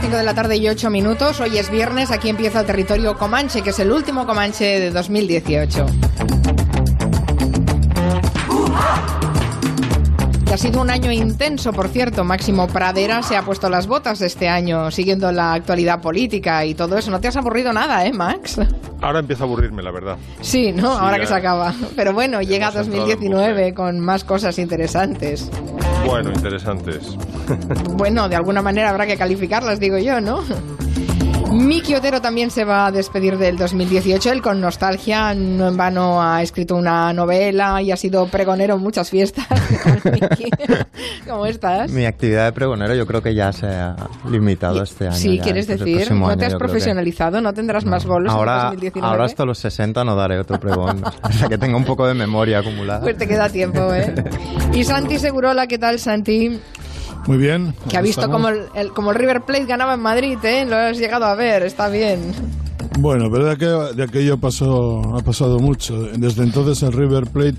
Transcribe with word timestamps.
las 0.00 0.06
5 0.06 0.16
de 0.16 0.24
la 0.24 0.34
tarde 0.34 0.56
y 0.56 0.66
8 0.66 0.88
minutos. 0.88 1.40
Hoy 1.40 1.58
es 1.58 1.70
viernes, 1.70 2.10
aquí 2.10 2.30
empieza 2.30 2.60
el 2.60 2.66
territorio 2.66 3.18
Comanche, 3.18 3.60
que 3.60 3.68
es 3.68 3.78
el 3.80 3.92
último 3.92 4.26
Comanche 4.26 4.64
de 4.80 4.90
2018. 4.90 5.86
ha 10.52 10.56
sido 10.56 10.80
un 10.80 10.90
año 10.90 11.12
intenso, 11.12 11.72
por 11.72 11.88
cierto. 11.88 12.24
Máximo 12.24 12.66
Pradera 12.66 13.22
se 13.22 13.36
ha 13.36 13.44
puesto 13.44 13.68
las 13.68 13.86
botas 13.86 14.20
este 14.20 14.48
año, 14.48 14.90
siguiendo 14.90 15.30
la 15.30 15.52
actualidad 15.52 16.00
política 16.00 16.64
y 16.64 16.74
todo 16.74 16.98
eso. 16.98 17.10
¿No 17.10 17.20
te 17.20 17.28
has 17.28 17.36
aburrido 17.36 17.72
nada, 17.72 18.04
eh, 18.04 18.12
Max? 18.12 18.58
Ahora 19.00 19.20
empieza 19.20 19.44
a 19.44 19.46
aburrirme, 19.46 19.82
la 19.82 19.92
verdad. 19.92 20.16
Sí, 20.40 20.72
¿no? 20.72 20.90
Ahora 20.90 21.18
que 21.20 21.26
se 21.26 21.34
acaba. 21.34 21.72
Pero 21.94 22.12
bueno, 22.12 22.42
llega 22.42 22.70
2019 22.70 23.74
con 23.74 24.00
más 24.00 24.24
cosas 24.24 24.58
interesantes. 24.58 25.50
Bueno, 26.06 26.30
interesantes. 26.30 27.16
bueno, 27.96 28.28
de 28.28 28.36
alguna 28.36 28.62
manera 28.62 28.90
habrá 28.90 29.06
que 29.06 29.16
calificarlas, 29.16 29.78
digo 29.80 29.98
yo, 29.98 30.20
¿no? 30.20 30.42
Miki 31.52 31.94
Otero 31.94 32.20
también 32.20 32.50
se 32.50 32.64
va 32.64 32.86
a 32.86 32.92
despedir 32.92 33.36
del 33.36 33.56
2018. 33.56 34.30
Él 34.30 34.40
con 34.42 34.60
nostalgia, 34.60 35.34
no 35.34 35.68
en 35.68 35.76
vano 35.76 36.22
ha 36.22 36.42
escrito 36.42 36.76
una 36.76 37.12
novela 37.12 37.82
y 37.82 37.90
ha 37.90 37.96
sido 37.96 38.26
pregonero 38.26 38.76
en 38.76 38.80
muchas 38.80 39.10
fiestas. 39.10 39.46
¿Cómo 41.28 41.46
estás? 41.46 41.90
Mi 41.90 42.04
actividad 42.04 42.46
de 42.46 42.52
pregonero 42.52 42.94
yo 42.94 43.06
creo 43.06 43.20
que 43.20 43.34
ya 43.34 43.52
se 43.52 43.66
ha 43.66 43.96
limitado 44.30 44.82
este 44.82 45.06
año. 45.06 45.16
Sí, 45.16 45.40
quieres 45.42 45.66
decir, 45.66 46.12
no 46.12 46.36
te 46.36 46.46
has 46.46 46.54
profesionalizado, 46.54 47.40
no 47.40 47.52
tendrás 47.52 47.84
más 47.84 48.06
bolos 48.06 48.32
ahora, 48.32 48.54
en 48.54 48.62
2019. 48.74 49.08
Ahora 49.10 49.24
hasta 49.24 49.44
los 49.44 49.58
60 49.58 50.04
no 50.04 50.14
daré 50.14 50.38
otro 50.38 50.60
pregón. 50.60 51.02
o 51.22 51.32
sea 51.32 51.48
que 51.48 51.58
tengo 51.58 51.76
un 51.76 51.84
poco 51.84 52.06
de 52.06 52.14
memoria 52.14 52.60
acumulada. 52.60 53.00
Pues 53.00 53.18
te 53.18 53.26
queda 53.26 53.48
tiempo, 53.48 53.92
¿eh? 53.92 54.14
Y 54.72 54.84
Santi 54.84 55.18
Segurola, 55.18 55.66
¿qué 55.66 55.78
tal, 55.78 55.98
Santi? 55.98 56.60
Muy 57.26 57.38
bien. 57.38 57.74
Que 57.88 57.96
ha 57.96 58.02
visto 58.02 58.28
como 58.30 58.48
el, 58.48 58.92
como 58.94 59.12
el 59.12 59.18
River 59.18 59.42
Plate 59.42 59.66
ganaba 59.66 59.94
en 59.94 60.00
Madrid, 60.00 60.38
¿eh? 60.42 60.64
Lo 60.66 60.76
has 60.76 60.98
llegado 60.98 61.26
a 61.26 61.34
ver, 61.34 61.62
está 61.62 61.88
bien. 61.88 62.32
Bueno, 62.98 63.30
pero 63.30 63.46
de 63.46 63.52
aquello, 63.52 63.92
de 63.94 64.02
aquello 64.02 64.38
pasó, 64.38 65.16
ha 65.16 65.22
pasado 65.22 65.58
mucho. 65.58 66.02
Desde 66.18 66.42
entonces 66.42 66.82
el 66.82 66.92
River 66.92 67.24
Plate 67.28 67.58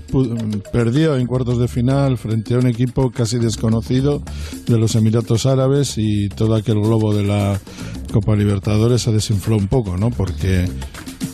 perdió 0.72 1.16
en 1.16 1.26
cuartos 1.26 1.58
de 1.58 1.68
final 1.68 2.16
frente 2.18 2.54
a 2.54 2.58
un 2.58 2.66
equipo 2.66 3.10
casi 3.10 3.38
desconocido 3.38 4.22
de 4.66 4.78
los 4.78 4.94
Emiratos 4.94 5.46
Árabes 5.46 5.94
y 5.96 6.28
todo 6.28 6.54
aquel 6.54 6.80
globo 6.80 7.14
de 7.14 7.24
la 7.24 7.58
Copa 8.12 8.36
Libertadores 8.36 9.02
se 9.02 9.10
desinfló 9.10 9.56
un 9.56 9.68
poco, 9.68 9.96
¿no? 9.96 10.10
Porque 10.10 10.66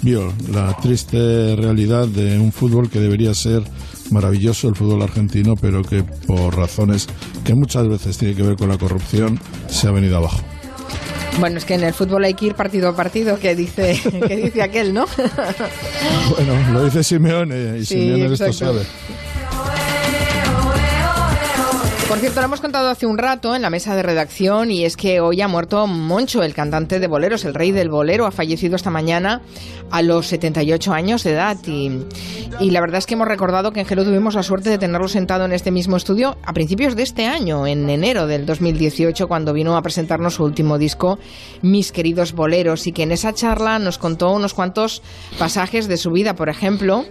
vio 0.03 0.33
la 0.53 0.75
triste 0.77 1.57
realidad 1.57 2.07
de 2.07 2.39
un 2.39 2.53
fútbol 2.53 2.89
que 2.89 3.01
debería 3.01 3.35
ser 3.35 3.63
maravilloso 4.11 4.69
el 4.69 4.75
fútbol 4.75 5.03
argentino, 5.03 5.55
pero 5.61 5.83
que 5.83 6.03
por 6.27 6.57
razones 6.57 7.07
que 7.45 7.55
muchas 7.55 7.89
veces 7.89 8.19
tiene 8.19 8.35
que 8.35 8.43
ver 8.43 8.57
con 8.57 8.69
la 8.69 8.79
corrupción, 8.79 9.41
se 9.69 9.89
ha 9.89 9.93
venido 9.93 10.17
abajo. 10.17 10.41
Bueno, 11.39 11.59
es 11.59 11.65
que 11.65 11.75
en 11.75 11.85
el 11.85 11.95
fútbol 11.95 12.25
hay 12.25 12.35
que 12.35 12.47
ir 12.47 12.55
partido 12.55 12.89
a 12.89 12.97
partido, 12.97 13.39
que 13.39 13.55
dice, 13.55 14.01
que 14.29 14.37
dice 14.37 14.63
aquel, 14.63 14.93
¿no? 14.93 15.07
bueno, 16.31 16.73
lo 16.73 16.85
dice 16.85 17.05
Simeone 17.05 17.79
y 17.79 17.85
Simeone 17.85 18.33
esto 18.33 18.53
sabe. 18.53 18.83
Por 22.09 22.21
cierto, 22.21 22.41
lo 22.41 22.47
hemos 22.47 22.63
contado 22.63 22.89
hace 22.89 23.05
un 23.05 23.19
rato 23.19 23.55
en 23.55 23.61
la 23.61 23.69
mesa 23.69 23.95
de 23.95 24.03
redacción 24.03 24.71
y 24.71 24.87
es 24.87 24.97
que 24.97 25.21
hoy 25.21 25.43
ha 25.43 25.47
muerto 25.47 25.87
Moncho, 25.87 26.43
el 26.43 26.55
cantante 26.55 27.01
de 27.01 27.07
boleros, 27.07 27.45
el 27.45 27.53
rey 27.53 27.71
del 27.71 27.91
bolero, 27.91 28.25
ha 28.25 28.31
fallecido 28.31 28.77
esta 28.77 28.89
mañana 28.89 29.43
a 29.91 30.01
los 30.01 30.27
78 30.29 30.95
años 30.95 31.23
de 31.23 31.33
edad 31.33 31.59
y, 31.67 31.91
la 32.71 32.81
verdad 32.81 32.97
es 32.97 33.07
que 33.07 33.13
hemos 33.13 33.29
recordado 33.29 33.73
que 33.73 33.81
en 33.81 33.87
Gelo 33.87 34.05
tuvimos 34.05 34.35
la 34.35 34.43
suerte 34.43 34.71
de 34.71 34.79
tenerlo 34.79 35.07
sentado 35.07 35.45
en 35.45 35.53
este 35.53 35.71
mismo 35.71 35.99
estudio 35.99 36.39
a 36.47 36.55
principios 36.55 36.97
de 36.97 37.03
este 37.03 37.27
año, 37.27 37.67
en 37.67 37.91
enero 37.91 38.27
del 38.27 38.47
2018, 38.47 39.29
cuando 39.29 39.53
vino 39.53 39.77
a 39.77 39.83
presentarnos 39.83 40.35
su 40.35 40.45
último 40.45 40.79
disco, 40.79 41.19
Mis 41.61 41.93
queridos 41.93 42.33
boleros, 42.33 42.87
y 42.87 42.93
que 42.93 43.03
en 43.03 43.13
esa 43.13 43.35
charla 43.35 43.79
nos 43.79 43.99
contó 43.99 44.33
unos 44.33 44.55
cuantos 44.55 45.03
pasajes 45.39 45.89
de 45.89 45.99
su 45.99 46.11
vida, 46.11 46.35
por 46.35 46.49
ejemplo, 46.49 47.05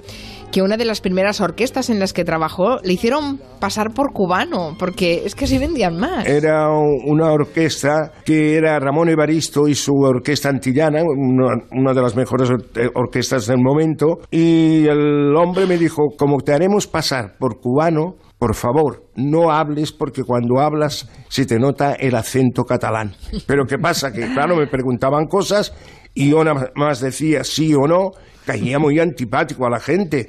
que 0.52 0.62
una 0.62 0.78
de 0.78 0.86
las 0.86 1.02
primeras 1.02 1.42
orquestas 1.42 1.90
en 1.90 2.00
las 2.00 2.14
que 2.14 2.24
trabajó 2.24 2.80
le 2.84 2.94
hicieron 2.94 3.40
pasar 3.60 3.94
por 3.94 4.14
cubano, 4.14 4.76
porque 4.80 5.24
es 5.26 5.36
que 5.36 5.46
así 5.46 5.58
vendían 5.58 5.98
más. 5.98 6.26
Era 6.26 6.70
una 6.70 7.32
orquesta 7.32 8.12
que 8.26 8.56
era 8.56 8.80
Ramón 8.80 9.10
Evaristo 9.10 9.68
y 9.68 9.76
su 9.76 9.94
orquesta 9.94 10.50
antillana, 10.50 11.02
una, 11.04 11.94
de 11.94 12.02
las 12.02 12.16
mejores 12.16 12.50
orquestas 12.94 13.48
del 13.48 13.60
momento, 13.60 14.20
y 14.32 14.88
el 14.88 15.36
hombre 15.36 15.66
me 15.66 15.78
dijo, 15.78 16.04
como 16.18 16.38
te 16.38 16.54
haremos 16.54 16.88
pasar 16.88 17.36
por 17.38 17.60
cubano, 17.60 18.16
por 18.38 18.54
favor, 18.54 19.04
no 19.16 19.52
hables 19.52 19.92
porque 19.92 20.24
cuando 20.24 20.60
hablas 20.60 21.10
se 21.28 21.46
te 21.46 21.58
nota 21.58 21.94
el 21.94 22.16
acento 22.16 22.64
catalán. 22.66 23.16
Pero 23.48 23.66
¿qué 23.66 23.80
pasa? 23.80 24.12
Que 24.12 24.32
claro, 24.32 24.56
me 24.56 24.68
preguntaban 24.68 25.26
cosas 25.26 25.74
y 26.14 26.30
yo 26.30 26.44
nada 26.44 26.72
más 26.76 27.00
decía 27.00 27.44
sí 27.44 27.74
o 27.74 27.88
no, 27.88 28.12
caía 28.48 28.80
muy 28.80 28.98
antipático 29.00 29.68
a 29.68 29.70
la 29.70 29.80
gente 29.80 30.28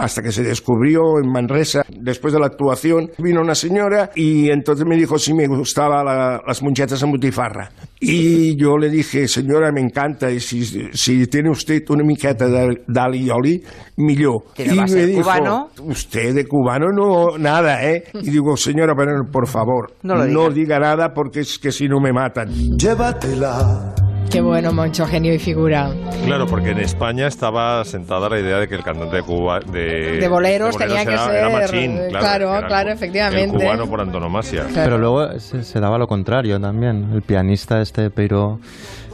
hasta 0.00 0.22
que 0.22 0.32
se 0.32 0.42
descubrió 0.42 1.18
en 1.22 1.30
Manresa, 1.30 1.84
después 1.88 2.32
de 2.32 2.40
la 2.40 2.46
actuación, 2.46 3.10
vino 3.18 3.40
una 3.40 3.54
señora 3.54 4.10
y 4.14 4.50
entonces 4.50 4.86
me 4.86 4.96
dijo 4.96 5.18
si 5.18 5.34
me 5.34 5.46
gustaba 5.46 6.40
las 6.46 6.62
muchachas 6.62 7.02
en 7.02 7.10
butifarra. 7.10 7.70
Y 8.00 8.56
yo 8.56 8.78
le 8.78 8.88
dije, 8.88 9.28
señora, 9.28 9.70
me 9.72 9.82
encanta, 9.82 10.30
y 10.30 10.40
si, 10.40 10.64
si 10.64 11.26
tiene 11.26 11.50
usted 11.50 11.82
una 11.90 12.02
miqueta 12.02 12.46
d'alioli, 12.88 13.62
millor. 13.98 14.44
Y 14.56 14.80
me 14.90 15.06
dijo, 15.06 15.22
cubano? 15.22 15.68
usted 15.84 16.34
de 16.34 16.46
cubano 16.46 16.86
no, 16.90 17.36
nada, 17.38 17.84
¿eh? 17.84 18.04
Y 18.14 18.30
digo, 18.30 18.56
señora, 18.56 18.94
pero 18.96 19.12
por 19.30 19.46
favor, 19.46 19.92
no, 20.02 20.24
no 20.24 20.48
diga 20.48 20.78
nada 20.78 21.12
porque 21.12 21.40
es 21.40 21.58
que 21.58 21.70
si 21.70 21.88
no 21.88 22.00
me 22.00 22.12
matan. 22.12 22.48
Llévatela 22.78 24.09
Qué 24.30 24.40
bueno, 24.40 24.72
Moncho, 24.72 25.06
genio 25.06 25.34
y 25.34 25.40
figura. 25.40 25.90
Claro, 26.24 26.46
porque 26.46 26.70
en 26.70 26.78
España 26.78 27.26
estaba 27.26 27.84
sentada 27.84 28.28
la 28.28 28.38
idea 28.38 28.58
de 28.58 28.68
que 28.68 28.76
el 28.76 28.84
cantante 28.84 29.16
de 29.16 29.22
Cuba 29.24 29.58
de, 29.58 30.24
boleros, 30.28 30.76
tenía 30.76 31.04
que 31.04 31.18
ser 31.18 31.34
era 31.34 31.48
machín, 31.48 31.98
claro, 32.10 32.64
claro, 32.68 32.92
efectivamente. 32.92 33.56
El 33.56 33.62
cubano 33.62 33.88
por 33.88 34.00
antonomasia. 34.00 34.66
Pero 34.72 34.98
luego 34.98 35.38
se, 35.40 35.80
daba 35.80 35.98
lo 35.98 36.06
contrario 36.06 36.60
también. 36.60 37.10
El 37.12 37.22
pianista 37.22 37.80
este 37.80 38.10
Pero 38.10 38.60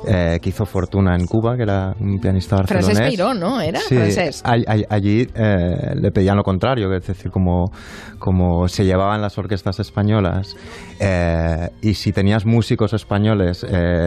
eh, 0.06 0.38
que 0.40 0.50
hizo 0.50 0.64
fortuna 0.66 1.14
en 1.16 1.26
Cuba, 1.26 1.56
que 1.56 1.62
era 1.62 1.94
un 1.98 2.18
pianista 2.18 2.56
barcelonés. 2.56 2.86
Francés 2.86 3.10
Miró, 3.10 3.34
¿no? 3.34 3.60
¿Era 3.60 3.80
francés? 3.80 4.42
allí 4.44 5.26
eh, 5.34 5.94
le 5.94 6.10
pedían 6.10 6.36
lo 6.36 6.42
contrario, 6.42 6.92
es 6.94 7.06
decir, 7.06 7.30
como, 7.30 7.70
como 8.18 8.68
se 8.68 8.84
llevaban 8.84 9.20
las 9.20 9.36
orquestas 9.38 9.80
españolas 9.80 10.54
eh, 11.00 11.70
y 11.82 11.94
si 11.94 12.12
tenías 12.12 12.46
músicos 12.46 12.92
españoles 12.92 13.66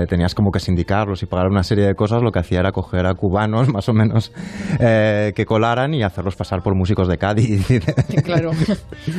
tenías 0.10 0.36
como 0.36 0.52
que 0.52 0.60
sindicarlos 0.60 1.24
y 1.24 1.26
pagar 1.26 1.48
una 1.48 1.64
serie 1.64 1.86
de 1.86 1.96
cosas, 1.96 2.22
lo 2.22 2.32
que 2.32 2.40
hacía 2.40 2.60
era 2.60 2.72
coger 2.72 3.06
a 3.06 3.14
cubanos 3.14 3.68
más 3.74 3.90
o 3.90 3.94
menos 3.94 4.32
que 4.80 5.46
colaran 5.46 5.94
y 5.94 6.04
hacerlos 6.04 6.36
pasar 6.36 6.62
por 6.62 6.76
músicos 6.76 7.08
de 7.08 7.18
Cádiz. 7.18 7.68
claro. 8.24 8.52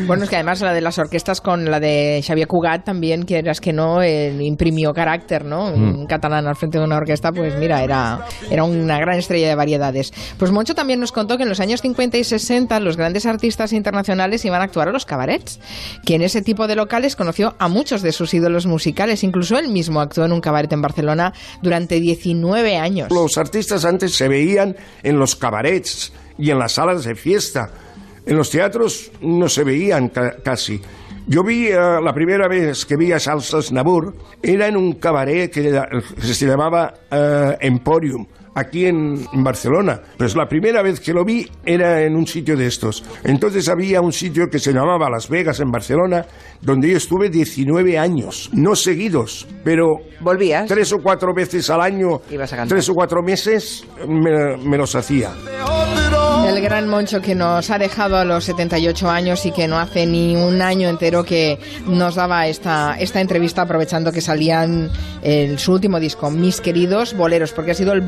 bueno, 0.07 0.25
es 0.25 0.31
que 0.31 0.37
además 0.37 0.61
la 0.61 0.73
de 0.73 0.81
las 0.81 0.99
orquestas 0.99 1.41
con 1.41 1.71
la 1.71 1.81
de 1.81 2.23
Xavier 2.27 2.47
Cugat 2.47 2.85
también, 2.85 3.25
que 3.25 3.39
eras 3.39 3.61
que 3.61 3.73
no, 3.73 4.05
imprimió 4.05 4.93
carácter, 4.93 5.45
¿no? 5.45 5.71
En 5.71 6.03
mm. 6.03 6.07
catalán 6.07 6.47
al 6.47 6.57
frente 6.57 6.70
de 6.79 6.85
una 6.85 6.97
orquesta, 6.97 7.33
pues 7.33 7.57
mira, 7.57 7.83
era, 7.83 8.27
era 8.51 8.65
una 8.65 8.99
gran 8.99 9.19
estrella 9.19 9.49
de 9.49 9.55
variedades. 9.55 10.13
Pues 10.39 10.51
Moncho 10.51 10.75
también 10.75 11.01
nos 11.01 11.13
contó 11.13 11.37
que 11.37 11.43
en 11.43 11.49
los 11.49 11.61
años 11.61 11.81
50 11.81 12.19
y 12.19 12.25
60 12.25 12.81
los 12.81 12.97
grandes 12.97 13.27
artistas 13.27 13.73
internacionales 13.73 14.45
iban 14.45 14.61
a 14.61 14.65
actuar 14.65 14.89
a 14.89 14.93
los 14.93 15.05
cabarets, 15.05 15.61
que 16.05 16.15
en 16.15 16.23
ese 16.23 16.43
tipo 16.43 16.67
de 16.67 16.77
locales 16.77 17.17
conoció 17.17 17.55
a 17.59 17.69
muchos 17.69 18.03
de 18.03 18.13
sus 18.13 18.33
ídolos 18.35 18.67
musicales, 18.67 19.25
incluso 19.25 19.59
él 19.59 19.69
mismo 19.69 20.01
actuó 20.01 20.25
en 20.25 20.33
un 20.33 20.41
cabaret 20.41 20.73
en 20.73 20.83
Barcelona 20.83 21.33
durante 21.63 22.01
19 22.01 22.77
años. 22.77 23.11
Los 23.11 23.39
artistas 23.39 23.85
antes 23.85 24.15
se 24.15 24.29
veían 24.29 24.77
en 25.03 25.19
los 25.19 25.37
cabarets 25.37 26.13
y 26.39 26.51
en 26.51 26.59
las 26.59 26.73
salas 26.73 27.05
de 27.05 27.15
fiesta. 27.15 27.71
En 28.27 28.37
los 28.37 28.51
teatros 28.51 29.11
no 29.21 29.49
se 29.49 29.65
veían 29.65 30.11
casi. 30.45 30.81
Yo 31.27 31.45
vi 31.45 31.69
eh, 31.69 31.77
la 32.03 32.13
primera 32.13 32.49
vez 32.49 32.85
que 32.85 32.97
vi 32.97 33.13
a 33.13 33.21
Salsas 33.21 33.73
Nabur, 33.73 34.15
era 34.43 34.67
en 34.67 34.77
un 34.77 34.95
cabaret 34.95 35.51
que, 35.51 35.63
se 36.21 36.47
llamaba 36.47 36.95
eh, 37.11 37.57
Emporium 37.61 38.27
aquí 38.55 38.87
en 38.87 39.25
Barcelona. 39.43 40.01
Pues 40.17 40.37
la 40.37 40.47
primera 40.47 40.83
vez 40.83 41.01
que 41.01 41.13
lo 41.13 41.25
vi 41.25 41.49
era 41.65 42.03
en 42.03 42.17
un 42.17 42.27
sitio 42.27 42.57
de 42.57 42.67
estos. 42.67 43.05
Entonces 43.25 43.69
había 43.69 44.01
un 44.01 44.13
sitio 44.13 44.49
que 44.51 44.59
se 44.59 44.73
llamaba 44.73 45.09
Las 45.11 45.29
Vegas 45.29 45.61
en 45.61 45.71
Barcelona, 45.71 46.27
donde 46.61 46.91
yo 46.91 46.97
estuve 46.97 47.31
19 47.31 47.99
años, 47.99 48.51
no 48.53 48.75
seguidos, 48.75 49.47
pero 49.65 49.99
¿Volvías? 50.21 50.67
tres 50.69 50.93
o 50.93 50.99
cuatro 50.99 51.33
veces 51.35 51.71
al 51.71 51.81
año, 51.81 52.21
tres 52.69 52.89
o 52.89 52.95
cuatro 52.95 53.23
meses 53.23 53.85
me, 54.07 54.57
me 54.57 54.77
los 54.77 54.95
hacía. 54.95 55.31
El 56.47 56.61
gran 56.63 56.89
Moncho 56.89 57.21
que 57.21 57.35
nos 57.35 57.71
ha 57.71 57.79
dejado 57.79 58.17
a 58.17 58.25
los 58.25 58.45
78 58.45 59.09
años 59.09 59.47
y 59.47 59.53
que 59.53 59.69
no 59.69 59.79
hace 59.79 60.07
ni 60.07 60.35
un 60.35 60.63
año 60.63 60.89
entero 60.89 61.23
que 61.23 61.59
nos 61.87 62.17
daba 62.17 62.47
esta, 62.49 62.97
esta 62.99 63.21
entrevista 63.21 63.63
aprovechando 63.63 64.11
que 64.11 64.21
salían 64.21 64.91
el, 65.23 65.59
su 65.59 65.73
último 65.73 66.01
disco, 66.01 66.31
Mis 66.31 66.61
queridos 66.61 67.15
boleros, 67.15 67.53
porque 67.53 67.71
ha 67.71 67.75
sido 67.75 67.93
el 67.93 68.01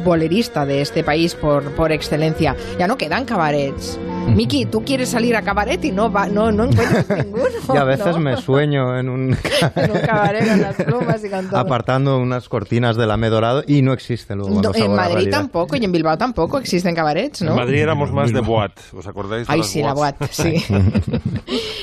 de 0.67 0.81
este 0.81 1.05
país 1.05 1.34
por, 1.34 1.70
por 1.73 1.93
excelencia. 1.93 2.56
Ya 2.79 2.87
no 2.87 2.96
quedan 2.96 3.25
cabarets 3.25 3.99
Miki, 4.36 4.66
tú 4.66 4.82
quieres 4.84 5.10
salir 5.10 5.36
a 5.36 5.42
cabaret 5.42 5.84
y 5.84 5.90
no, 5.92 6.10
va, 6.10 6.26
no, 6.26 6.50
no 6.52 6.64
encuentras 6.64 7.08
ninguno. 7.24 7.44
Y 7.72 7.76
a 7.76 7.84
veces 7.84 8.16
¿no? 8.16 8.20
me 8.20 8.36
sueño 8.36 8.98
en 8.98 9.08
un, 9.08 9.36
En 9.76 9.90
un 9.90 10.00
cabaret 10.00 10.48
con 10.48 10.60
las 10.60 10.76
plumas 10.76 11.24
y 11.24 11.28
con 11.28 11.48
todo. 11.48 11.60
apartando 11.60 12.19
unas 12.19 12.48
cortinas 12.48 12.96
del 12.96 13.10
AME 13.10 13.28
dorado 13.28 13.62
y 13.66 13.82
no 13.82 13.92
existen 13.92 14.38
luego. 14.38 14.60
No, 14.60 14.70
en 14.74 14.94
Madrid 14.94 15.28
tampoco 15.30 15.76
y 15.76 15.84
en 15.84 15.92
Bilbao 15.92 16.16
tampoco 16.16 16.58
existen 16.58 16.94
cabarets, 16.94 17.42
¿no? 17.42 17.50
En 17.52 17.56
Madrid 17.56 17.80
éramos 17.80 18.12
más 18.12 18.32
de 18.32 18.40
boat, 18.40 18.72
¿os 18.96 19.06
acordáis? 19.06 19.46
de 19.46 19.52
Ay, 19.52 19.62
sí, 19.62 19.82
la 19.82 19.94
boat, 19.94 20.16
sí. 20.30 20.62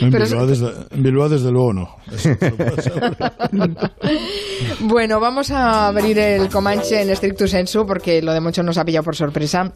En 0.02 0.12
Pero 0.12 0.26
Bilbao, 0.26 0.48
desde, 0.48 0.68
en 0.92 1.04
Bilbao, 1.04 1.30
desde 1.30 1.52
luego, 1.52 1.74
no. 1.74 1.96
Eso. 2.12 2.92
Bueno, 4.82 5.20
vamos 5.20 5.52
a 5.52 5.88
abrir 5.88 6.18
el 6.20 6.50
Comanche 6.50 7.02
en 7.02 7.16
stricto 7.16 7.48
sensu 7.48 7.86
porque 7.86 8.22
lo 8.22 8.34
de 8.34 8.42
mucho 8.42 8.64
nos 8.64 8.78
ha 8.78 8.86
pillado 8.86 9.04
por 9.04 9.16
sorpresa. 9.16 9.72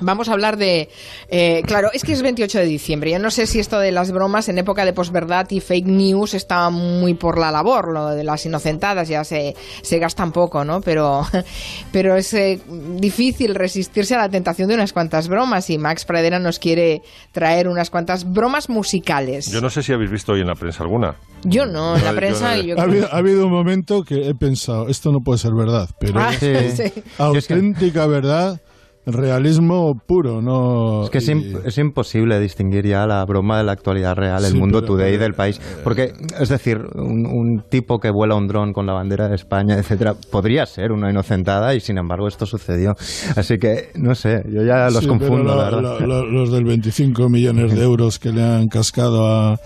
Vamos 0.00 0.28
a 0.28 0.32
hablar 0.32 0.56
de... 0.56 0.88
eh, 1.28 1.62
claro, 1.66 1.88
es 1.92 2.02
que 2.02 2.12
es 2.12 2.20
28 2.22 2.58
de 2.58 2.64
diciembre. 2.64 3.12
Yo 3.12 3.18
no 3.20 3.30
sé 3.30 3.46
si 3.46 3.60
esto 3.60 3.78
de 3.78 3.92
las 3.92 4.10
bromas 4.10 4.48
en 4.48 4.58
época 4.58 4.84
de 4.84 4.92
posverdad 4.92 5.46
y 5.50 5.60
fake 5.60 5.86
news 5.86 6.34
está 6.34 6.68
muy 6.70 7.14
por 7.14 7.38
la 7.38 7.50
labor. 7.52 7.92
Lo 7.92 8.08
de 8.10 8.24
las 8.24 8.44
inocentadas 8.44 9.08
ya 9.08 9.22
se, 9.24 9.54
se 9.82 9.98
gastan 10.00 10.32
poco, 10.32 10.64
¿no? 10.64 10.80
Pero, 10.80 11.22
pero 11.92 12.16
es 12.16 12.34
eh, 12.34 12.60
difícil 12.96 13.54
resistirse 13.54 14.14
a 14.16 14.18
la 14.18 14.28
tentación 14.28 14.68
de 14.68 14.74
unas 14.74 14.92
cuantas 14.92 15.28
bromas 15.28 15.70
y 15.70 15.78
Max 15.78 16.04
Pradera 16.04 16.38
nos 16.40 16.58
quiere 16.58 17.02
traer 17.32 17.68
unas 17.68 17.88
cuantas 17.90 18.30
bromas 18.32 18.68
musicales. 18.68 19.50
Yo 19.52 19.60
no 19.60 19.70
sé 19.70 19.82
si 19.82 19.92
habéis 19.92 20.10
visto 20.10 20.32
hoy 20.32 20.40
en 20.40 20.48
la 20.48 20.54
prensa 20.56 20.82
alguna. 20.82 21.16
Yo 21.44 21.66
no, 21.66 21.96
en 21.96 22.04
la 22.04 22.10
Yo 22.10 22.16
prensa... 22.16 22.56
no- 22.56 22.62
yo 22.62 22.78
Ha 22.78 22.82
habido, 22.82 23.06
ha 23.12 23.16
habido 23.18 23.46
un 23.46 23.52
momento 23.52 24.02
que 24.02 24.28
he 24.28 24.34
pensado, 24.34 24.88
esto 24.88 25.12
no 25.12 25.20
puede 25.20 25.38
ser 25.38 25.52
verdad, 25.52 25.88
pero 26.00 26.18
Ah, 26.18 26.32
Sí. 26.40 26.54
sí. 26.76 26.92
auténtica 27.18 28.06
verdad, 28.06 28.60
realismo 29.06 29.94
puro, 30.06 30.40
no... 30.40 31.04
Es 31.04 31.10
que 31.10 31.18
es, 31.18 31.78
imposible 31.78 32.40
distinguir 32.40 32.86
ya 32.86 33.06
la 33.06 33.24
broma 33.24 33.58
de 33.58 33.64
la 33.64 33.72
actualidad 33.72 34.14
real, 34.14 34.44
el 34.44 34.54
mundo 34.54 34.80
pero- 34.80 34.94
today 34.94 35.16
del 35.16 35.34
país. 35.34 35.60
Porque, 35.82 36.12
es 36.40 36.48
decir, 36.48 36.78
un, 36.94 37.26
un 37.26 37.62
tipo 37.68 37.98
que 37.98 38.10
vuela 38.10 38.34
un 38.34 38.46
dron 38.46 38.72
con 38.72 38.86
la 38.86 38.92
bandera 38.94 39.28
de 39.28 39.34
España, 39.34 39.76
etcétera, 39.76 40.14
podría 40.30 40.66
ser 40.66 40.92
una 40.92 41.10
inocentada 41.10 41.74
y 41.74 41.80
sin 41.80 41.98
embargo 41.98 42.28
esto 42.28 42.46
sucedió. 42.46 42.94
Así 43.36 43.58
que, 43.58 43.90
no 43.94 44.14
sé, 44.14 44.42
yo 44.48 44.62
ya 44.62 44.88
los 44.90 45.00
Sí, 45.04 45.06
confundo, 45.08 45.54
la 45.54 45.70
los 45.70 46.50
del 46.50 46.64
25 46.64 47.28
millones 47.28 47.74
de 47.74 47.82
euros 47.82 48.18
que 48.18 48.30
le 48.30 48.42
han 48.42 48.68
cascado 48.68 49.26
a, 49.26 49.56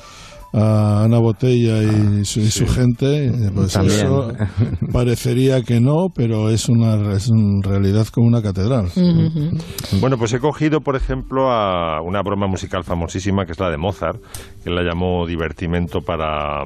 a 0.53 1.05
Ana 1.05 1.19
Botella 1.19 1.83
y 1.83 2.25
su, 2.25 2.41
y 2.41 2.51
su 2.51 2.67
gente, 2.67 3.31
pues 3.55 3.75
También. 3.75 3.99
eso 3.99 4.33
parecería 4.93 5.63
que 5.63 5.81
no, 5.81 6.07
pero 6.15 6.49
es 6.51 6.69
una, 6.69 7.13
es 7.13 7.29
una 7.29 7.61
realidad 7.63 8.07
como 8.09 8.27
una 8.27 8.43
catedral. 8.43 8.87
Bueno, 10.01 10.17
pues 10.17 10.33
he 10.33 10.41
cogido, 10.41 10.81
por 10.81 10.97
ejemplo, 10.97 11.51
a 11.51 12.01
una 12.03 12.23
broma 12.23 12.47
musical 12.47 12.85
famosísima 12.85 13.45
que 13.45 13.53
es 13.53 13.61
la 13.61 13.71
de 13.71 13.77
Mozart, 13.77 14.21
que 14.65 14.71
la 14.71 14.83
llamó 14.83 15.27
divertimento 15.27 16.01
para, 16.01 16.65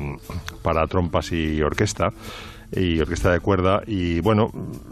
para 0.62 0.86
trompas 0.86 1.32
y 1.32 1.60
orquesta 1.62 2.08
y 2.74 3.00
orquesta 3.00 3.30
de 3.30 3.40
cuerda. 3.40 3.82
Y 3.86 4.20
bueno, 4.20 4.46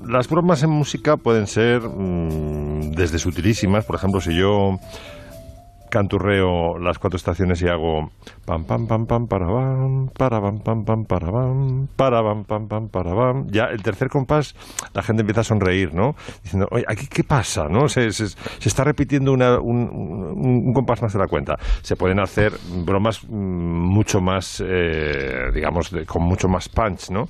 las 0.06 0.28
bromas 0.28 0.62
en 0.62 0.70
música 0.70 1.16
pueden 1.16 1.46
ser 1.46 1.80
mm, 1.80 2.92
desde 2.92 3.18
sutilísimas, 3.18 3.84
por 3.84 3.96
ejemplo, 3.96 4.20
si 4.20 4.36
yo 4.36 4.76
canturreo 5.90 6.78
las 6.78 6.98
cuatro 6.98 7.16
estaciones 7.16 7.60
y 7.62 7.68
hago 7.68 8.10
pam 8.46 8.64
pam 8.64 8.86
pam 8.86 9.06
pam 9.06 9.26
para 9.26 9.46
bam 9.46 10.08
para 10.16 10.40
pam 10.40 10.58
pam 10.60 10.84
pam 10.84 11.04
para 11.04 11.30
bam 11.30 11.86
para 11.96 12.20
bam 12.22 12.44
pam 12.44 12.68
pam 12.68 12.88
para 12.88 13.12
bam 13.14 13.46
ya 13.50 13.64
el 13.64 13.82
tercer 13.82 14.08
compás 14.08 14.54
la 14.94 15.02
gente 15.02 15.20
empieza 15.22 15.42
a 15.42 15.44
sonreír 15.44 15.92
no 15.94 16.14
diciendo 16.42 16.66
oye 16.70 16.84
aquí 16.88 17.06
qué 17.08 17.24
pasa 17.24 17.68
no 17.68 17.88
se, 17.88 18.10
se- 18.12 18.28
se 18.28 18.68
está 18.68 18.84
repitiendo 18.84 19.32
una- 19.32 19.58
un, 19.60 19.88
un- 19.90 20.62
un 20.68 20.72
compás 20.72 21.02
más 21.02 21.12
de 21.12 21.18
la 21.18 21.26
cuenta. 21.26 21.56
Se 21.82 21.96
pueden 21.96 22.20
hacer 22.20 22.52
bromas 22.84 23.24
mucho 23.28 24.20
más 24.20 24.62
eh, 24.66 25.50
digamos 25.54 25.90
de- 25.90 26.06
con 26.06 26.22
mucho 26.22 26.48
más 26.48 26.68
punch 26.68 27.10
no 27.10 27.24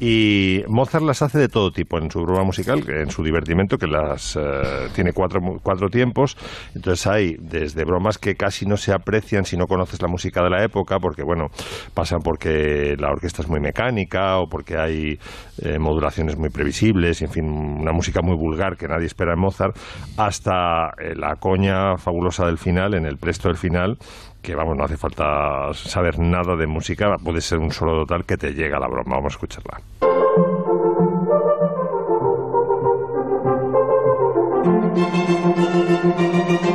y 0.00 0.62
Mozart 0.68 1.04
las 1.04 1.22
hace 1.22 1.38
de 1.38 1.48
todo 1.48 1.70
tipo 1.70 1.98
en 1.98 2.10
su 2.10 2.20
broma 2.22 2.44
musical 2.44 2.82
en 2.88 3.10
su 3.10 3.22
divertimento 3.22 3.76
que 3.78 3.86
las 3.86 4.36
eh, 4.36 4.40
tiene 4.94 5.12
cuatro 5.12 5.40
cuatro 5.62 5.88
tiempos. 5.88 6.36
Entonces 6.74 7.06
hay 7.06 7.36
desde 7.40 7.84
bromas 7.84 8.05
que 8.18 8.36
casi 8.36 8.66
no 8.66 8.76
se 8.76 8.92
aprecian 8.92 9.44
si 9.44 9.56
no 9.56 9.66
conoces 9.66 10.00
la 10.00 10.08
música 10.08 10.42
de 10.42 10.50
la 10.50 10.64
época, 10.64 10.98
porque 10.98 11.22
bueno, 11.22 11.48
pasan 11.94 12.20
porque 12.20 12.96
la 12.98 13.10
orquesta 13.10 13.42
es 13.42 13.48
muy 13.48 13.60
mecánica 13.60 14.38
o 14.38 14.48
porque 14.48 14.76
hay 14.78 15.18
eh, 15.62 15.78
modulaciones 15.78 16.36
muy 16.36 16.50
previsibles, 16.50 17.20
y, 17.20 17.24
en 17.24 17.30
fin, 17.30 17.44
una 17.44 17.92
música 17.92 18.22
muy 18.22 18.36
vulgar 18.36 18.76
que 18.76 18.88
nadie 18.88 19.06
espera 19.06 19.32
en 19.32 19.40
Mozart, 19.40 19.76
hasta 20.16 20.90
eh, 20.98 21.14
la 21.16 21.36
coña 21.36 21.96
fabulosa 21.98 22.46
del 22.46 22.58
final, 22.58 22.94
en 22.94 23.04
el 23.04 23.18
presto 23.18 23.48
del 23.48 23.56
final, 23.56 23.98
que 24.40 24.54
vamos, 24.54 24.76
no 24.76 24.84
hace 24.84 24.96
falta 24.96 25.72
saber 25.74 26.20
nada 26.20 26.54
de 26.56 26.66
música, 26.66 27.16
puede 27.22 27.40
ser 27.40 27.58
un 27.58 27.72
solo 27.72 28.04
total 28.04 28.24
que 28.24 28.36
te 28.36 28.52
llega 28.52 28.78
la 28.78 28.86
broma. 28.86 29.16
Vamos 29.16 29.32
a 29.32 29.36
escucharla. 29.36 29.80
Hmm. 36.06 36.65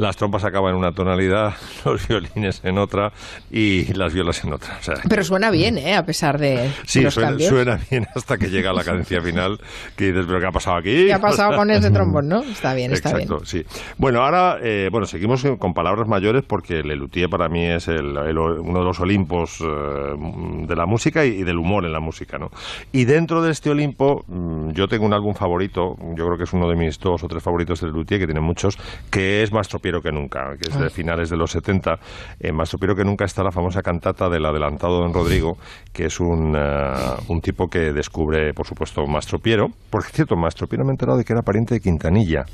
Las 0.00 0.16
trompas 0.16 0.44
acaban 0.44 0.70
en 0.70 0.76
una 0.78 0.92
tonalidad, 0.92 1.52
los 1.84 2.08
violines 2.08 2.62
en 2.64 2.78
otra 2.78 3.12
y 3.50 3.92
las 3.92 4.14
violas 4.14 4.42
en 4.44 4.54
otra. 4.54 4.78
O 4.80 4.82
sea, 4.82 4.94
Pero 5.06 5.22
suena 5.24 5.50
bien, 5.50 5.76
¿eh? 5.76 5.94
A 5.94 6.06
pesar 6.06 6.38
de 6.38 6.70
Sí, 6.86 7.02
los 7.02 7.12
suena, 7.12 7.38
suena 7.38 7.78
bien 7.90 8.06
hasta 8.14 8.38
que 8.38 8.48
llega 8.48 8.72
la 8.72 8.82
cadencia 8.82 9.20
final, 9.22 9.60
que 9.96 10.06
dices, 10.06 10.24
pero 10.26 10.40
¿qué 10.40 10.46
ha 10.46 10.52
pasado 10.52 10.76
aquí? 10.78 11.04
¿Qué 11.04 11.12
ha 11.12 11.18
pasado 11.20 11.54
con 11.54 11.70
ese 11.70 11.90
trombón, 11.90 12.28
no? 12.28 12.40
Está 12.50 12.72
bien, 12.72 12.92
está 12.94 13.10
Exacto, 13.10 13.44
sí. 13.44 13.62
Bueno, 13.98 14.22
ahora, 14.24 14.56
eh, 14.62 14.88
bueno, 14.90 15.06
seguimos 15.06 15.44
con 15.58 15.74
palabras 15.74 16.08
mayores 16.08 16.44
porque 16.46 16.82
Lelutier 16.82 17.28
para 17.28 17.50
mí 17.50 17.66
es 17.66 17.86
el- 17.88 18.16
el- 18.16 18.38
uno 18.38 18.78
de 18.78 18.84
los 18.86 19.00
Olimpos 19.00 19.58
eh, 19.60 19.66
de 20.66 20.76
la 20.76 20.86
música 20.86 21.26
y, 21.26 21.40
y 21.40 21.42
del 21.44 21.58
humor 21.58 21.84
en 21.84 21.92
la 21.92 22.00
música, 22.00 22.38
¿no? 22.38 22.50
Y 22.90 23.04
dentro 23.04 23.42
de 23.42 23.50
este 23.52 23.68
Olimpo, 23.68 24.24
mm, 24.26 24.70
yo 24.70 24.88
tengo 24.88 25.04
un 25.04 25.12
álbum 25.12 25.34
favorito, 25.34 25.96
yo 26.16 26.24
creo 26.26 26.38
que 26.38 26.44
es 26.44 26.52
uno 26.54 26.68
de 26.70 26.76
mis 26.76 26.98
dos 26.98 27.22
o 27.22 27.28
tres 27.28 27.42
favoritos 27.42 27.80
de 27.82 27.88
Lelutier, 27.88 28.18
que 28.18 28.26
tiene 28.26 28.40
muchos, 28.40 28.78
que 29.10 29.42
es 29.42 29.52
Más 29.52 29.68
tropiero 29.90 30.00
que 30.00 30.12
nunca, 30.12 30.56
que 30.56 30.68
es 30.68 30.78
de 30.78 30.90
finales 30.90 31.30
de 31.30 31.36
los 31.36 31.50
70. 31.50 31.98
En 32.40 32.54
Más 32.54 32.70
tropiero 32.70 32.94
que 32.94 33.04
nunca 33.04 33.24
está 33.24 33.42
la 33.42 33.50
famosa 33.50 33.82
cantata 33.82 34.28
del 34.28 34.44
adelantado 34.44 35.00
Don 35.00 35.12
Rodrigo, 35.12 35.56
que 35.92 36.06
es 36.06 36.20
un, 36.20 36.54
eh, 36.56 36.92
un 37.28 37.40
tipo 37.40 37.66
que 37.66 37.92
descubre, 37.92 38.52
por 38.54 38.66
supuesto, 38.66 39.04
Mastro 39.06 39.38
Piero. 39.38 39.66
Por 39.90 40.04
cierto, 40.04 40.36
Mastro 40.36 40.66
Piero 40.66 40.84
me 40.84 40.90
he 40.90 40.94
enterado 40.94 41.18
de 41.18 41.24
que 41.24 41.32
era 41.32 41.42
pariente 41.42 41.74
de 41.74 41.80
Quintanilla. 41.80 42.44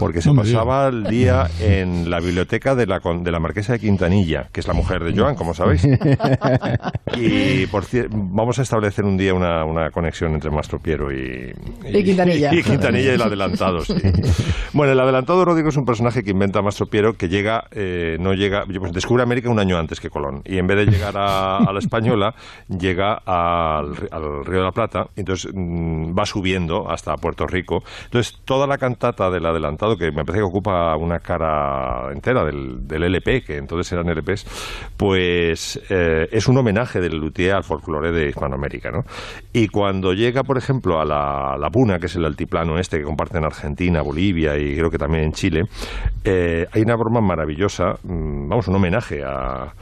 Porque 0.00 0.22
se 0.22 0.30
No 0.30 0.36
pasaba 0.36 0.88
el 0.88 1.04
día 1.04 1.46
en 1.60 2.08
la 2.08 2.20
biblioteca 2.20 2.74
de 2.74 2.86
la, 2.86 3.00
de 3.00 3.30
la 3.30 3.38
marquesa 3.38 3.74
de 3.74 3.80
Quintanilla, 3.80 4.48
que 4.50 4.60
es 4.60 4.66
la 4.66 4.72
mujer 4.72 5.04
de 5.04 5.12
Joan, 5.14 5.34
como 5.34 5.52
sabéis. 5.52 5.86
Y 7.16 7.66
por 7.66 7.84
vamos 8.10 8.58
a 8.60 8.62
establecer 8.62 9.04
un 9.04 9.16
día 9.16 9.34
una, 9.34 9.64
una 9.64 9.90
conexión 9.90 10.32
entre 10.32 10.50
Mastro 10.50 10.78
Piero 10.78 11.12
y, 11.12 11.52
Y 11.84 12.04
Quintanilla. 12.04 12.54
Y 12.54 12.62
Quintanilla 12.62 13.10
y 13.10 13.14
el 13.14 13.22
adelantado, 13.22 13.80
sí. 13.80 13.94
Bueno, 14.72 14.92
el 14.92 15.00
adelantado 15.00 15.44
Rodrigo 15.44 15.68
es 15.68 15.76
un 15.76 15.84
personaje 15.84 16.22
que 16.22 16.30
inventa 16.30 16.62
Mastro 16.62 16.86
Piero 16.86 17.14
que 17.14 17.28
llega, 17.28 17.64
eh, 17.72 18.16
no 18.20 18.32
llega, 18.32 18.64
pues 18.64 18.92
descubre 18.92 19.22
América 19.22 19.50
un 19.50 19.58
año 19.58 19.76
antes 19.76 20.00
que 20.00 20.08
Colón. 20.08 20.42
Y 20.46 20.58
en 20.58 20.66
vez 20.66 20.78
de 20.78 20.86
llegar 20.86 21.16
a, 21.18 21.58
a 21.58 21.72
la 21.72 21.78
Española, 21.78 22.34
llega 22.68 23.14
al, 23.26 24.08
al 24.10 24.44
Río 24.46 24.60
de 24.60 24.64
la 24.64 24.72
Plata. 24.72 25.06
Entonces 25.16 25.50
mm, 25.52 26.16
va 26.16 26.24
subiendo 26.24 26.88
hasta 26.88 27.14
Puerto 27.16 27.46
Rico. 27.46 27.82
Entonces 28.04 28.40
toda 28.44 28.66
la 28.66 28.78
cantata 28.78 29.30
del 29.30 29.44
adelantado, 29.44 29.89
que 29.96 30.10
me 30.10 30.24
parece 30.24 30.38
que 30.38 30.48
ocupa 30.48 30.96
una 30.96 31.18
cara 31.18 32.12
entera 32.12 32.44
del, 32.44 32.86
del 32.86 33.04
LP, 33.04 33.42
que 33.42 33.56
entonces 33.56 33.92
eran 33.92 34.08
LPs, 34.08 34.90
pues 34.96 35.80
eh, 35.90 36.28
es 36.30 36.48
un 36.48 36.58
homenaje 36.58 37.00
del 37.00 37.16
luthier 37.16 37.54
al 37.54 37.64
folclore 37.64 38.12
de 38.12 38.28
Hispanoamérica. 38.28 38.90
¿no? 38.90 39.04
Y 39.52 39.68
cuando 39.68 40.12
llega, 40.12 40.42
por 40.42 40.58
ejemplo, 40.58 41.00
a 41.00 41.04
la, 41.04 41.56
la 41.58 41.70
Puna, 41.70 41.98
que 41.98 42.06
es 42.06 42.16
el 42.16 42.24
altiplano 42.24 42.78
este 42.78 42.98
que 42.98 43.04
comparten 43.04 43.44
Argentina, 43.44 44.02
Bolivia 44.02 44.56
y 44.56 44.76
creo 44.76 44.90
que 44.90 44.98
también 44.98 45.24
en 45.24 45.32
Chile, 45.32 45.62
eh, 46.24 46.66
hay 46.72 46.82
una 46.82 46.96
broma 46.96 47.20
maravillosa, 47.20 47.94
mm, 48.02 48.48
vamos, 48.48 48.68
un 48.68 48.76
homenaje 48.76 49.22
a, 49.24 49.72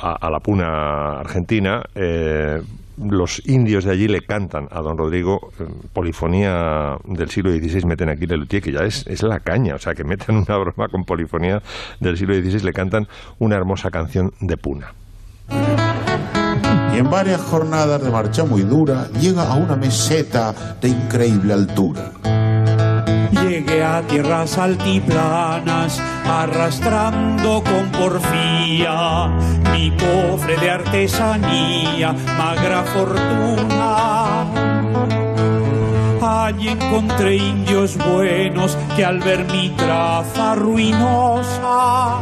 a, 0.00 0.30
la 0.30 0.40
Puna 0.40 1.20
argentina. 1.20 1.82
eh, 1.94 2.60
los 2.96 3.42
indios 3.46 3.84
de 3.84 3.92
allí 3.92 4.08
le 4.08 4.22
cantan 4.22 4.68
a 4.70 4.80
don 4.80 4.96
Rodrigo 4.96 5.52
eh, 5.58 5.64
polifonía 5.92 6.96
del 7.04 7.30
siglo 7.30 7.50
XVI, 7.50 7.84
meten 7.84 8.08
aquí 8.08 8.26
Lelutier, 8.26 8.62
que 8.62 8.72
ya 8.72 8.80
es, 8.80 9.06
es 9.06 9.22
la 9.22 9.40
caña, 9.40 9.74
o 9.74 9.78
sea, 9.78 9.94
que 9.94 10.04
meten 10.04 10.36
una 10.36 10.56
broma 10.56 10.88
con 10.88 11.04
polifonía 11.04 11.62
del 12.00 12.16
siglo 12.16 12.34
XVI, 12.34 12.60
le 12.60 12.72
cantan 12.72 13.08
una 13.38 13.56
hermosa 13.56 13.90
canción 13.90 14.32
de 14.40 14.56
Puna. 14.56 14.94
y 16.94 16.98
en 16.98 17.10
varias 17.10 17.40
jornadas 17.40 18.02
de 18.02 18.10
marcha 18.10 18.44
muy 18.44 18.62
dura 18.62 19.08
llega 19.20 19.50
a 19.50 19.54
una 19.54 19.76
meseta 19.76 20.54
de 20.80 20.88
increíble 20.88 21.52
altura. 21.52 22.12
Llegué 23.48 23.82
a 23.82 24.02
tierras 24.02 24.58
altiplanas 24.58 26.00
arrastrando 26.24 27.62
con 27.62 27.90
porfía 27.90 29.28
mi 29.72 29.90
cofre 29.90 30.56
de 30.56 30.70
artesanía, 30.70 32.14
magra 32.38 32.84
fortuna. 32.84 34.44
Allí 36.22 36.68
encontré 36.68 37.36
indios 37.36 37.98
buenos 37.98 38.78
que 38.96 39.04
al 39.04 39.20
ver 39.20 39.44
mi 39.52 39.68
traza 39.70 40.54
ruinosa 40.54 42.20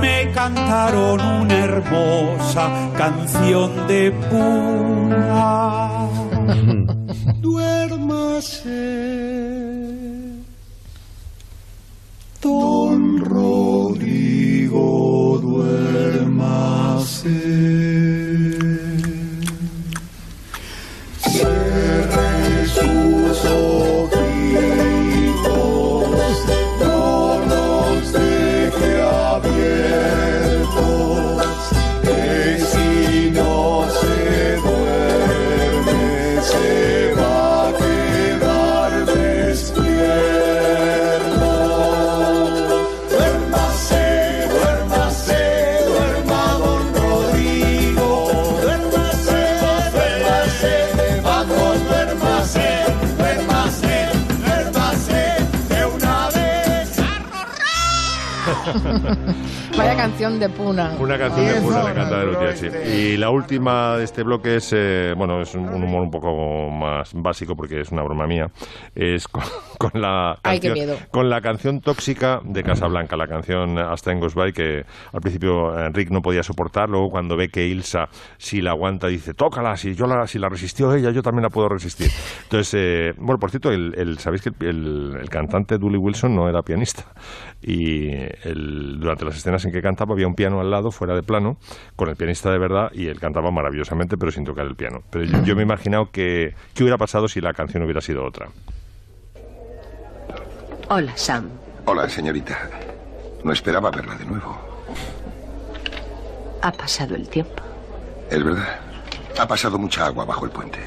me 0.00 0.30
cantaron 0.32 1.20
una 1.20 1.54
hermosa 1.54 2.70
canción 2.96 3.88
de 3.88 4.12
puna. 4.30 6.08
Duérmase 7.40 9.53
Don 12.44 13.24
Rodrigo, 13.24 14.76
duérmase. 15.40 16.84
Canción 60.14 60.38
de 60.38 60.48
Puna. 60.48 60.96
Una 61.00 61.18
canción 61.18 61.44
de 61.44 61.60
Puna 61.60 61.82
le 61.82 61.92
canta 61.92 62.24
de 62.24 62.56
sí. 62.56 62.68
Y 62.88 63.16
la 63.16 63.30
última 63.30 63.96
de 63.96 64.04
este 64.04 64.22
bloque 64.22 64.56
es, 64.56 64.72
eh, 64.72 65.12
bueno, 65.16 65.40
es 65.40 65.56
un, 65.56 65.68
humor 65.68 66.02
un 66.02 66.10
poco 66.12 66.70
más 66.70 67.10
básico 67.14 67.56
porque 67.56 67.80
es 67.80 67.90
una 67.90 68.04
broma 68.04 68.24
mía. 68.28 68.46
Es 68.94 69.26
con, 69.26 69.42
la 70.00 70.38
canción, 70.40 70.98
con 71.10 71.28
la 71.28 71.40
canción 71.40 71.80
tóxica 71.80 72.38
de 72.44 72.62
Casablanca, 72.62 73.16
la 73.16 73.26
canción 73.26 73.76
Hasta 73.76 74.12
en 74.12 74.20
Goes 74.20 74.36
By, 74.36 74.52
que 74.52 74.84
al 75.12 75.20
principio 75.20 75.76
Enrique 75.76 76.12
no 76.12 76.20
podía 76.20 76.44
soportar, 76.44 76.88
luego 76.88 77.08
cuando 77.10 77.36
ve 77.36 77.48
que 77.48 77.66
Ilsa 77.66 78.06
si 78.38 78.62
la 78.62 78.70
aguanta 78.70 79.08
dice, 79.08 79.34
tócala, 79.34 79.76
si 79.76 79.96
yo 79.96 80.06
la, 80.06 80.28
si 80.28 80.38
la 80.38 80.48
resistió 80.48 80.94
ella, 80.94 81.10
yo 81.10 81.22
también 81.22 81.42
la 81.42 81.50
puedo 81.50 81.68
resistir. 81.68 82.08
Entonces, 82.44 82.72
eh, 82.74 83.12
bueno, 83.18 83.40
por 83.40 83.50
cierto, 83.50 83.72
el, 83.72 84.16
sabéis 84.18 84.42
que 84.42 84.50
el, 84.64 85.16
el, 85.20 85.28
cantante 85.28 85.76
Dully 85.76 85.98
Wilson 85.98 86.36
no 86.36 86.48
era 86.48 86.62
pianista 86.62 87.04
y 87.60 88.10
el, 88.44 89.00
durante 89.00 89.24
las 89.24 89.36
escenas 89.36 89.64
en 89.64 89.72
que 89.72 89.82
cantaba 90.04 90.14
había 90.14 90.26
un 90.26 90.34
piano 90.34 90.60
al 90.60 90.70
lado, 90.70 90.90
fuera 90.90 91.14
de 91.14 91.22
plano, 91.22 91.56
con 91.96 92.08
el 92.08 92.16
pianista 92.16 92.50
de 92.50 92.58
verdad 92.58 92.90
y 92.92 93.06
él 93.06 93.18
cantaba 93.18 93.50
maravillosamente 93.50 94.16
pero 94.16 94.30
sin 94.30 94.44
tocar 94.44 94.66
el 94.66 94.76
piano. 94.76 95.02
Pero 95.10 95.24
yo, 95.24 95.54
me 95.54 95.62
he 95.62 95.64
imaginado 95.64 96.10
que 96.10 96.54
qué 96.74 96.82
hubiera 96.82 96.98
pasado 96.98 97.28
si 97.28 97.40
la 97.40 97.54
canción 97.54 97.82
hubiera 97.82 98.00
sido 98.00 98.24
otra. 98.24 98.48
Hola, 100.88 101.16
Sam. 101.16 101.48
Hola, 101.86 102.08
señorita. 102.08 102.68
No 103.42 103.52
esperaba 103.52 103.90
verla 103.90 104.14
de 104.16 104.26
nuevo. 104.26 104.58
Ha 106.60 106.72
pasado 106.72 107.14
el 107.14 107.28
tiempo. 107.28 107.62
Es 108.30 108.42
verdad. 108.42 108.80
Ha 109.38 109.48
pasado 109.48 109.78
mucha 109.78 110.06
agua 110.06 110.24
bajo 110.24 110.44
el 110.44 110.50
puente. 110.50 110.78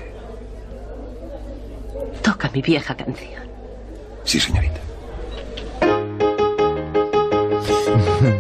Toca 2.24 2.50
mi 2.53 2.62
vieja 2.62 2.95
canción. 2.95 3.43
Sí, 4.24 4.39
señorita. 4.39 4.79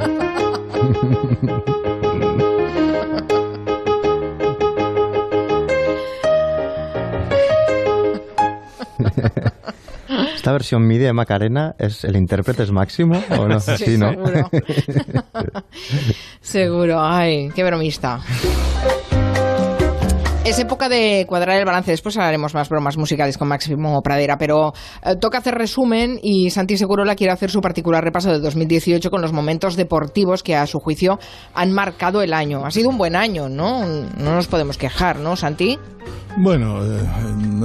¿Esta 10.35 10.51
versión 10.53 10.87
MIDI 10.87 11.05
de 11.05 11.13
Macarena 11.13 11.75
es 11.77 12.03
el 12.05 12.15
intérprete 12.15 12.63
es 12.63 12.71
máximo 12.71 13.21
o 13.37 13.47
no? 13.47 13.59
Sí, 13.59 13.97
¿no? 13.97 14.11
Seguro. 14.11 14.49
seguro. 16.41 17.01
Ay, 17.01 17.51
qué 17.53 17.63
bromista. 17.65 18.21
Es 20.47 20.59
época 20.59 20.87
de 20.87 21.25
cuadrar 21.27 21.59
el 21.59 21.65
balance. 21.65 21.91
Después 21.91 22.15
haremos 22.15 22.53
más 22.53 22.69
bromas 22.69 22.97
musicales 22.97 23.37
con 23.37 23.49
Máximo 23.49 24.01
Pradera, 24.01 24.37
pero 24.37 24.71
eh, 25.03 25.17
toca 25.19 25.39
hacer 25.39 25.55
resumen 25.55 26.19
y 26.23 26.51
Santi 26.51 26.77
Segurola 26.77 27.17
quiere 27.17 27.33
hacer 27.33 27.51
su 27.51 27.59
particular 27.59 28.01
repaso 28.01 28.31
de 28.31 28.39
2018 28.39 29.09
con 29.09 29.21
los 29.21 29.33
momentos 29.33 29.75
deportivos 29.75 30.43
que 30.43 30.55
a 30.55 30.65
su 30.65 30.79
juicio 30.79 31.19
han 31.53 31.73
marcado 31.73 32.21
el 32.21 32.33
año. 32.33 32.65
Ha 32.65 32.71
sido 32.71 32.87
un 32.87 32.97
buen 32.97 33.17
año, 33.17 33.49
¿no? 33.49 33.85
No 33.85 34.35
nos 34.35 34.47
podemos 34.47 34.77
quejar, 34.77 35.19
¿no, 35.19 35.35
Santi? 35.35 35.77
Bueno, 36.39 36.85
eh, 36.85 37.01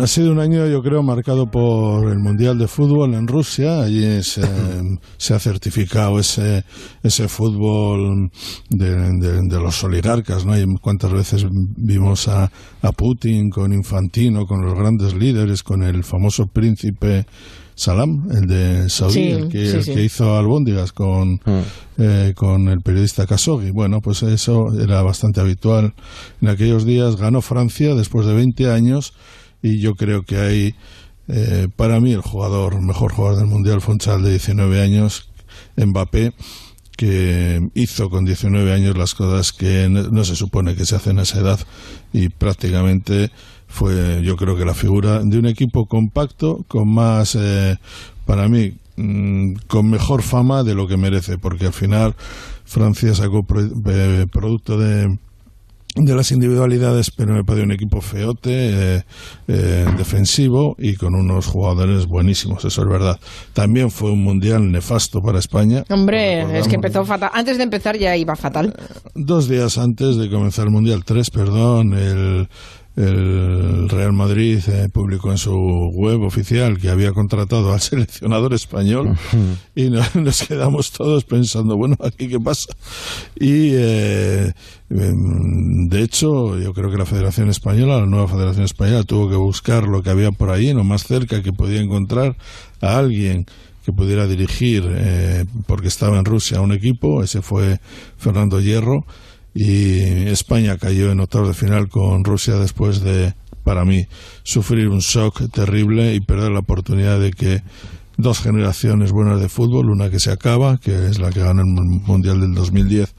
ha 0.00 0.06
sido 0.06 0.32
un 0.32 0.40
año, 0.40 0.66
yo 0.66 0.80
creo, 0.80 1.02
marcado 1.02 1.46
por 1.46 2.10
el 2.10 2.18
Mundial 2.18 2.58
de 2.58 2.66
Fútbol 2.66 3.14
en 3.14 3.28
Rusia. 3.28 3.82
Allí 3.82 4.22
se, 4.22 4.42
se 5.18 5.34
ha 5.34 5.38
certificado 5.38 6.18
ese, 6.18 6.64
ese 7.02 7.28
fútbol 7.28 8.30
de, 8.70 9.60
los 9.60 9.84
oligarcas, 9.84 10.46
¿no? 10.46 10.58
Y 10.58 10.64
cuántas 10.80 11.12
veces 11.12 11.46
vimos 11.76 12.28
a, 12.28 12.50
a 12.80 12.92
Putin 12.92 13.50
con 13.50 13.72
Infantino, 13.72 14.46
con 14.46 14.62
los 14.62 14.74
grandes 14.74 15.14
líderes, 15.14 15.62
con 15.62 15.82
el 15.82 16.04
famoso 16.04 16.46
príncipe 16.46 17.26
Salam, 17.74 18.28
el 18.30 18.46
de 18.46 18.88
Saudí, 18.88 19.30
el, 19.30 19.48
que, 19.48 20.04
hizo 20.04 20.36
albóndigas 20.36 20.92
con, 20.92 21.40
mm. 21.44 21.62
eh, 21.98 22.32
con 22.36 22.68
el 22.68 22.80
periodista 22.80 23.26
Khashoggi. 23.26 23.70
Bueno, 23.70 24.00
pues 24.00 24.22
eso 24.22 24.72
era 24.78 25.02
bastante 25.02 25.40
habitual 25.40 25.94
en 26.40 26.48
aquellos 26.48 26.84
días. 26.84 27.16
Ganó 27.16 27.40
Francia 27.40 27.94
después 27.94 28.26
de 28.26 28.34
20 28.34 28.70
años 28.70 29.14
y 29.62 29.78
yo 29.78 29.94
creo 29.94 30.22
que 30.22 30.36
hay, 30.36 30.74
eh, 31.28 31.68
para 31.74 32.00
mí, 32.00 32.12
el 32.12 32.20
jugador, 32.20 32.80
mejor 32.80 33.12
jugador 33.12 33.38
del 33.38 33.46
Mundial 33.46 33.80
fue 33.80 33.94
un 33.94 34.22
de 34.22 34.30
19 34.30 34.82
años, 34.82 35.30
Mbappé, 35.76 36.32
que 36.96 37.70
hizo 37.74 38.10
con 38.10 38.24
19 38.24 38.72
años 38.72 38.96
las 38.96 39.14
cosas 39.14 39.52
que 39.52 39.88
no 39.88 40.24
se 40.24 40.36
supone 40.36 40.74
que 40.74 40.84
se 40.84 40.96
hacen 40.96 41.18
a 41.18 41.22
esa 41.22 41.40
edad 41.40 41.60
y 42.12 42.28
prácticamente 42.28 43.30
fue 43.72 44.20
yo 44.22 44.36
creo 44.36 44.56
que 44.56 44.66
la 44.66 44.74
figura 44.74 45.20
de 45.22 45.38
un 45.38 45.46
equipo 45.46 45.86
compacto 45.86 46.64
con 46.68 46.88
más, 46.88 47.34
eh, 47.34 47.78
para 48.26 48.46
mí, 48.48 48.74
mm, 48.96 49.54
con 49.66 49.88
mejor 49.88 50.22
fama 50.22 50.62
de 50.62 50.74
lo 50.74 50.86
que 50.86 50.98
merece, 50.98 51.38
porque 51.38 51.66
al 51.66 51.72
final 51.72 52.14
Francia 52.64 53.14
sacó 53.14 53.46
eh, 53.86 54.26
producto 54.30 54.78
de 54.78 55.18
de 55.94 56.14
las 56.14 56.32
individualidades, 56.32 57.10
pero 57.10 57.34
me 57.34 57.44
parece 57.44 57.64
un 57.64 57.72
equipo 57.72 58.00
feote, 58.00 59.04
eh, 59.48 59.86
defensivo 59.96 60.74
y 60.78 60.94
con 60.94 61.14
unos 61.14 61.46
jugadores 61.46 62.06
buenísimos, 62.06 62.64
eso 62.64 62.82
es 62.82 62.88
verdad. 62.88 63.20
También 63.52 63.90
fue 63.90 64.10
un 64.10 64.22
mundial 64.22 64.70
nefasto 64.70 65.20
para 65.20 65.38
España. 65.38 65.84
Hombre, 65.90 66.58
es 66.58 66.68
que 66.68 66.76
empezó 66.76 67.04
fatal. 67.04 67.30
Antes 67.34 67.58
de 67.58 67.64
empezar 67.64 67.96
ya 67.98 68.16
iba 68.16 68.36
fatal. 68.36 68.74
Dos 69.14 69.48
días 69.48 69.78
antes 69.78 70.16
de 70.16 70.30
comenzar 70.30 70.66
el 70.66 70.72
mundial, 70.72 71.04
tres, 71.04 71.30
perdón, 71.30 71.94
el, 71.94 72.48
el 72.94 73.88
Real 73.88 74.12
Madrid 74.12 74.60
eh, 74.68 74.88
publicó 74.92 75.30
en 75.30 75.38
su 75.38 75.52
web 75.54 76.20
oficial 76.22 76.78
que 76.78 76.90
había 76.90 77.12
contratado 77.12 77.72
al 77.72 77.80
seleccionador 77.80 78.52
español 78.52 79.16
y 79.74 79.88
nos 79.88 80.42
quedamos 80.46 80.92
todos 80.92 81.24
pensando, 81.24 81.76
bueno, 81.76 81.96
aquí 82.04 82.28
qué 82.28 82.38
pasa. 82.38 82.74
Y 83.34 83.70
eh, 83.72 84.52
em, 84.90 85.88
de 85.88 86.02
hecho, 86.02 86.58
yo 86.58 86.74
creo 86.74 86.90
que 86.90 86.98
la 86.98 87.06
Federación 87.06 87.48
Española, 87.48 88.00
la 88.00 88.06
nueva 88.06 88.28
Federación 88.28 88.64
Española, 88.64 89.04
tuvo 89.04 89.30
que 89.30 89.36
buscar 89.36 89.84
lo 89.88 90.02
que 90.02 90.10
había 90.10 90.30
por 90.30 90.50
ahí, 90.50 90.72
lo 90.74 90.84
más 90.84 91.04
cerca 91.04 91.42
que 91.42 91.52
podía 91.52 91.80
encontrar 91.80 92.36
a 92.82 92.98
alguien 92.98 93.46
que 93.86 93.92
pudiera 93.92 94.26
dirigir, 94.26 94.84
eh, 94.88 95.44
porque 95.66 95.88
estaba 95.88 96.18
en 96.18 96.24
Rusia, 96.24 96.60
un 96.60 96.72
equipo, 96.72 97.22
ese 97.22 97.42
fue 97.42 97.80
Fernando 98.16 98.60
Hierro 98.60 99.06
y 99.54 100.28
España 100.28 100.78
cayó 100.78 101.10
en 101.10 101.20
octavos 101.20 101.48
de 101.48 101.54
final 101.54 101.88
con 101.88 102.24
Rusia 102.24 102.54
después 102.54 103.00
de, 103.02 103.34
para 103.64 103.84
mí, 103.84 104.06
sufrir 104.42 104.88
un 104.88 105.00
shock 105.00 105.50
terrible 105.50 106.14
y 106.14 106.20
perder 106.20 106.52
la 106.52 106.60
oportunidad 106.60 107.20
de 107.20 107.32
que 107.32 107.62
dos 108.16 108.40
generaciones 108.40 109.12
buenas 109.12 109.40
de 109.40 109.48
fútbol, 109.48 109.90
una 109.90 110.10
que 110.10 110.20
se 110.20 110.30
acaba, 110.30 110.78
que 110.78 111.06
es 111.06 111.18
la 111.18 111.30
que 111.30 111.40
ganó 111.40 111.62
el 111.62 111.66
Mundial 111.66 112.40
del 112.40 112.54
2010, 112.54 113.14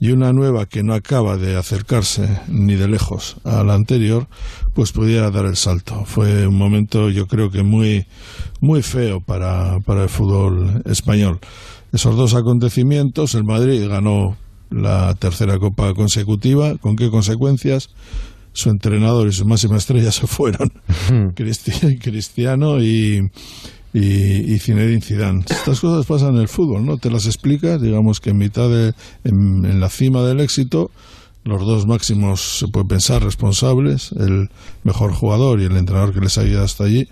y 0.00 0.10
una 0.10 0.32
nueva 0.32 0.66
que 0.66 0.82
no 0.82 0.94
acaba 0.94 1.36
de 1.36 1.56
acercarse 1.56 2.40
ni 2.48 2.74
de 2.74 2.88
lejos 2.88 3.36
a 3.44 3.62
la 3.62 3.74
anterior, 3.74 4.26
pues 4.74 4.90
pudiera 4.90 5.30
dar 5.30 5.46
el 5.46 5.54
salto. 5.54 6.04
Fue 6.06 6.46
un 6.46 6.58
momento, 6.58 7.08
yo 7.08 7.28
creo 7.28 7.50
que 7.50 7.62
muy, 7.62 8.06
muy 8.60 8.82
feo 8.82 9.20
para, 9.20 9.78
para 9.80 10.02
el 10.02 10.08
fútbol 10.08 10.82
español. 10.86 11.38
Esos 11.92 12.16
dos 12.16 12.34
acontecimientos, 12.34 13.36
el 13.36 13.44
Madrid 13.44 13.86
ganó 13.88 14.36
la 14.72 15.14
tercera 15.14 15.58
copa 15.58 15.94
consecutiva. 15.94 16.76
¿Con 16.78 16.96
qué 16.96 17.10
consecuencias? 17.10 17.90
Su 18.52 18.68
entrenador 18.68 19.28
y 19.28 19.32
su 19.32 19.46
máxima 19.46 19.78
estrella 19.78 20.12
se 20.12 20.26
fueron, 20.26 20.70
Cristi- 21.34 21.98
Cristiano 21.98 22.82
y, 22.82 23.30
y, 23.94 24.00
y 24.00 24.58
Zinedine 24.58 25.00
Zidane. 25.00 25.44
Estas 25.48 25.80
cosas 25.80 26.04
pasan 26.04 26.34
en 26.34 26.42
el 26.42 26.48
fútbol, 26.48 26.84
¿no? 26.84 26.98
Te 26.98 27.10
las 27.10 27.24
explicas, 27.24 27.80
digamos 27.80 28.20
que 28.20 28.28
en 28.30 28.36
mitad 28.36 28.68
de, 28.68 28.92
en, 29.24 29.64
en 29.64 29.80
la 29.80 29.88
cima 29.88 30.22
del 30.22 30.40
éxito, 30.40 30.90
los 31.44 31.62
dos 31.62 31.86
máximos, 31.86 32.58
se 32.58 32.68
puede 32.68 32.84
pensar, 32.86 33.24
responsables, 33.24 34.12
el 34.12 34.50
mejor 34.84 35.12
jugador 35.12 35.60
y 35.60 35.64
el 35.64 35.76
entrenador 35.78 36.12
que 36.12 36.20
les 36.20 36.36
ha 36.36 36.42
guiado 36.42 36.64
hasta 36.64 36.84
allí, 36.84 37.08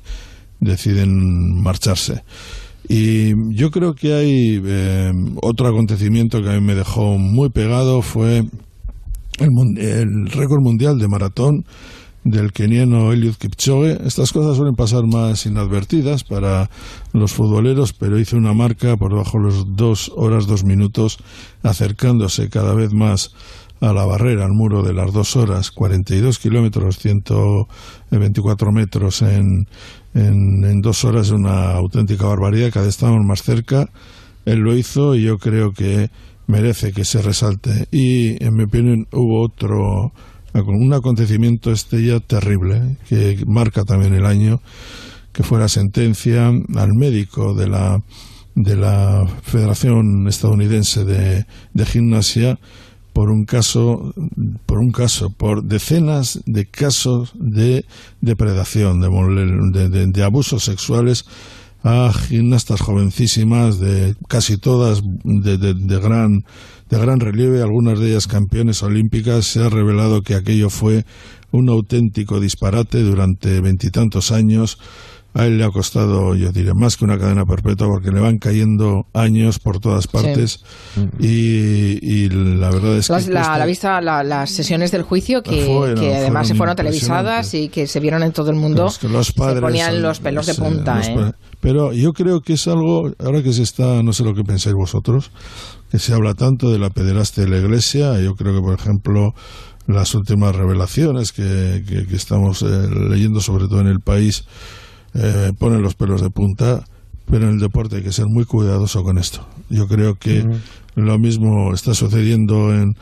deciden 0.60 1.62
marcharse. 1.62 2.22
Y 2.92 3.54
yo 3.54 3.70
creo 3.70 3.94
que 3.94 4.14
hay 4.14 4.60
eh, 4.66 5.12
otro 5.42 5.68
acontecimiento 5.68 6.42
que 6.42 6.50
a 6.50 6.54
mí 6.54 6.60
me 6.60 6.74
dejó 6.74 7.18
muy 7.18 7.48
pegado 7.48 8.02
fue 8.02 8.38
el, 9.38 9.78
el 9.78 10.26
récord 10.26 10.60
mundial 10.60 10.98
de 10.98 11.06
maratón 11.06 11.64
del 12.24 12.50
keniano 12.50 13.12
Eliud 13.12 13.36
Kipchoge. 13.36 13.96
Estas 14.04 14.32
cosas 14.32 14.56
suelen 14.56 14.74
pasar 14.74 15.06
más 15.06 15.46
inadvertidas 15.46 16.24
para 16.24 16.68
los 17.12 17.32
futboleros, 17.32 17.92
pero 17.92 18.18
hizo 18.18 18.36
una 18.36 18.54
marca 18.54 18.96
por 18.96 19.12
debajo 19.12 19.38
de 19.38 19.44
los 19.44 19.76
dos 19.76 20.10
horas, 20.16 20.48
dos 20.48 20.64
minutos, 20.64 21.18
acercándose 21.62 22.48
cada 22.48 22.74
vez 22.74 22.92
más 22.92 23.30
a 23.80 23.92
la 23.92 24.04
barrera, 24.04 24.46
al 24.46 24.52
muro 24.52 24.82
de 24.82 24.92
las 24.92 25.12
dos 25.12 25.36
horas, 25.36 25.70
42 25.70 26.40
kilómetros, 26.40 26.98
124 26.98 28.72
metros 28.72 29.22
en, 29.22 29.66
en, 30.14 30.64
en 30.64 30.80
dos 30.80 31.04
horas, 31.04 31.28
es 31.28 31.32
una 31.32 31.72
auténtica 31.72 32.26
barbaridad. 32.26 32.70
Cada 32.72 32.86
vez 32.86 32.94
estamos 32.94 33.24
más 33.24 33.42
cerca. 33.42 33.88
Él 34.44 34.60
lo 34.60 34.76
hizo 34.76 35.14
y 35.14 35.22
yo 35.22 35.38
creo 35.38 35.72
que 35.72 36.10
merece 36.46 36.92
que 36.92 37.04
se 37.04 37.22
resalte. 37.22 37.86
Y 37.90 38.42
en 38.44 38.54
mi 38.54 38.64
opinión 38.64 39.06
hubo 39.12 39.42
otro 39.42 40.12
un 40.52 40.92
acontecimiento 40.92 41.70
este 41.70 42.04
ya 42.04 42.20
terrible 42.20 42.76
¿eh? 42.76 42.96
que 43.08 43.44
marca 43.46 43.84
también 43.84 44.14
el 44.14 44.26
año 44.26 44.60
que 45.32 45.42
fue 45.42 45.60
la 45.60 45.68
sentencia 45.68 46.48
al 46.48 46.94
médico 46.94 47.54
de 47.54 47.68
la 47.68 48.02
de 48.56 48.76
la 48.76 49.26
Federación 49.42 50.26
Estadounidense 50.26 51.04
de, 51.04 51.46
de 51.72 51.86
Gimnasia 51.86 52.58
por 53.12 53.30
un 53.30 53.44
caso 53.44 54.14
por 54.66 54.78
un 54.78 54.92
caso 54.92 55.30
por 55.30 55.64
decenas 55.64 56.40
de 56.46 56.66
casos 56.66 57.32
de 57.34 57.84
depredación 58.20 59.00
de, 59.00 60.22
abusos 60.22 60.64
sexuales 60.64 61.24
a 61.82 62.12
gimnastas 62.12 62.80
jovencísimas 62.80 63.78
de 63.78 64.14
casi 64.28 64.58
todas 64.58 65.02
de 65.24 65.98
gran 66.00 66.44
de 66.90 66.98
gran 66.98 67.20
relieve. 67.20 67.62
Algunas 67.62 67.98
de 67.98 68.10
ellas 68.10 68.26
campeones 68.26 68.82
olímpicas. 68.82 69.46
Se 69.46 69.64
ha 69.64 69.68
revelado 69.68 70.22
que 70.22 70.34
aquello 70.34 70.68
fue 70.68 71.06
un 71.52 71.68
auténtico 71.68 72.40
disparate 72.40 73.02
durante 73.02 73.60
veintitantos 73.60 74.32
años 74.32 74.78
a 75.34 75.46
él 75.46 75.58
le 75.58 75.64
ha 75.64 75.70
costado, 75.70 76.34
yo 76.34 76.50
diré, 76.50 76.74
más 76.74 76.96
que 76.96 77.04
una 77.04 77.16
cadena 77.18 77.44
perpetua 77.44 77.86
porque 77.88 78.10
le 78.10 78.18
van 78.20 78.38
cayendo 78.38 79.06
años 79.14 79.58
por 79.60 79.78
todas 79.78 80.06
partes 80.08 80.64
y, 81.18 81.98
y 82.02 82.28
la 82.30 82.70
verdad 82.70 82.96
es 82.98 83.06
que 83.06 83.12
Las- 83.12 83.28
la, 83.28 83.58
la 83.58 83.66
vista, 83.66 84.00
la- 84.00 84.24
las 84.24 84.50
sesiones 84.50 84.90
del 84.90 85.02
juicio 85.02 85.42
que, 85.42 85.66
Fueron- 85.66 86.00
que 86.00 86.14
además 86.16 86.48
se 86.48 86.54
fueron 86.54 86.74
televisadas 86.76 87.54
y 87.54 87.68
que 87.68 87.86
se 87.86 88.00
vieron 88.00 88.22
en 88.22 88.32
todo 88.32 88.50
el 88.50 88.56
mundo, 88.56 88.86
Es 88.88 88.98
que 88.98 89.08
los 89.08 89.32
padres 89.32 89.56
se 89.56 89.60
ponían 89.62 90.02
los 90.02 90.18
pelos 90.20 90.46
de 90.46 90.54
punta. 90.54 91.00
¿eh? 91.00 91.32
Pero 91.60 91.92
yo 91.92 92.12
creo 92.12 92.40
que 92.40 92.54
es 92.54 92.66
algo, 92.68 93.10
ahora 93.18 93.42
que 93.42 93.52
se 93.52 93.62
está, 93.62 94.02
no 94.02 94.12
sé 94.12 94.24
lo 94.24 94.34
que 94.34 94.42
pensáis 94.44 94.74
vosotros, 94.74 95.30
que 95.90 95.98
se 95.98 96.12
habla 96.14 96.34
tanto 96.34 96.70
de 96.70 96.78
la 96.78 96.90
pederastia 96.90 97.44
de 97.44 97.50
la 97.50 97.58
iglesia, 97.58 98.18
yo 98.20 98.34
creo 98.34 98.54
que, 98.54 98.60
por 98.62 98.74
ejemplo, 98.78 99.34
las 99.86 100.14
últimas 100.14 100.54
revelaciones 100.56 101.32
que, 101.32 101.82
que- 101.86 102.06
que 102.06 102.16
estamos 102.16 102.62
eh, 102.62 102.66
leyendo, 103.10 103.40
sobre 103.40 103.66
todo 103.68 103.80
en 103.80 103.88
el 103.88 104.00
país, 104.00 104.44
eh, 105.14 105.52
ponen 105.58 105.82
los 105.82 105.94
pelos 105.94 106.20
de 106.22 106.30
punta, 106.30 106.84
pero 107.30 107.44
en 107.48 107.54
el 107.54 107.60
deporte 107.60 107.96
hay 107.96 108.02
que 108.02 108.12
ser 108.12 108.26
muy 108.26 108.44
cuidadoso 108.44 109.02
con 109.02 109.18
esto. 109.18 109.46
Yo 109.68 109.86
creo 109.86 110.16
que 110.16 110.44
lo 110.96 111.18
mismo 111.18 111.72
está 111.72 111.94
sucediendo 111.94 112.72
en... 112.74 112.96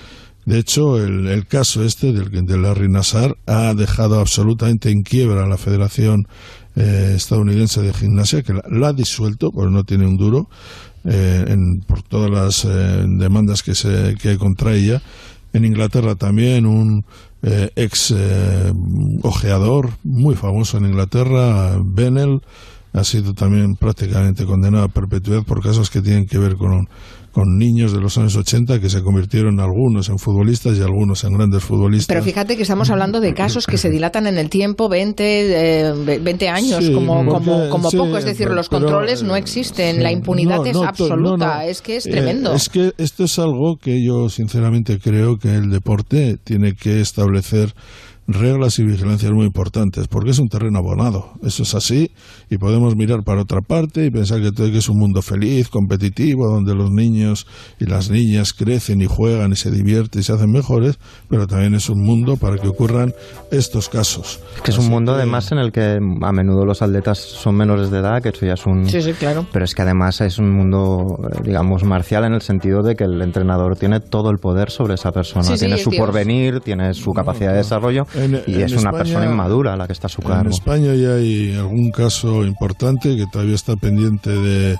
De 0.44 0.58
hecho, 0.58 1.02
el, 1.02 1.26
el 1.26 1.46
caso 1.46 1.82
este 1.84 2.12
del, 2.12 2.30
de 2.46 2.56
Larry 2.58 2.88
Nassar 2.88 3.36
ha 3.46 3.74
dejado 3.74 4.18
absolutamente 4.18 4.90
en 4.90 5.02
quiebra 5.02 5.44
a 5.44 5.46
la 5.46 5.58
Federación 5.58 6.26
eh, 6.74 7.12
Estadounidense 7.16 7.82
de 7.82 7.92
Gimnasia, 7.92 8.42
que 8.42 8.54
la, 8.54 8.62
la 8.70 8.88
ha 8.88 8.92
disuelto, 8.94 9.50
porque 9.50 9.70
no 9.70 9.84
tiene 9.84 10.06
un 10.06 10.16
duro, 10.16 10.48
eh, 11.04 11.44
en- 11.48 11.80
por 11.80 12.02
todas 12.02 12.30
las 12.30 12.64
eh, 12.64 13.04
demandas 13.18 13.62
que, 13.62 13.74
se, 13.74 14.14
que 14.20 14.30
hay 14.30 14.36
contra 14.38 14.74
ella. 14.74 15.02
En 15.52 15.64
Inglaterra 15.66 16.14
también 16.14 16.64
un 16.66 17.04
eh, 17.42 17.70
ex 17.76 18.12
eh, 18.16 18.72
ojeador 19.22 19.90
muy 20.02 20.34
famoso 20.34 20.78
en 20.78 20.86
Inglaterra, 20.86 21.78
Bennell, 21.82 22.42
ha 22.98 23.04
sido 23.04 23.32
también 23.34 23.76
prácticamente 23.76 24.44
condenado 24.44 24.84
a 24.84 24.88
perpetuidad 24.88 25.42
por 25.44 25.62
casos 25.62 25.90
que 25.90 26.00
tienen 26.02 26.26
que 26.26 26.38
ver 26.38 26.56
con, 26.56 26.88
con 27.32 27.56
niños 27.58 27.92
de 27.92 28.00
los 28.00 28.18
años 28.18 28.34
80 28.36 28.80
que 28.80 28.90
se 28.90 29.02
convirtieron 29.02 29.60
algunos 29.60 30.08
en 30.08 30.18
futbolistas 30.18 30.76
y 30.76 30.82
algunos 30.82 31.22
en 31.24 31.34
grandes 31.34 31.62
futbolistas. 31.62 32.08
Pero 32.08 32.22
fíjate 32.24 32.56
que 32.56 32.62
estamos 32.62 32.90
hablando 32.90 33.20
de 33.20 33.34
casos 33.34 33.66
que 33.66 33.78
se 33.78 33.90
dilatan 33.90 34.26
en 34.26 34.38
el 34.38 34.50
tiempo, 34.50 34.88
20, 34.88 35.24
eh, 35.88 35.92
ve- 36.04 36.18
20 36.18 36.48
años, 36.48 36.84
Sí, 36.84 36.92
como, 36.92 37.24
porque- 37.24 37.44
como, 37.50 37.68
como 37.70 37.90
sí, 37.90 37.96
poco. 37.96 38.18
Es 38.18 38.24
decir, 38.24 38.48
los 38.50 38.68
pero, 38.68 38.82
controles 38.82 39.22
no 39.22 39.36
existen, 39.36 39.96
sí. 39.96 40.02
la 40.02 40.10
impunidad 40.10 40.56
No, 40.58 40.66
es 40.66 40.74
no, 40.74 40.82
absoluta, 40.84 41.56
no, 41.56 41.60
es 41.62 41.80
que 41.82 41.96
es 41.96 42.06
Eh, 42.06 42.10
tremendo. 42.10 42.52
es 42.54 42.68
que 42.68 42.92
esto 42.98 43.24
es 43.24 43.38
algo 43.38 43.76
que 43.80 44.04
yo 44.04 44.28
sinceramente 44.28 44.98
creo 44.98 45.38
que 45.38 45.54
el 45.54 45.70
deporte 45.70 46.38
tiene 46.42 46.74
que 46.74 47.00
establecer 47.00 47.74
reglas 48.30 48.78
y 48.78 48.84
vigilancias 48.84 49.32
muy 49.32 49.46
importantes, 49.46 50.06
porque 50.06 50.30
es 50.30 50.38
un 50.38 50.48
terreno 50.48 50.78
abonado, 50.80 51.32
eso 51.42 51.62
es 51.62 51.74
así, 51.74 52.12
y 52.50 52.58
podemos 52.58 52.94
mirar 52.94 53.22
para 53.24 53.40
otra 53.40 53.62
parte 53.62 54.04
y 54.04 54.10
pensar 54.10 54.42
que 54.42 54.52
todo 54.52 54.66
es 54.66 54.88
un 54.90 54.98
mundo 54.98 55.22
feliz, 55.22 55.68
competitivo, 55.70 56.46
donde 56.46 56.74
los 56.74 56.90
niños 56.90 57.46
y 57.80 57.86
las 57.86 58.10
niñas 58.10 58.52
crecen 58.52 59.00
y 59.00 59.06
juegan 59.06 59.52
y 59.52 59.56
se 59.56 59.70
divierten 59.70 60.20
y 60.20 60.24
se 60.24 60.34
hacen 60.34 60.52
mejores, 60.52 60.98
pero 61.30 61.46
también 61.46 61.74
es 61.74 61.88
un 61.88 62.02
mundo 62.04 62.36
para 62.36 62.58
que 62.58 62.68
ocurran 62.68 63.14
estos 63.50 63.88
casos. 63.88 64.40
Es 64.56 64.60
que 64.62 64.70
es 64.72 64.78
un 64.78 64.88
mundo 64.90 65.12
que- 65.14 65.22
además 65.22 65.50
en 65.52 65.58
el 65.58 65.72
que 65.72 65.98
a 66.20 66.32
menudo 66.32 66.66
los 66.66 66.82
atletas 66.82 67.18
son 67.18 67.56
menores 67.56 67.90
de 67.90 67.98
edad, 68.00 68.22
que 68.22 68.28
eso 68.28 68.44
ya 68.44 68.52
es 68.52 68.66
un... 68.66 68.86
Sí, 68.88 69.00
sí, 69.00 69.12
claro. 69.14 69.46
Pero 69.52 69.64
es 69.64 69.74
que 69.74 69.80
además 69.82 70.20
es 70.20 70.38
un 70.38 70.50
mundo, 70.50 71.18
eh, 71.32 71.40
digamos, 71.44 71.82
marcial 71.84 72.24
en 72.24 72.34
el 72.34 72.42
sentido 72.42 72.82
de 72.82 72.94
que 72.94 73.04
el 73.04 73.22
entrenador 73.22 73.76
tiene 73.76 74.00
todo 74.00 74.30
el 74.30 74.36
poder 74.36 74.70
sobre 74.70 74.94
esa 74.94 75.12
persona. 75.12 75.44
Sí, 75.44 75.54
tiene 75.58 75.78
su 75.78 75.88
Dios. 75.90 76.04
porvenir, 76.04 76.60
tiene 76.60 76.92
su 76.92 77.12
capacidad 77.12 77.52
de 77.52 77.58
desarrollo 77.58 78.06
En- 78.18 78.42
y 78.46 78.54
en 78.56 78.62
es 78.62 78.72
una 78.72 78.90
persona 78.92 79.24
inmadura 79.26 79.76
la 79.76 79.86
que 79.86 79.92
está 79.92 80.06
a 80.06 80.10
su 80.10 80.20
En 80.22 80.28
cargo. 80.28 80.50
España 80.50 80.94
ya 80.94 81.14
hay 81.14 81.54
algún 81.56 81.90
caso 81.90 82.44
importante 82.44 83.16
que 83.16 83.26
todavía 83.26 83.54
está 83.54 83.76
pendiente 83.76 84.30
de, 84.30 84.76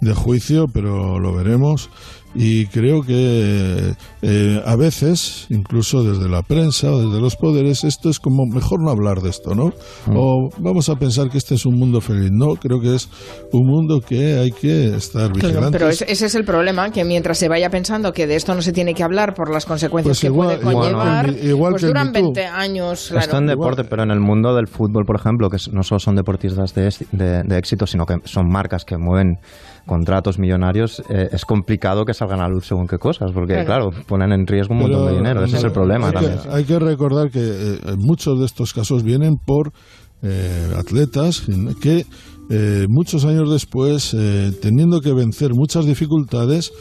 de 0.00 0.14
juicio, 0.14 0.68
pero 0.68 1.18
lo 1.18 1.34
veremos. 1.34 1.90
Y 2.38 2.66
creo 2.66 3.00
que 3.02 3.94
eh, 4.20 4.62
a 4.64 4.76
veces, 4.76 5.46
incluso 5.48 6.02
desde 6.02 6.28
la 6.28 6.42
prensa 6.42 6.90
o 6.92 7.00
desde 7.08 7.20
los 7.20 7.34
poderes, 7.36 7.82
esto 7.84 8.10
es 8.10 8.20
como 8.20 8.44
mejor 8.46 8.82
no 8.82 8.90
hablar 8.90 9.22
de 9.22 9.30
esto, 9.30 9.54
¿no? 9.54 9.72
Mm. 10.06 10.16
O 10.16 10.50
vamos 10.58 10.88
a 10.90 10.96
pensar 10.96 11.30
que 11.30 11.38
este 11.38 11.54
es 11.54 11.64
un 11.64 11.78
mundo 11.78 12.00
feliz. 12.02 12.30
No, 12.30 12.54
creo 12.56 12.80
que 12.80 12.94
es 12.94 13.08
un 13.52 13.66
mundo 13.66 14.00
que 14.00 14.34
hay 14.38 14.50
que 14.52 14.94
estar 14.96 15.30
Claro, 15.32 15.34
vigilantes. 15.34 15.70
pero 15.72 15.88
ese, 15.88 16.04
ese 16.12 16.26
es 16.26 16.34
el 16.34 16.44
problema, 16.44 16.90
que 16.90 17.04
mientras 17.04 17.38
se 17.38 17.48
vaya 17.48 17.70
pensando 17.70 18.12
que 18.12 18.26
de 18.26 18.36
esto 18.36 18.54
no 18.54 18.60
se 18.60 18.72
tiene 18.72 18.92
que 18.94 19.02
hablar 19.02 19.32
por 19.34 19.50
las 19.50 19.64
consecuencias 19.64 20.16
Pues 20.16 20.20
que 20.20 20.26
igual- 20.26 20.58
puede 20.60 20.74
conllevar, 20.74 21.30
igual 21.42 21.70
pues 21.72 21.82
que 21.82 21.86
duran 21.88 22.08
Me 22.12 22.20
Too. 22.20 22.32
20 22.34 22.44
años. 22.46 23.06
Claro. 23.08 23.24
Esto 23.24 23.38
en 23.38 23.46
deporte, 23.46 23.84
pero 23.84 24.02
en 24.02 24.10
el 24.10 24.20
mundo 24.20 24.54
del 24.54 24.66
fútbol, 24.68 25.04
por 25.06 25.16
ejemplo, 25.16 25.48
que 25.48 25.56
no 25.72 25.82
solo 25.82 25.98
son 26.00 26.16
deportistas 26.16 26.74
de- 26.74 26.90
de 27.44 27.58
éxito, 27.58 27.86
sino 27.86 28.04
que 28.04 28.16
son 28.24 28.46
marcas 28.48 28.84
que 28.84 28.98
mueven 28.98 29.38
contratos 29.86 30.38
millonarios, 30.38 31.02
eh, 31.08 31.28
es 31.32 31.44
complicado 31.44 32.04
que 32.04 32.12
salgan 32.12 32.40
a 32.40 32.48
luz 32.48 32.66
según 32.66 32.86
qué 32.86 32.98
cosas, 32.98 33.30
porque 33.32 33.54
Claro. 33.64 33.90
claro, 33.90 34.06
ponen 34.06 34.32
en 34.32 34.46
riesgo 34.46 34.74
un 34.74 34.80
montón 34.80 35.06
de 35.06 35.14
dinero, 35.14 35.44
ese 35.44 35.56
es 35.56 35.62
el 35.62 35.68
no, 35.68 35.74
problema 35.74 36.08
hay 36.08 36.12
también. 36.12 36.38
Que, 36.42 36.48
hay 36.50 36.64
que 36.64 36.78
recordar 36.78 37.30
que 37.30 37.40
eh, 37.40 37.78
muchos 37.96 38.38
de 38.38 38.46
estos 38.46 38.72
casos 38.72 39.02
vienen 39.02 39.36
por 39.44 39.72
eh, 40.22 40.72
atletas 40.76 41.46
que 41.80 42.04
eh, 42.48 42.86
muchos 42.88 43.24
años 43.24 43.50
después, 43.50 44.14
eh, 44.14 44.52
teniendo 44.62 45.00
que 45.00 45.12
vencer 45.12 45.50
muchas 45.52 45.84
dificultades, 45.84 46.72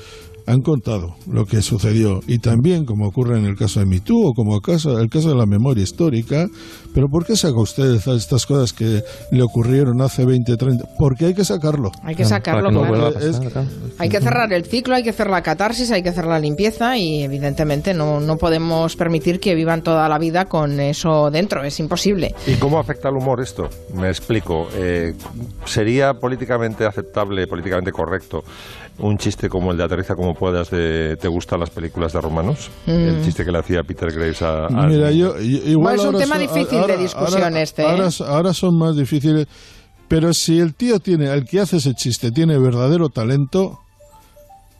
han 0.47 0.61
contado 0.61 1.15
lo 1.31 1.45
que 1.45 1.61
sucedió 1.61 2.21
y 2.27 2.39
también 2.39 2.85
como 2.85 3.07
ocurre 3.07 3.37
en 3.37 3.45
el 3.45 3.55
caso 3.57 3.79
de 3.79 3.85
MeToo 3.87 4.29
o 4.29 4.33
como 4.33 4.55
el 4.55 4.61
caso, 4.61 4.99
el 4.99 5.09
caso 5.09 5.29
de 5.29 5.35
la 5.35 5.45
memoria 5.45 5.83
histórica, 5.83 6.47
pero 6.93 7.09
¿por 7.09 7.25
qué 7.25 7.35
saca 7.35 7.59
usted 7.59 7.95
estas 7.95 8.45
cosas 8.45 8.71
que 8.73 9.03
le 9.31 9.41
ocurrieron 9.41 10.01
hace 10.01 10.23
20, 10.25 10.55
30? 10.55 10.85
Porque 10.99 11.25
hay 11.25 11.33
que 11.33 11.43
sacarlo. 11.45 11.91
Hay 12.03 12.15
que 12.15 12.25
sacarlo, 12.25 12.63
Para 12.63 12.69
que 12.69 12.73
no 12.75 12.79
claro. 12.81 12.93
vuelva 12.93 13.07
a 13.09 13.13
pasar, 13.13 13.29
Es- 13.45 13.51
claro. 13.51 13.67
Hay 13.97 14.09
que 14.09 14.21
cerrar 14.21 14.53
el 14.53 14.65
ciclo, 14.65 14.95
hay 14.95 15.03
que 15.03 15.09
hacer 15.09 15.29
la 15.29 15.41
catarsis, 15.41 15.91
hay 15.91 16.03
que 16.03 16.09
hacer 16.09 16.25
la 16.25 16.39
limpieza 16.39 16.97
y 16.97 17.23
evidentemente 17.23 17.93
no, 17.93 18.19
no 18.19 18.37
podemos 18.37 18.95
permitir 18.95 19.39
que 19.39 19.55
vivan 19.55 19.81
toda 19.83 20.07
la 20.09 20.17
vida 20.19 20.45
con 20.45 20.79
eso 20.79 21.31
dentro, 21.31 21.63
es 21.63 21.79
imposible. 21.79 22.35
¿Y 22.47 22.53
cómo 22.55 22.79
afecta 22.79 23.09
al 23.09 23.15
humor 23.17 23.41
esto? 23.41 23.67
Me 23.95 24.09
explico. 24.09 24.67
Eh, 24.75 25.13
¿Sería 25.65 26.13
políticamente 26.13 26.85
aceptable, 26.85 27.47
políticamente 27.47 27.91
correcto, 27.91 28.43
un 28.99 29.17
chiste 29.17 29.49
como 29.49 29.71
el 29.71 29.77
de 29.77 29.83
Aterriza 29.83 30.15
como 30.15 30.33
puedas 30.33 30.69
de 30.71 31.17
¿Te 31.19 31.27
gustan 31.27 31.59
las 31.59 31.69
películas 31.69 32.13
de 32.13 32.21
romanos? 32.21 32.69
El 32.87 33.23
chiste 33.23 33.43
que 33.43 33.51
le 33.51 33.57
hacía 33.59 33.83
Peter 33.83 34.11
Graves 34.11 34.41
a... 34.41 34.67
a- 34.67 34.87
Mira, 34.87 35.11
yo, 35.11 35.37
yo- 35.37 35.41
igual 35.69 35.97
Bueno, 35.97 36.01
es 36.01 36.01
un 36.01 36.05
ahora 36.15 36.19
tema 36.19 36.35
son- 36.35 36.47
difícil 36.55 36.87
de 36.87 36.97
discusión 36.97 37.43
ahora- 37.43 37.61
este, 37.61 37.81
¿eh? 37.81 37.85
Ahora, 37.87 38.09
ahora 38.27 38.53
son 38.53 38.77
más 38.77 38.95
difíciles, 38.95 39.47
pero 40.07 40.33
si 40.33 40.59
el 40.59 40.73
tío 40.75 40.99
tiene, 40.99 41.25
el 41.33 41.45
que 41.45 41.59
hace 41.59 41.77
ese 41.77 41.93
chiste 41.93 42.31
tiene 42.31 42.57
verdadero 42.57 43.09
talento, 43.09 43.79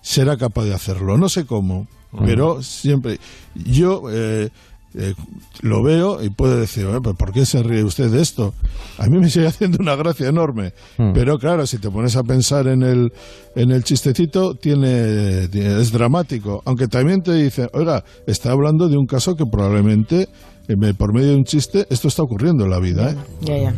será 0.02 0.38
capaz 0.38 0.64
de 0.66 0.74
hacerlo. 0.74 1.18
No 1.18 1.30
sé 1.30 1.46
cómo, 1.46 1.88
pero 2.26 2.62
siempre. 2.64 3.20
Yo 3.56 4.04
eh, 4.12 4.50
eh, 4.98 5.14
lo 5.62 5.84
veo 5.84 6.24
y 6.24 6.30
puedo 6.30 6.58
decir, 6.60 6.86
"Eh, 6.86 7.00
¿por 7.02 7.32
qué 7.34 7.46
se 7.46 7.62
ríe 7.64 7.84
usted 7.84 8.10
de 8.10 8.22
esto? 8.22 8.54
A 8.98 9.08
mí 9.08 9.18
me 9.20 9.30
sigue 9.30 9.48
haciendo 9.48 9.78
una 9.80 9.96
gracia 9.96 10.28
enorme. 10.30 10.74
Mm. 10.98 11.14
Pero 11.14 11.38
claro, 11.38 11.66
si 11.68 11.78
te 11.78 11.90
pones 11.90 12.16
a 12.16 12.24
pensar 12.24 12.68
en 12.68 12.82
el, 12.84 13.12
en 13.56 13.72
el 13.72 13.84
chistecito, 13.84 14.56
tiene, 14.56 15.48
tiene- 15.50 15.82
es 15.82 15.92
dramático. 15.92 16.62
Aunque 16.66 16.88
también 16.88 17.22
te 17.24 17.34
dice, 17.34 17.70
oiga, 17.74 18.04
está 18.28 18.52
hablando 18.52 18.88
de 18.90 18.98
un 18.98 19.06
caso 19.08 19.36
que 19.36 19.46
probablemente, 19.46 20.28
me- 20.28 20.30
por 20.98 21.14
medio 21.14 21.30
de 21.30 21.36
un 21.36 21.44
chiste, 21.44 21.86
esto 21.90 22.08
está 22.08 22.24
ocurriendo 22.24 22.64
en 22.66 22.72
la 22.72 22.80
vida. 22.80 23.12
¿eh? 23.12 23.16
Ya, 23.42 23.58
ya. 23.58 23.74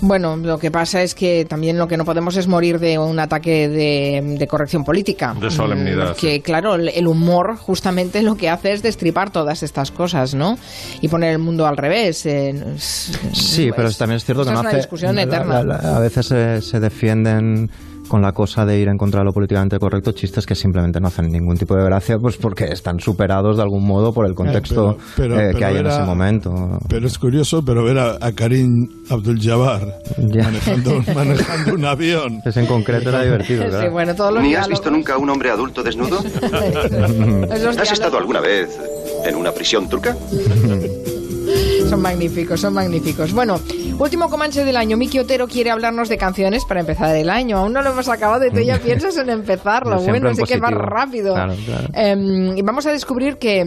Bueno, 0.00 0.36
lo 0.36 0.58
que 0.58 0.70
pasa 0.70 1.02
es 1.02 1.14
que 1.14 1.44
también 1.44 1.76
lo 1.78 1.86
que 1.88 1.96
no 1.96 2.04
podemos 2.04 2.36
es 2.36 2.46
morir 2.46 2.78
de 2.78 2.98
un 2.98 3.18
ataque 3.18 3.68
de, 3.68 4.36
de 4.38 4.46
corrección 4.46 4.84
política. 4.84 5.34
De 5.40 5.50
solemnidad, 5.50 6.12
Mm, 6.12 6.20
Que 6.20 6.40
claro, 6.40 6.74
el, 6.76 7.06
humor 7.06 7.56
justamente 7.56 8.22
lo 8.22 8.36
que 8.36 8.48
hace 8.48 8.72
es 8.72 8.82
destripar 8.82 9.30
todas 9.30 9.62
estas 9.62 9.90
cosas, 9.90 10.34
¿no? 10.34 10.56
Y 11.00 11.08
poner 11.08 11.32
el 11.32 11.38
mundo 11.38 11.66
al 11.66 11.76
revés. 11.76 12.24
eh, 12.26 12.54
Sí, 12.78 13.66
pues, 13.68 13.76
pero 13.76 13.90
también 13.92 14.16
es 14.16 14.24
cierto 14.24 14.44
que 14.44 14.50
no 14.50 14.54
es 14.56 14.60
una 14.60 14.68
hace. 14.70 14.76
discusión 14.78 15.16
la- 15.16 15.22
eterna. 15.22 15.62
la- 15.62 15.76
la- 15.82 15.96
a 15.96 16.00
veces 16.00 16.26
se, 16.26 16.62
se 16.62 16.80
defienden 16.80 17.70
con 18.10 18.20
la 18.20 18.32
cosa 18.32 18.66
de 18.66 18.78
ir 18.78 18.88
en 18.88 18.98
contra 18.98 19.20
de 19.20 19.24
lo 19.24 19.32
políticamente 19.32 19.78
correcto 19.78 20.10
chistes 20.12 20.44
que 20.44 20.54
simplemente 20.56 21.00
no 21.00 21.06
hacen 21.08 21.28
ningún 21.28 21.56
tipo 21.56 21.76
de 21.76 21.84
gracia, 21.84 22.18
pues 22.18 22.36
porque 22.36 22.64
están 22.64 22.98
superados 23.00 23.56
de 23.56 23.62
algún 23.62 23.86
modo 23.86 24.12
por 24.12 24.26
el 24.26 24.34
contexto 24.34 24.98
pero- 25.16 25.40
eh, 25.40 25.48
que 25.48 25.54
pero 25.54 25.66
hay 25.66 25.74
en 25.74 25.80
era- 25.86 25.94
ese 25.96 26.04
momento. 26.04 26.78
Pero 26.88 27.06
es 27.06 27.16
curioso, 27.18 27.62
pero 27.64 27.84
ver 27.84 27.98
a, 27.98 28.18
a 28.20 28.32
Karim 28.32 28.88
Abdul-Jabbar 29.08 29.94
manejando, 30.18 31.02
manejando 31.14 31.74
un 31.74 31.84
avión. 31.84 32.40
Ese 32.44 32.60
en 32.60 32.66
concreto 32.66 33.08
era 33.10 33.22
divertido, 33.22 33.62
Sí, 33.64 33.68
claro. 33.70 33.92
bueno, 33.92 34.14
todos 34.14 34.34
los 34.34 34.42
¿Ni 34.42 34.54
has 34.56 34.66
visto 34.68 34.90
nunca 34.90 35.14
a 35.14 35.18
un 35.18 35.30
hombre 35.30 35.50
adulto 35.50 35.82
desnudo? 35.82 36.18
¿Has 37.80 37.92
estado 37.92 38.18
alguna 38.18 38.40
vez 38.40 38.76
en 39.24 39.36
una 39.36 39.52
prisión 39.52 39.88
turca? 39.88 40.16
Son 41.90 42.02
magníficos, 42.02 42.60
son 42.60 42.72
magníficos. 42.72 43.32
Bueno, 43.32 43.60
último 43.98 44.30
comanche 44.30 44.64
del 44.64 44.76
año. 44.76 44.96
Miki 44.96 45.18
Otero 45.18 45.48
quiere 45.48 45.70
hablarnos 45.70 46.08
de 46.08 46.16
canciones 46.16 46.64
para 46.64 46.78
empezar 46.78 47.16
el 47.16 47.28
año. 47.28 47.58
Aún 47.58 47.72
no 47.72 47.82
lo 47.82 47.90
hemos 47.90 48.08
acabado 48.08 48.46
y 48.46 48.50
tú 48.52 48.60
ya 48.60 48.78
piensas 48.82 49.16
en 49.16 49.28
empezarlo. 49.28 50.00
Bueno, 50.00 50.28
en 50.28 50.36
sé 50.36 50.44
que 50.44 50.58
va 50.58 50.68
positivo. 50.68 50.86
rápido. 50.88 51.34
Claro, 51.34 51.54
claro. 51.66 51.88
Em, 51.94 52.56
y 52.56 52.62
vamos 52.62 52.86
a 52.86 52.92
descubrir 52.92 53.38
que 53.38 53.66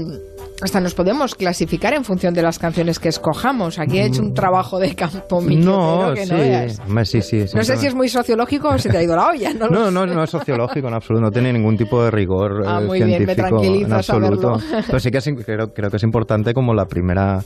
hasta 0.64 0.80
nos 0.80 0.94
podemos 0.94 1.36
clasificar 1.36 1.94
en 1.94 2.04
función 2.04 2.34
de 2.34 2.42
las 2.42 2.58
canciones 2.60 3.00
que 3.00 3.10
escojamos. 3.10 3.80
Aquí 3.80 4.00
he 4.00 4.06
hecho 4.06 4.22
un 4.22 4.34
trabajo 4.34 4.80
de 4.80 4.96
campo, 4.96 5.42
No, 5.42 6.14
que 6.14 6.26
no 6.26 7.06
sí, 7.06 7.22
sí. 7.22 7.46
No 7.56 7.64
sé 7.64 7.78
si 7.78 7.88
es 7.88 7.96
muy 7.96 8.08
sociológico 8.10 8.70
o 8.70 8.78
se 8.78 8.90
te 8.90 8.98
ha 8.98 9.04
ido 9.04 9.16
la 9.16 9.28
olla. 9.30 9.54
No, 9.54 9.68
No, 9.68 9.92
no, 9.92 10.06
no 10.06 10.24
es 10.24 10.30
sociológico 10.30 10.88
en 10.88 10.94
absoluto, 10.94 11.22
no 11.26 11.32
tiene 11.32 11.52
ningún 11.54 11.76
tipo 11.78 12.04
de 12.04 12.12
rigor 12.12 12.64
Ah, 12.66 12.80
eh, 12.82 12.86
muy 12.86 12.98
bien, 13.04 13.26
me 13.26 13.34
científico 13.36 13.64
en 13.64 13.94
absoluto. 13.94 14.60
saberlo. 14.60 14.84
Pero 14.88 15.00
sí 15.00 15.12
que 15.12 15.18
es, 15.18 15.30
creo, 15.46 15.68
creo 15.74 15.90
que 15.90 15.98
es 15.98 16.04
importante 16.04 16.54
como 16.54 16.74
la 16.74 16.86
primera... 16.86 17.40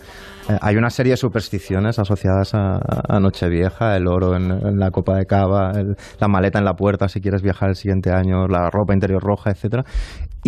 eh, 0.49 0.58
hay 0.62 0.75
una 0.75 0.89
serie 0.89 1.12
de 1.12 1.17
supersticiones 1.17 1.99
asociadas 1.99 2.53
a, 2.53 2.80
a 3.08 3.19
Nochevieja, 3.19 3.95
el 3.95 4.08
oro 4.08 4.36
en, 4.36 4.51
en 4.51 4.77
la 4.77 4.91
copa 4.91 5.15
de 5.17 5.25
cava, 5.25 5.71
el- 5.75 5.95
la 6.19 6.27
maleta 6.27 6.60
en 6.60 6.65
la 6.65 6.73
puerta 6.73 7.08
si 7.08 7.19
quieres 7.21 7.41
viajar 7.41 7.69
el 7.69 7.75
siguiente 7.75 8.12
año, 8.12 8.47
la 8.47 8.69
ropa 8.69 8.93
interior 8.93 9.21
roja, 9.23 9.51
etcétera. 9.51 9.84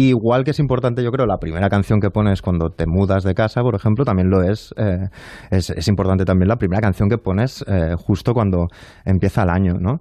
Igual 0.01 0.45
que 0.45 0.51
es 0.51 0.59
importante, 0.59 1.03
yo 1.03 1.11
creo, 1.11 1.25
la 1.25 1.39
primera 1.39 1.67
canción 1.67 1.99
que 1.99 2.09
pones 2.09 2.41
cuando 2.41 2.69
te 2.69 2.85
mudas 2.87 3.25
de 3.25 3.33
casa, 3.33 3.61
por 3.61 3.75
ejemplo, 3.75 4.05
también 4.05 4.29
lo 4.29 4.41
es. 4.41 4.73
eh, 4.77 5.09
es, 5.51 5.71
es 5.71 5.89
importante 5.89 6.23
también 6.23 6.47
la 6.47 6.55
primera 6.55 6.79
canción 6.79 7.09
que 7.09 7.17
pones 7.17 7.65
eh, 7.67 7.95
justo 7.97 8.33
cuando 8.33 8.67
empieza 9.03 9.43
el 9.43 9.49
año, 9.49 9.73
¿no? 9.77 9.97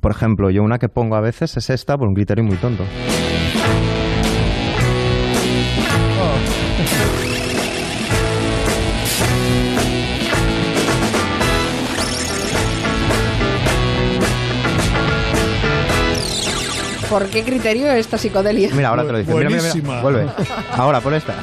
Por 0.00 0.10
ejemplo, 0.10 0.48
yo 0.48 0.62
una 0.62 0.78
que 0.78 0.88
pongo 0.88 1.16
a 1.16 1.20
veces 1.20 1.54
es 1.58 1.68
esta 1.68 1.98
por 1.98 2.08
un 2.08 2.14
criterio 2.14 2.44
muy 2.44 2.56
tonto. 2.56 2.84
¿Por 17.12 17.28
qué 17.28 17.44
criterio 17.44 17.92
esta 17.92 18.16
psicodelia? 18.16 18.70
Mira, 18.72 18.88
ahora 18.88 19.04
te 19.04 19.12
lo 19.12 19.18
dice. 19.18 19.34
Mira, 19.34 19.50
mira, 19.50 19.60
mira. 19.60 19.72
Buenísima. 19.74 20.00
Vuelve. 20.00 20.30
Ahora, 20.72 21.02
por 21.02 21.12
esta. 21.12 21.34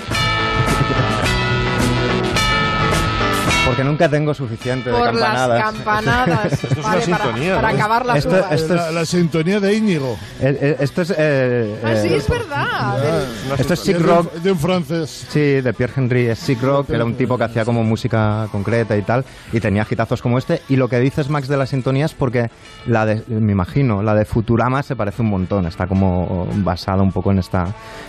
Porque 3.69 3.84
nunca 3.84 4.10
tengo 4.10 4.34
suficiente 4.34 4.89
de 4.89 4.97
Por 4.97 5.13
las 5.13 5.21
campanadas. 5.23 5.63
campanadas. 5.63 6.63
es 6.63 6.71
una 6.71 6.82
Vale, 6.82 7.05
para, 7.08 7.23
sintonía, 7.23 7.55
para 7.55 7.69
¿no? 7.71 7.75
acabar 7.77 8.05
las 8.05 8.17
Esto- 8.17 8.29
uvas. 8.29 8.51
esto- 8.51 8.75
La, 8.75 8.91
la 8.91 9.05
sintonía 9.05 9.60
de 9.60 9.73
Íñigo. 9.75 10.17
Eh, 10.41 10.58
eh, 10.62 10.77
Esto 10.79 11.01
es. 11.03 11.13
eh, 11.17 11.79
Ah, 11.84 11.95
sí, 11.95 12.08
eh, 12.08 12.15
es 12.17 12.27
verdad. 12.27 13.25
Esto 13.58 13.73
es 13.75 13.86
de, 13.86 13.93
rock. 13.99 14.32
un- 14.36 14.43
de 14.43 14.51
un 14.51 14.60
francés. 14.60 15.27
Sí, 15.29 15.39
de 15.62 15.73
Pierre 15.73 15.93
Henry 15.97 16.27
es 16.27 16.39
Sick 16.39 16.62
Rock, 16.63 16.88
que 16.88 16.95
era 16.95 17.05
un 17.05 17.15
tipo 17.15 17.38
que 17.38 17.43
hacía 17.43 17.63
como 17.65 17.84
música 17.84 18.47
concreta 18.51 18.97
y 18.97 19.01
tal, 19.03 19.23
y 19.53 19.60
tenía 19.60 19.86
hitazos 19.89 20.21
como 20.21 20.38
este. 20.38 20.62
Y 20.69 20.75
lo 20.75 20.88
que 20.88 20.99
dices, 20.99 21.29
Max, 21.29 21.47
de 21.47 21.58
la 21.58 21.65
sintonía 21.65 22.05
es 22.05 22.13
porque 22.13 22.49
la 22.88 23.05
de, 23.05 23.23
me 23.27 23.51
imagino, 23.51 24.01
la 24.01 24.15
de 24.15 24.25
Futurama 24.25 24.82
se 24.84 24.95
parece 24.95 25.21
un 25.21 25.29
montón, 25.29 25.67
está 25.67 25.86
como 25.86 26.47
basada 26.55 27.03
un 27.03 27.12
poco 27.12 27.32
en 27.32 27.39
esta, 27.39 27.65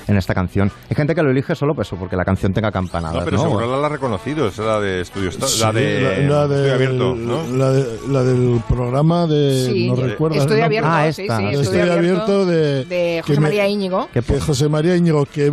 en 0.07 0.17
esta 0.17 0.35
canción. 0.35 0.71
Hay 0.89 0.97
gente 0.97 1.15
que 1.15 1.23
lo 1.23 1.31
elige 1.31 1.55
solo 1.55 1.75
pues, 1.75 1.89
eso, 1.89 1.97
porque 1.97 2.17
la 2.17 2.25
canción 2.25 2.53
tenga 2.55 2.71
campanadas, 2.71 3.17
No, 3.19 3.25
pero 3.25 3.37
¿no? 3.37 3.43
seguro 3.43 3.81
la 3.81 3.87
ha 3.87 3.91
reconocido, 3.91 4.49
es 4.49 4.59
la 4.59 4.81
de 4.81 5.01
Estudio 5.03 5.31
Sta- 5.31 5.47
Sí, 5.55 5.61
la 5.63 5.73
de, 5.73 6.01
la, 6.01 6.47
la 6.47 6.49
de- 6.49 6.73
Abierto, 6.73 7.15
¿no? 7.15 7.57
la, 7.57 7.71
de- 7.73 7.87
la 8.09 8.23
del 8.25 8.63
programa 8.69 9.27
de. 9.27 9.67
Sí, 9.67 9.89
no 9.89 9.97
recuerdas 9.97 10.47
abierto, 10.51 10.89
Ah, 10.91 11.13
sí, 11.13 11.23
esta. 11.23 11.37
sí, 11.39 11.45
Estudio 11.45 11.61
estudio 11.61 11.93
abierto 11.93 12.47
de- 12.47 12.85
de 12.85 13.23
José 13.27 13.35
me- 13.41 13.47
María 13.47 13.69
Íñigo. 13.69 14.09
Que 14.13 14.23
que 14.23 14.41
José 14.41 14.69
María 14.69 14.97
Íñigo, 14.97 15.25
que 15.27 15.51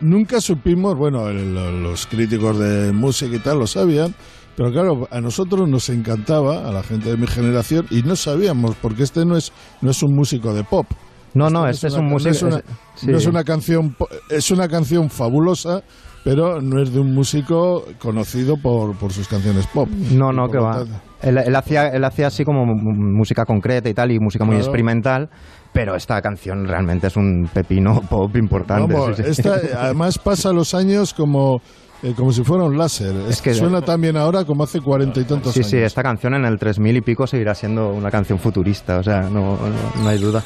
nunca 0.00 0.40
supimos, 0.40 0.96
bueno, 0.96 1.28
el- 1.28 1.54
los 1.82 2.06
críticos 2.06 2.58
de 2.58 2.92
música 2.92 3.36
y 3.36 3.38
tal 3.40 3.58
lo 3.58 3.66
sabían, 3.66 4.14
pero 4.56 4.70
claro, 4.70 5.08
a 5.10 5.20
nosotros 5.20 5.68
nos 5.68 5.88
encantaba, 5.88 6.68
a 6.68 6.72
la 6.72 6.82
gente 6.82 7.10
de 7.10 7.16
mi 7.16 7.26
generación, 7.26 7.86
y 7.90 8.02
no 8.02 8.16
sabíamos, 8.16 8.76
porque 8.80 9.02
este 9.02 9.24
no 9.24 9.36
es, 9.36 9.52
no 9.80 9.90
es 9.90 10.02
un 10.02 10.14
músico 10.14 10.54
de 10.54 10.62
pop. 10.64 10.86
No, 11.34 11.50
no, 11.50 11.66
este 11.66 11.88
es 11.88 11.94
una- 11.94 12.02
un 12.02 12.06
no 12.08 12.12
músico. 12.12 12.30
es 12.30 12.42
una, 12.42 12.56
es- 12.58 12.64
sí. 12.94 13.06
no 13.08 13.16
es 13.18 13.26
una 13.26 13.42
canción, 13.42 13.96
es 14.30 14.50
una 14.52 14.68
canción 14.68 15.10
fabulosa, 15.10 15.82
pero 16.24 16.60
no 16.62 16.80
es 16.82 16.92
de 16.92 17.00
un 17.00 17.14
músico 17.14 17.84
conocido 17.98 18.56
por, 18.56 18.96
por 18.96 19.12
sus 19.12 19.28
canciones 19.28 19.66
pop. 19.66 19.88
No, 20.12 20.32
no, 20.32 20.48
que 20.48 20.58
va. 20.58 20.84
Él, 21.20 21.38
él 21.38 21.54
hacía, 21.54 21.88
él 21.88 22.02
hacía 22.04 22.28
así 22.28 22.44
como 22.44 22.64
música 22.66 23.44
concreta 23.44 23.88
y 23.88 23.94
tal, 23.94 24.10
y 24.10 24.18
música 24.18 24.44
muy 24.44 24.54
Claro. 24.56 24.64
experimental, 24.66 25.28
pero 25.72 25.94
esta 25.94 26.20
canción 26.22 26.66
realmente 26.66 27.08
es 27.08 27.16
un 27.16 27.48
pepino 27.52 28.00
pop 28.10 28.34
importante. 28.36 28.92
Vamos, 28.94 29.16
sí, 29.16 29.22
sí. 29.22 29.30
esta, 29.30 29.54
además 29.84 30.18
pasa 30.18 30.52
los 30.52 30.74
años 30.74 31.12
como, 31.12 31.60
eh, 32.04 32.14
como 32.16 32.32
si 32.32 32.44
fuera 32.44 32.64
un 32.64 32.76
láser. 32.78 33.14
Es 33.28 33.40
que- 33.42 33.54
suena 33.54 33.80
también 33.82 34.16
ahora 34.16 34.44
como 34.44 34.62
hace 34.64 34.80
cuarenta 34.80 35.20
y 35.20 35.24
tantos 35.24 35.52
Sí, 35.54 35.60
años. 35.60 35.70
sí, 35.70 35.76
esta 35.78 36.02
canción 36.02 36.34
en 36.34 36.44
el 36.44 36.58
3000 36.58 36.96
y 36.96 37.00
pico 37.00 37.26
seguirá 37.26 37.54
siendo 37.54 37.90
una 37.92 38.10
canción 38.10 38.38
futurista, 38.38 38.98
o 38.98 39.02
sea, 39.02 39.22
no, 39.22 39.56
no, 39.56 40.02
no 40.02 40.08
hay 40.08 40.18
duda. 40.18 40.42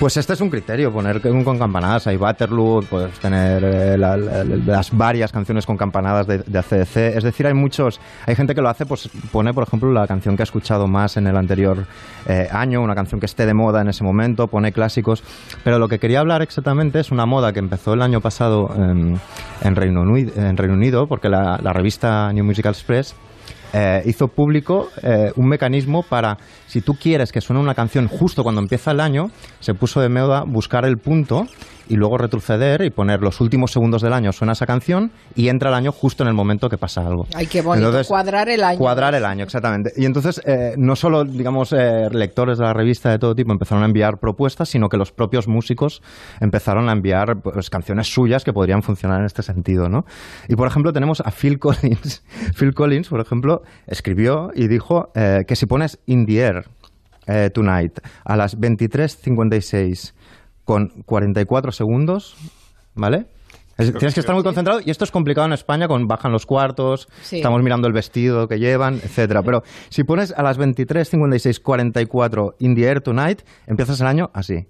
Pues 0.00 0.16
este 0.16 0.32
es 0.34 0.40
un 0.40 0.50
criterio, 0.50 0.92
poner 0.92 1.20
con, 1.20 1.42
con 1.44 1.58
campanadas. 1.58 2.06
Hay 2.06 2.16
Waterloo, 2.16 2.82
puedes 2.88 3.18
tener 3.18 3.64
eh, 3.64 3.98
la- 3.98 4.16
la- 4.16 4.44
las 4.44 4.96
varias 4.96 5.32
canciones 5.32 5.66
con 5.66 5.76
campanadas 5.76 6.26
de, 6.26 6.38
de 6.38 6.58
ACDC. 6.58 6.96
Es 7.16 7.24
decir, 7.24 7.46
hay 7.46 7.54
muchos, 7.54 8.00
hay 8.26 8.34
gente 8.36 8.54
que 8.54 8.60
lo 8.62 8.68
hace, 8.68 8.86
pues 8.86 9.08
pone, 9.32 9.52
por 9.54 9.64
ejemplo, 9.66 9.90
la 9.92 10.06
canción 10.06 10.36
que 10.36 10.42
ha 10.42 10.44
escuchado 10.44 10.86
más 10.86 11.16
en 11.16 11.26
el 11.26 11.36
anterior 11.36 11.84
eh, 12.26 12.48
año, 12.50 12.80
una 12.82 12.94
canción 12.94 13.20
que 13.20 13.26
esté 13.26 13.46
de 13.46 13.54
moda 13.54 13.80
en 13.80 13.88
ese 13.88 14.04
momento, 14.04 14.46
pone 14.48 14.72
clásicos. 14.72 15.22
Pero 15.64 15.78
lo 15.78 15.88
que 15.88 15.98
quería 15.98 16.20
hablar 16.20 16.42
exactamente 16.42 17.00
es 17.00 17.10
una 17.10 17.26
moda 17.26 17.52
que 17.52 17.58
empezó 17.58 17.94
el 17.94 18.02
año 18.02 18.20
pasado 18.20 18.70
en, 18.76 19.18
en 19.62 19.76
Reino, 19.76 20.02
Uni- 20.02 20.30
en 20.36 20.56
Reino 20.56 20.74
Unido, 20.74 20.87
porque 21.06 21.28
la, 21.28 21.56
revista 21.72 22.32
New 22.32 22.44
Musical 22.44 22.72
Express 22.72 23.14
eh, 23.72 24.02
hizo 24.06 24.28
público 24.28 24.88
eh, 25.02 25.32
un 25.36 25.46
mecanismo 25.46 26.02
para, 26.02 26.38
si 26.66 26.80
tú 26.80 26.94
quieres 26.94 27.32
que 27.32 27.40
suene 27.40 27.60
una 27.60 27.74
canción 27.74 28.08
justo 28.08 28.42
cuando 28.42 28.60
empieza 28.60 28.92
el 28.92 29.00
año, 29.00 29.30
se 29.60 29.74
puso 29.74 30.00
de 30.00 30.08
moda 30.08 30.44
buscar 30.46 30.84
el 30.84 30.98
punto 30.98 31.46
y 31.88 31.96
luego 31.96 32.18
retroceder 32.18 32.82
y 32.82 32.90
poner 32.90 33.20
los 33.22 33.40
últimos 33.40 33.72
segundos 33.72 34.02
del 34.02 34.12
año 34.12 34.32
suena 34.32 34.52
esa 34.52 34.66
canción 34.66 35.10
y 35.34 35.48
entra 35.48 35.70
el 35.70 35.74
año 35.74 35.92
justo 35.92 36.22
en 36.22 36.28
el 36.28 36.34
momento 36.34 36.68
que 36.68 36.78
pasa 36.78 37.06
algo. 37.06 37.26
Ay, 37.34 37.46
qué 37.46 37.62
bonito. 37.62 37.90
cuadrar 38.06 38.48
el 38.48 38.62
año. 38.62 38.78
Cuadrar 38.78 39.14
el 39.14 39.24
año, 39.24 39.44
exactamente. 39.44 39.92
Y 39.96 40.04
entonces, 40.04 40.40
eh, 40.44 40.74
no 40.76 40.96
solo, 40.96 41.24
digamos, 41.24 41.72
eh, 41.72 42.08
lectores 42.10 42.58
de 42.58 42.64
la 42.64 42.72
revista 42.72 43.10
de 43.10 43.18
todo 43.18 43.34
tipo 43.34 43.52
empezaron 43.52 43.82
a 43.82 43.86
enviar 43.86 44.18
propuestas, 44.18 44.68
sino 44.68 44.88
que 44.88 44.96
los 44.96 45.12
propios 45.12 45.48
músicos 45.48 46.02
empezaron 46.40 46.88
a 46.88 46.92
enviar 46.92 47.40
pues, 47.40 47.70
canciones 47.70 48.12
suyas 48.12 48.44
que 48.44 48.52
podrían 48.52 48.82
funcionar 48.82 49.20
en 49.20 49.26
este 49.26 49.42
sentido, 49.42 49.88
¿no? 49.88 50.04
Y, 50.48 50.56
por 50.56 50.68
ejemplo, 50.68 50.92
tenemos 50.92 51.20
a 51.20 51.30
Phil 51.30 51.58
Collins. 51.58 52.22
Phil 52.58 52.74
Collins, 52.74 53.08
por 53.08 53.20
ejemplo, 53.20 53.62
escribió 53.86 54.50
y 54.54 54.68
dijo 54.68 55.10
eh, 55.14 55.44
que 55.46 55.56
si 55.56 55.66
pones 55.66 55.98
In 56.06 56.26
the 56.26 56.40
Air 56.40 56.68
Tonight 57.52 58.00
a 58.24 58.36
las 58.38 58.58
23.56 58.58 60.14
con 60.68 60.88
44 61.06 61.72
segundos, 61.72 62.36
¿vale? 62.94 63.24
tienes 63.78 64.12
que 64.12 64.20
estar 64.20 64.34
muy 64.34 64.44
concentrado 64.44 64.80
y 64.84 64.90
esto 64.90 65.04
es 65.04 65.10
complicado 65.10 65.46
en 65.46 65.54
España 65.54 65.88
con 65.88 66.06
bajan 66.06 66.30
los 66.30 66.44
cuartos, 66.44 67.08
estamos 67.32 67.62
mirando 67.62 67.86
el 67.88 67.94
vestido 67.94 68.48
que 68.48 68.58
llevan, 68.58 68.96
etcétera. 68.96 69.42
Pero 69.42 69.62
si 69.88 70.04
pones 70.04 70.30
a 70.36 70.42
las 70.42 70.58
23, 70.58 71.08
56, 71.08 71.60
44 71.60 72.56
in 72.58 72.74
the 72.74 72.82
air 72.82 73.00
tonight, 73.00 73.40
empiezas 73.66 73.98
el 74.02 74.08
año 74.08 74.26
así. 74.34 74.66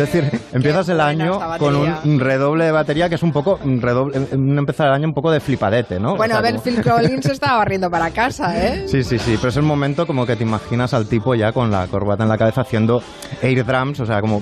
Es 0.00 0.10
decir, 0.10 0.40
empiezas 0.54 0.88
el 0.88 0.98
año 0.98 1.38
con 1.58 1.76
un 1.76 2.20
redoble 2.20 2.64
de 2.64 2.72
batería 2.72 3.08
que 3.10 3.16
es 3.16 3.22
un 3.22 3.32
poco 3.32 3.60
un 3.62 3.82
redoble, 3.82 4.18
un 4.32 4.58
empezar 4.58 4.88
el 4.88 4.94
año 4.94 5.08
un 5.08 5.12
poco 5.12 5.30
de 5.30 5.40
flipadete, 5.40 6.00
¿no? 6.00 6.16
Bueno, 6.16 6.36
a 6.36 6.40
ver, 6.40 6.58
Phil 6.58 6.82
Collins 6.82 7.26
estaba 7.26 7.58
barriendo 7.58 7.90
para 7.90 8.10
casa, 8.10 8.56
¿eh? 8.56 8.84
Sí, 8.88 9.04
sí, 9.04 9.18
sí, 9.18 9.34
pero 9.36 9.50
es 9.50 9.56
el 9.56 9.62
momento 9.62 10.06
como 10.06 10.24
que 10.24 10.36
te 10.36 10.42
imaginas 10.42 10.94
al 10.94 11.06
tipo 11.06 11.34
ya 11.34 11.52
con 11.52 11.70
la 11.70 11.86
corbata 11.86 12.22
en 12.22 12.30
la 12.30 12.38
cabeza 12.38 12.62
haciendo 12.62 13.02
air 13.42 13.64
drums, 13.64 14.00
o 14.00 14.06
sea, 14.06 14.22
como 14.22 14.40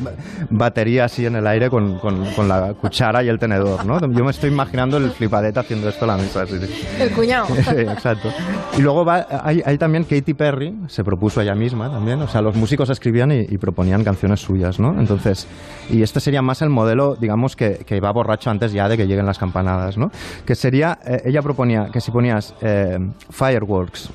batería 0.51 1.07
así 1.07 1.27
en 1.27 1.37
el 1.37 1.47
aire 1.47 1.71
con, 1.71 1.99
con, 1.99 2.49
la 2.49 2.75
cuchara 2.75 3.23
y 3.25 3.29
el 3.29 3.39
tenedor, 3.39 3.85
¿no? 3.85 4.01
Yo 4.01 4.25
me 4.25 4.31
estoy 4.31 4.51
imaginando 4.51 4.97
el 4.97 5.11
flipadete 5.11 5.59
haciendo 5.59 5.89
esto 5.89 6.05
a 6.05 6.09
la 6.09 6.17
mesa. 6.17 6.47
Sí, 6.47 6.59
sí. 6.61 6.87
El 7.01 7.11
cuñado. 7.11 7.47
exacto. 7.57 8.31
Y 8.77 8.81
luego 8.81 9.05
va, 9.05 9.27
hay, 9.43 9.61
hay, 9.65 9.77
también 9.77 10.05
Katy 10.05 10.35
Perry, 10.35 10.75
se 10.87 11.03
propuso 11.03 11.41
ella 11.41 11.55
misma 11.55 11.91
también, 11.91 12.23
o 12.23 12.29
sea, 12.29 12.43
los 12.43 12.55
músicos 12.55 12.91
escribían 12.91 13.33
y, 13.33 13.41
y 13.41 13.59
proponían 13.59 14.05
canciones 14.05 14.41
suyas, 14.41 14.79
¿no? 14.79 14.99
Entonces, 14.99 15.48
y 15.91 16.03
este 16.03 16.21
sería 16.21 16.43
más 16.43 16.63
el 16.63 16.71
modelo, 16.71 17.17
digamos, 17.17 17.57
que, 17.57 17.85
que 17.87 18.01
va 18.01 18.13
borracho 18.13 18.51
antes 18.51 18.73
ya 18.73 18.89
de 18.89 18.97
que 18.97 19.07
lleguen 19.07 19.27
las 19.27 19.39
campanadas, 19.39 19.97
¿no? 19.97 20.11
Que 20.45 20.55
sería, 20.55 20.99
eh, 21.07 21.23
ella 21.25 21.43
proponía 21.43 21.89
que 21.93 22.01
si 22.01 22.11
ponías 22.11 22.55
eh, 22.61 22.99
Fireworks 23.31 24.11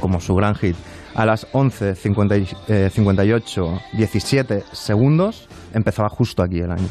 como 0.00 0.20
su 0.20 0.34
gran 0.34 0.54
hit 0.54 0.76
a 1.14 1.26
las 1.26 1.46
11, 1.52 1.94
58, 1.94 3.80
17 3.92 4.64
segundos, 4.72 5.48
empezaba 5.74 6.08
justo 6.08 6.42
aquí 6.42 6.60
el 6.60 6.70
año. 6.70 6.88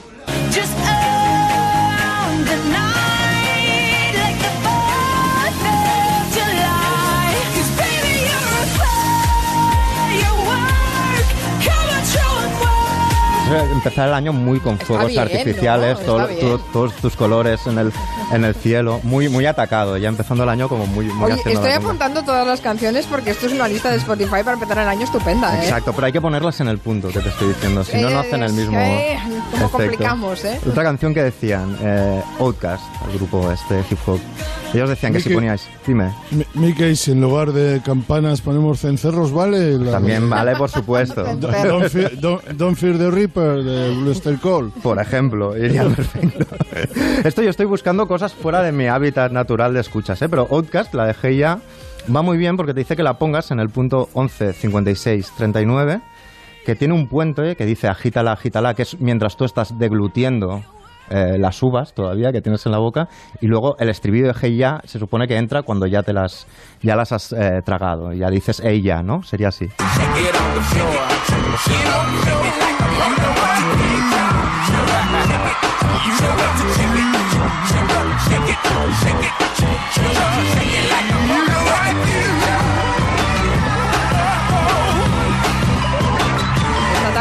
Empezar 13.57 14.07
el 14.07 14.13
año 14.13 14.33
muy 14.33 14.59
con 14.59 14.77
fuegos 14.79 15.17
artificiales, 15.17 15.97
todos 16.05 16.95
tus 16.95 17.15
colores 17.15 17.65
en 17.67 17.77
el, 17.77 17.91
en 18.31 18.45
el 18.45 18.55
cielo, 18.55 18.99
muy, 19.03 19.29
muy 19.29 19.45
atacado, 19.45 19.97
ya 19.97 20.09
empezando 20.09 20.43
el 20.43 20.49
año 20.49 20.67
como 20.69 20.85
muy, 20.87 21.05
muy 21.05 21.31
Oye, 21.31 21.41
Estoy 21.45 21.71
apuntando 21.71 22.23
todas 22.23 22.45
las 22.45 22.61
canciones 22.61 23.05
porque 23.05 23.31
esto 23.31 23.47
es 23.47 23.53
una 23.53 23.67
lista 23.67 23.89
de 23.89 23.97
Spotify 23.97 24.43
para 24.43 24.53
empezar 24.53 24.79
el 24.79 24.87
año 24.87 25.03
estupenda, 25.03 25.55
¿eh? 25.57 25.63
Exacto, 25.63 25.93
pero 25.93 26.07
hay 26.07 26.13
que 26.13 26.21
ponerlas 26.21 26.59
en 26.59 26.67
el 26.67 26.77
punto 26.77 27.09
que 27.09 27.19
te 27.19 27.29
estoy 27.29 27.49
diciendo, 27.49 27.83
si 27.83 28.01
no, 28.01 28.09
no 28.09 28.19
hacen 28.19 28.43
el 28.43 28.53
mismo 28.53 28.77
eh, 28.77 29.17
complicamos, 29.71 30.43
eh? 30.45 30.59
Otra 30.67 30.83
canción 30.83 31.13
que 31.13 31.23
decían, 31.23 31.77
eh, 31.81 32.21
Outcast, 32.39 32.83
el 33.09 33.17
grupo 33.17 33.51
este 33.51 33.83
hip 33.89 33.99
hop, 34.05 34.19
ellos 34.73 34.89
decían 34.89 35.13
que 35.13 35.19
si 35.19 35.33
poníais, 35.33 35.67
dime. 35.85 36.11
Mickey, 36.53 36.95
si 36.95 37.11
en 37.11 37.21
lugar 37.21 37.51
de 37.51 37.81
campanas 37.81 38.41
ponemos 38.41 38.79
cencerros, 38.79 39.31
¿vale? 39.31 39.77
También 39.79 40.29
vale, 40.29 40.55
por 40.55 40.69
supuesto. 40.69 41.23
don't, 41.35 42.75
fear, 42.75 42.97
the 42.97 43.11
Reaper 43.11 43.63
de 43.63 43.95
Bluester 43.95 44.37
Cole. 44.39 44.71
Por 44.81 44.99
ejemplo, 44.99 45.57
iría 45.57 45.83
perfecto. 45.83 46.55
Esto 47.23 47.41
yo 47.41 47.49
estoy 47.49 47.65
buscando 47.65 48.07
cosas 48.07 48.33
fuera 48.33 48.61
de 48.61 48.71
mi 48.71 48.87
hábitat 48.87 49.31
natural 49.31 49.73
de 49.73 49.81
escuchas, 49.81 50.21
¿eh? 50.21 50.29
Pero 50.29 50.47
Outcast 50.49 50.93
la 50.93 51.05
dejé 51.05 51.35
ya. 51.35 51.59
Va 52.13 52.21
muy 52.21 52.37
bien 52.37 52.57
porque 52.57 52.73
te 52.73 52.79
dice 52.79 52.95
que 52.95 53.03
la 53.03 53.19
pongas 53.19 53.51
en 53.51 53.59
el 53.59 53.69
punto 53.69 54.09
11, 54.13 54.53
56, 54.53 55.33
39, 55.37 56.01
que 56.65 56.75
tiene 56.75 56.93
un 56.93 57.07
puente 57.07 57.55
que 57.55 57.65
dice 57.65 57.87
agítala, 57.87 58.31
agítala, 58.31 58.73
que 58.73 58.83
es 58.83 58.99
mientras 58.99 59.37
tú 59.37 59.45
estás 59.45 59.77
deglutiendo 59.77 60.63
eh, 61.11 61.37
las 61.37 61.61
uvas 61.61 61.93
todavía 61.93 62.31
que 62.31 62.41
tienes 62.41 62.65
en 62.65 62.71
la 62.71 62.79
boca 62.79 63.09
y 63.41 63.47
luego 63.47 63.75
el 63.77 63.89
estribillo 63.89 64.27
de 64.27 64.33
hey 64.39 64.57
ya 64.57 64.79
se 64.85 64.97
supone 64.97 65.27
que 65.27 65.35
entra 65.37 65.63
cuando 65.63 65.85
ya 65.85 66.03
te 66.03 66.13
las 66.13 66.47
ya 66.81 66.95
las 66.95 67.11
has 67.11 67.33
eh, 67.33 67.61
tragado 67.65 68.13
ya 68.13 68.29
dices 68.29 68.61
hey 68.63 68.81
ya 68.81 69.03
no 69.03 69.21
sería 69.23 69.49
así 69.49 69.67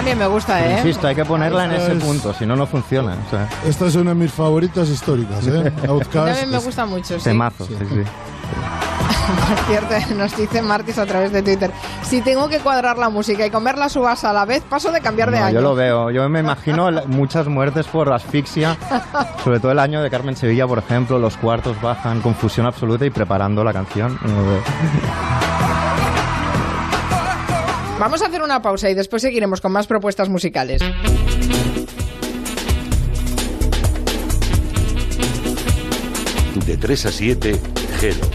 también 0.01 0.19
me 0.19 0.27
gusta, 0.29 0.65
¿eh? 0.65 0.77
Insisto, 0.79 1.09
hay 1.09 1.15
que 1.15 1.27
ponerla 1.27 1.67
en 1.67 1.73
ese 1.73 1.95
punto, 1.97 2.33
si 2.33 2.47
no, 2.47 2.57
no 2.57 2.67
funciona. 2.67 3.19
Esta 3.67 3.87
es 3.87 3.95
una 3.97 4.13
de 4.13 4.17
mis 4.17 4.33
favoritas 4.33 4.89
históricas, 4.89 5.47
¿eh? 5.47 5.71
Outcast. 5.89 6.47
me 6.47 6.59
gusta 6.59 6.87
mucho, 6.87 7.19
sí. 7.19 7.25
Temazo, 7.25 7.67
sí, 7.67 7.75
sí. 7.79 8.01
Cierto, 9.69 10.15
nos 10.15 10.35
dice 10.35 10.63
Martis 10.63 10.97
a 10.97 11.05
través 11.05 11.33
de 11.33 11.43
Twitter. 11.43 11.71
Si 12.01 12.23
tengo 12.23 12.49
que 12.49 12.61
cuadrar 12.61 12.97
la 12.97 13.11
música 13.11 13.45
y 13.45 13.51
comer 13.51 13.77
las 13.77 13.95
uvas 13.95 14.25
a 14.25 14.33
la 14.33 14.47
vez, 14.47 14.63
paso 14.63 14.91
de 14.91 15.03
cambiar 15.03 15.31
de 15.31 15.39
año. 15.39 15.55
Yo 15.57 15.61
lo 15.61 15.75
veo. 15.75 16.11
Yo 16.11 16.27
me 16.31 16.41
imagino 16.41 16.89
muchas 17.07 17.47
muertes 17.47 17.87
por 17.87 18.11
asfixia, 18.11 18.79
sobre 19.45 19.61
todo 19.61 19.71
el 19.71 19.79
año 19.79 20.01
de 20.03 20.09
Carmen 20.09 20.35
Sevilla, 20.35 20.67
por 20.67 20.79
ejemplo. 20.79 21.19
Los 21.19 21.37
cuartos 21.37 21.79
bajan, 21.83 22.23
confusión 22.23 22.65
absoluta 22.65 23.05
y 23.05 23.11
preparando 23.11 23.63
la 23.63 23.75
canción. 23.75 24.19
Vamos 28.01 28.23
a 28.23 28.29
hacer 28.29 28.41
una 28.41 28.63
pausa 28.63 28.89
y 28.89 28.95
después 28.95 29.21
seguiremos 29.21 29.61
con 29.61 29.73
más 29.73 29.87
propuestas 29.87 30.31
musicales. 30.31 30.81
De 36.67 36.77
3 36.79 37.07
a 37.07 37.13
7, 37.13 37.61
Gelo. 37.99 38.27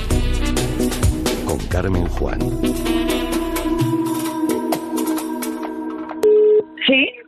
Con 1.47 1.57
Carmen 1.65 2.05
Juan. 2.05 2.74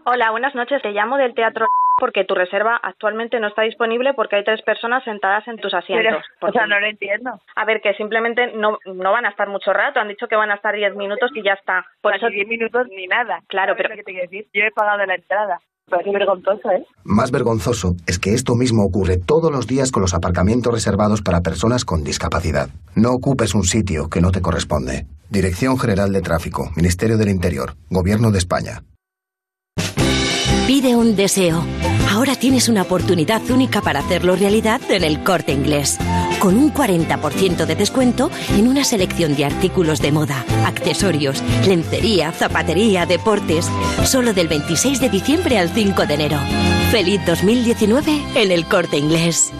Hola, 0.10 0.32
buenas 0.32 0.56
noches. 0.56 0.82
Te 0.82 0.94
llamo 0.94 1.18
del 1.18 1.34
Teatro 1.34 1.66
porque 2.00 2.24
tu 2.24 2.34
reserva 2.34 2.80
actualmente 2.82 3.42
no 3.42 3.48
está 3.50 3.64
disponible 3.64 4.14
porque 4.14 4.38
hay 4.38 4.46
tres 4.46 4.62
personas 4.62 5.04
sentadas 5.04 5.46
en 5.50 5.58
tus 5.58 5.74
asientos. 5.74 6.24
o 6.40 6.50
sea, 6.50 6.66
no 6.66 6.80
lo 6.80 6.88
entiendo. 6.88 7.32
A 7.58 7.66
ver, 7.66 7.82
que 7.82 7.94
simplemente 7.96 8.54
no, 8.56 8.78
no 8.86 9.12
van 9.12 9.26
a 9.26 9.30
estar 9.32 9.50
mucho 9.50 9.74
rato. 9.74 10.00
Han 10.00 10.08
dicho 10.08 10.28
que 10.30 10.38
van 10.38 10.50
a 10.50 10.56
estar 10.56 10.74
diez 10.74 10.96
minutos 10.96 11.30
y 11.36 11.44
ya 11.44 11.56
está. 11.60 11.86
Por 12.00 12.16
eso 12.16 12.30
diez 12.30 12.48
minutos 12.48 12.88
ni 12.90 13.06
nada. 13.08 13.42
Claro, 13.48 13.74
pero... 13.76 13.90
¿Qué 13.90 14.04
te 14.04 14.14
quiero 14.14 14.30
decir? 14.30 14.48
Yo 14.54 14.64
he 14.64 14.72
pagado 14.72 15.06
la 15.06 15.16
entrada. 15.16 15.60
Parece 15.90 16.12
vergonzoso, 16.12 16.72
¿eh? 16.72 16.86
Más 17.04 17.30
vergonzoso 17.32 17.96
es 18.08 18.18
que 18.18 18.34
esto 18.34 18.56
mismo 18.56 18.86
ocurre 18.86 19.18
todos 19.18 19.52
los 19.52 19.68
días 19.68 19.92
con 19.92 20.02
los 20.02 20.14
aparcamientos 20.14 20.74
reservados 20.74 21.22
para 21.22 21.42
personas 21.42 21.84
con 21.84 22.06
discapacidad. 22.06 22.70
No 22.96 23.12
ocupes 23.12 23.54
un 23.54 23.64
sitio 23.64 24.08
que 24.10 24.22
no 24.22 24.32
te 24.32 24.42
corresponde. 24.42 25.06
Dirección 25.30 25.78
General 25.78 26.14
de 26.14 26.22
Tráfico, 26.22 26.72
Ministerio 26.78 27.18
del 27.18 27.28
Interior, 27.28 27.74
Gobierno 27.90 28.32
de 28.32 28.38
España. 28.38 28.84
Pide 30.80 30.96
un 30.96 31.16
deseo. 31.16 31.66
Ahora 32.12 32.36
tienes 32.36 32.70
una 32.70 32.84
oportunidad 32.84 33.42
única 33.50 33.82
para 33.82 34.02
hacerlo 34.02 34.36
realidad 34.36 34.80
en 34.90 35.04
el 35.04 35.24
corte 35.24 35.52
inglés. 35.52 35.98
Con 36.40 36.56
un 36.56 36.72
40% 36.72 37.66
de 37.66 37.76
descuento 37.76 38.30
en 38.56 38.68
una 38.68 38.84
selección 38.84 39.36
de 39.36 39.46
artículos 39.46 40.00
de 40.02 40.12
moda, 40.12 40.46
accesorios, 40.68 41.42
lencería, 41.66 42.32
zapatería, 42.32 43.08
deportes. 43.08 43.68
Solo 44.06 44.36
del 44.36 44.50
26 44.50 45.02
de 45.02 45.10
diciembre 45.10 45.58
al 45.58 45.70
5 45.70 46.06
de 46.06 46.14
enero. 46.14 46.38
Feliz 46.92 47.22
2019 47.26 48.22
en 48.36 48.52
el 48.52 48.66
corte 48.68 49.00
inglés. 49.00 49.52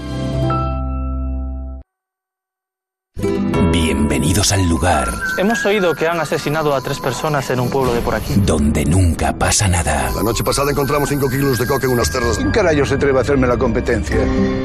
Al 4.38 4.70
lugar. 4.70 5.12
Hemos 5.40 5.66
oído 5.66 5.96
que 5.96 6.08
han 6.08 6.20
asesinado 6.20 6.76
a 6.76 6.80
tres 6.80 7.00
personas 7.00 7.50
en 7.50 7.60
un 7.60 7.72
pueblo 7.72 7.92
de 7.92 8.02
por 8.02 8.14
aquí. 8.14 8.36
Donde 8.36 8.86
nunca 8.86 9.34
pasa 9.34 9.68
nada. 9.68 10.12
La 10.16 10.22
noche 10.22 10.44
pasada 10.44 10.70
encontramos 10.70 11.10
cinco 11.10 11.28
kilos 11.28 11.58
de 11.58 11.66
coca 11.66 11.88
en 11.88 11.94
unas 11.94 12.12
terras. 12.12 12.38
¿Quién 12.38 12.52
carajo 12.52 12.86
se 12.86 12.94
atreve 12.94 13.18
a 13.18 13.22
hacerme 13.22 13.48
la 13.48 13.58
competencia? 13.58 14.16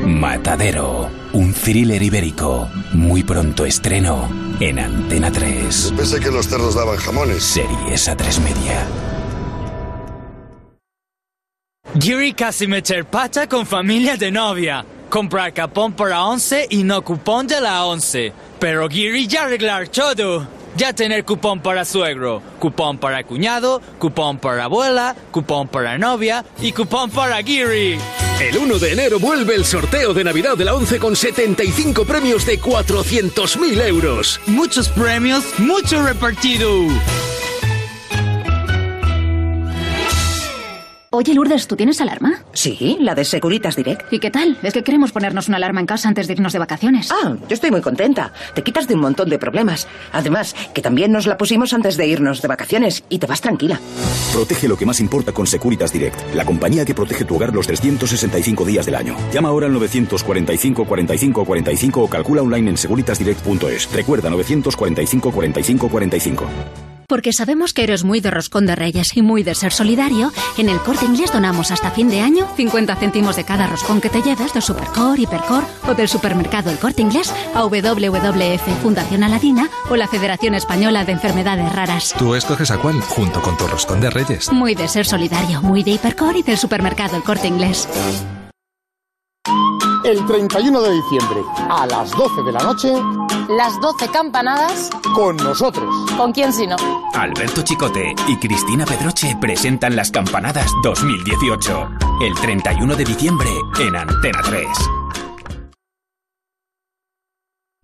Matadero. 0.04 1.08
Un 1.32 1.54
thriller 1.54 2.02
ibérico. 2.02 2.68
Muy 2.92 3.22
pronto 3.22 3.64
estreno 3.64 4.28
en 4.61 4.78
Antena 4.78 5.32
3. 5.32 5.90
Yo 5.90 5.96
pensé 5.96 6.20
que 6.20 6.30
los 6.30 6.46
cerdos 6.46 6.74
daban 6.74 6.98
jamones. 6.98 7.42
Series 7.42 8.08
a 8.08 8.14
tres 8.14 8.38
media. 8.40 8.87
Giri 11.98 12.35
casi 12.35 12.66
meter 12.66 13.06
pata 13.06 13.48
con 13.48 13.64
familia 13.64 14.18
de 14.18 14.30
novia. 14.30 14.85
Comprar 15.12 15.53
capón 15.53 15.92
para 15.92 16.25
11 16.25 16.68
y 16.70 16.85
no 16.85 17.05
cupón 17.05 17.46
de 17.46 17.61
la 17.61 17.85
11. 17.85 18.33
Pero 18.59 18.88
Giri 18.88 19.27
ya 19.27 19.42
arreglar 19.42 19.88
todo. 19.88 20.48
Ya 20.75 20.94
tener 20.94 21.27
cupón 21.27 21.61
para 21.61 21.85
suegro, 21.85 22.40
cupón 22.59 22.96
para 22.96 23.22
cuñado, 23.22 23.83
cupón 23.98 24.38
para 24.38 24.64
abuela, 24.64 25.14
cupón 25.31 25.68
para 25.68 25.98
novia 25.98 26.46
y 26.62 26.72
cupón 26.72 27.11
para 27.11 27.42
Giri. 27.42 27.98
El 28.40 28.57
1 28.57 28.79
de 28.79 28.92
enero 28.92 29.18
vuelve 29.18 29.55
el 29.55 29.66
sorteo 29.66 30.14
de 30.14 30.25
Navidad 30.25 30.57
de 30.57 30.64
la 30.64 30.75
11 30.75 30.98
con 30.98 31.14
75 31.14 32.07
premios 32.07 32.46
de 32.46 32.59
400.000 32.59 33.87
euros. 33.87 34.40
Muchos 34.46 34.88
premios, 34.88 35.44
mucho 35.59 36.03
repartido. 36.03 36.70
Oye, 41.14 41.35
Lourdes, 41.35 41.66
¿tú 41.66 41.77
tienes 41.77 42.01
alarma? 42.01 42.42
Sí, 42.55 42.96
la 42.98 43.14
de 43.14 43.27
Securitas 43.27 43.77
Direct. 43.77 44.11
¿Y 44.11 44.18
qué 44.18 44.31
tal? 44.31 44.57
Es 44.62 44.72
que 44.72 44.83
queremos 44.83 45.12
ponernos 45.12 45.46
una 45.46 45.59
alarma 45.59 45.81
en 45.81 45.85
casa 45.85 46.09
antes 46.09 46.27
de 46.27 46.33
irnos 46.33 46.55
de 46.55 46.59
vacaciones. 46.59 47.11
Ah, 47.12 47.37
yo 47.37 47.55
estoy 47.55 47.70
muy 47.70 47.83
contenta. 47.83 48.33
Te 48.55 48.62
quitas 48.62 48.88
de 48.88 48.94
un 48.94 49.03
montón 49.03 49.29
de 49.29 49.38
problemas. 49.38 49.87
Además, 50.12 50.57
que 50.72 50.81
también 50.81 51.12
nos 51.12 51.27
la 51.27 51.37
pusimos 51.37 51.75
antes 51.75 51.98
de 51.98 52.07
irnos 52.07 52.40
de 52.40 52.48
vacaciones 52.48 53.05
y 53.11 53.18
te 53.18 53.27
vas 53.27 53.42
tranquila. 53.42 53.79
Protege 54.33 54.66
lo 54.66 54.79
que 54.79 54.87
más 54.87 55.01
importa 55.01 55.33
con 55.33 55.46
Securitas 55.46 55.92
Direct, 55.92 56.35
la 56.35 56.46
compañía 56.46 56.87
que 56.87 56.94
protege 56.94 57.27
tu 57.27 57.37
hogar 57.37 57.53
los 57.53 57.66
365 57.66 58.64
días 58.64 58.87
del 58.87 58.94
año. 58.94 59.14
Llama 59.35 59.51
ahora 59.51 59.66
al 59.66 59.75
945 59.75 60.87
45 60.87 61.44
45 61.44 62.01
o 62.01 62.09
calcula 62.09 62.40
online 62.40 62.70
en 62.70 62.77
securitasdirect.es. 62.79 63.92
Recuerda 63.92 64.31
945 64.31 65.31
45 65.31 65.88
45. 65.90 66.91
Porque 67.12 67.35
sabemos 67.35 67.75
que 67.75 67.83
eres 67.83 68.05
muy 68.05 68.20
de 68.20 68.31
roscón 68.31 68.64
de 68.64 68.75
reyes 68.75 69.14
y 69.18 69.20
muy 69.20 69.42
de 69.42 69.55
ser 69.55 69.70
solidario, 69.70 70.33
en 70.57 70.70
el 70.70 70.81
Corte 70.81 71.05
Inglés 71.05 71.31
donamos 71.31 71.70
hasta 71.70 71.90
fin 71.90 72.09
de 72.09 72.20
año 72.20 72.48
50 72.57 72.96
céntimos 72.96 73.37
de 73.37 73.44
cada 73.44 73.66
roscón 73.66 74.01
que 74.01 74.09
te 74.09 74.22
lleves 74.22 74.55
de 74.55 74.62
Supercor, 74.62 75.20
Hipercor 75.20 75.62
o 75.87 75.92
del 75.92 76.09
supermercado 76.09 76.70
El 76.70 76.79
Corte 76.79 77.03
Inglés 77.03 77.31
a 77.55 77.66
WWF, 77.66 78.83
Fundación 78.83 79.25
Aladina 79.25 79.68
o 79.90 79.96
la 79.96 80.09
Federación 80.09 80.55
Española 80.55 81.05
de 81.05 81.12
Enfermedades 81.12 81.70
Raras. 81.75 82.14
Tú 82.16 82.35
escoges 82.35 82.70
a 82.70 82.79
cuál, 82.79 82.98
junto 83.03 83.42
con 83.42 83.59
tu 83.59 83.66
roscón 83.66 84.01
de 84.01 84.09
reyes. 84.09 84.51
Muy 84.51 84.75
de 84.75 84.88
ser 84.88 85.05
solidario, 85.05 85.61
muy 85.61 85.83
de 85.83 85.90
Hipercor 85.90 86.35
y 86.38 86.42
del 86.42 86.57
supermercado 86.57 87.18
El 87.18 87.25
Corte 87.25 87.46
Inglés. 87.46 87.90
El 90.04 90.24
31 90.26 90.82
de 90.82 90.90
diciembre, 90.90 91.40
a 91.70 91.86
las 91.86 92.10
12 92.10 92.42
de 92.44 92.52
la 92.52 92.60
noche, 92.60 92.92
Las 93.48 93.80
12 93.80 94.08
campanadas. 94.08 94.90
con 95.14 95.36
nosotros. 95.36 95.94
¿Con 96.16 96.32
quién 96.32 96.52
si 96.52 96.66
no? 96.66 96.76
Alberto 97.14 97.62
Chicote 97.62 98.14
y 98.26 98.36
Cristina 98.36 98.84
Pedroche 98.84 99.36
presentan 99.40 99.94
las 99.94 100.10
campanadas 100.10 100.70
2018. 100.82 101.88
El 102.20 102.34
31 102.34 102.96
de 102.96 103.04
diciembre 103.04 103.48
en 103.78 103.94
Antena 103.96 104.40
3. 104.44 104.66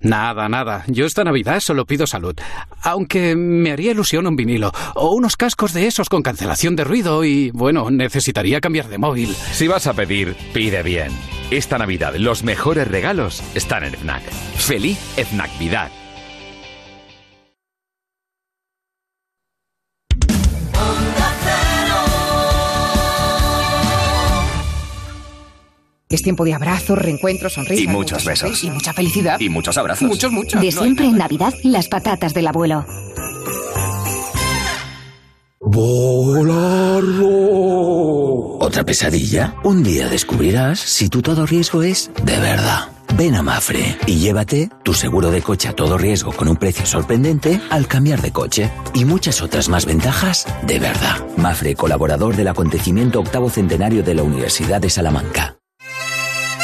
Nada, 0.01 0.49
nada. 0.49 0.85
Yo 0.87 1.07
esta 1.07 1.25
Navidad 1.25 1.61
solo 1.61 1.85
pido 1.85 2.07
salud. 2.07 2.35
Aunque 2.83 3.35
me 3.37 3.73
haría 3.73 3.91
ilusión 3.93 4.27
un 4.27 4.37
vinilo. 4.37 4.73
O 4.95 5.11
unos 5.11 5.37
cascos 5.37 5.73
de 5.73 5.87
esos 5.87 6.09
con 6.09 6.23
cancelación 6.23 6.77
de 6.77 6.85
ruido 6.85 7.25
y, 7.25 7.51
bueno, 7.51 7.91
necesitaría 7.91 8.61
cambiar 8.61 8.89
de 8.89 8.99
móvil. 8.99 9.35
Si 9.53 9.67
vas 9.69 9.87
a 9.87 9.95
pedir, 9.95 10.37
pide 10.55 10.83
bien. 10.83 11.11
Esta 11.51 11.79
Navidad 11.79 12.15
los 12.17 12.43
mejores 12.43 12.87
regalos 12.89 13.43
están 13.55 13.83
en 13.83 13.95
FNAC. 13.95 14.23
¡Feliz 14.23 14.99
FNACvidad! 15.17 15.91
Es 26.11 26.23
tiempo 26.23 26.45
de 26.45 26.53
abrazos, 26.53 26.99
reencuentros, 26.99 27.55
sonrisas. 27.55 27.85
Y 27.85 27.89
muchos 27.89 28.25
besos. 28.27 28.65
Y 28.65 28.71
mucha 28.71 28.93
felicidad. 28.93 29.41
Y 29.41 29.49
muchos 29.49 29.77
abrazos. 29.79 30.07
Muchos, 30.07 30.31
muchos. 30.31 30.61
De 30.61 30.71
siempre 30.71 31.07
en 31.07 31.17
Navidad, 31.17 31.55
las 31.63 31.89
patatas 31.89 32.35
del 32.35 32.47
abuelo. 32.47 32.85
¿Otra 38.61 38.85
pesadilla? 38.85 39.57
Un 39.65 39.83
día 39.83 40.09
descubrirás 40.09 40.79
si 40.79 41.09
tu 41.09 41.21
todo 41.23 41.47
riesgo 41.47 41.83
es 41.83 42.11
de 42.23 42.39
verdad. 42.39 42.89
Ven 43.17 43.35
a 43.35 43.43
Mafre 43.43 43.97
y 44.07 44.17
llévate 44.17 44.71
tu 44.85 44.95
seguro 44.95 45.31
de 45.31 45.43
coche 45.43 45.69
a 45.69 45.73
todo 45.73 45.99
riesgo 45.99 46.33
con 46.33 46.47
un 46.49 46.57
precio 46.57 46.87
sorprendente 46.87 47.61
al 47.71 47.89
cambiar 47.89 48.23
de 48.23 48.31
coche 48.31 48.71
y 48.95 49.05
muchas 49.05 49.43
otras 49.43 49.69
más 49.69 49.87
ventajas 49.87 50.47
de 50.67 50.79
verdad. 50.79 51.27
Mafre, 51.37 51.75
colaborador 51.75 52.37
del 52.37 52.49
acontecimiento 52.49 53.21
octavo 53.21 53.51
centenario 53.51 54.03
de 54.03 54.15
la 54.15 54.23
Universidad 54.23 54.81
de 54.81 54.91
Salamanca. 54.91 55.58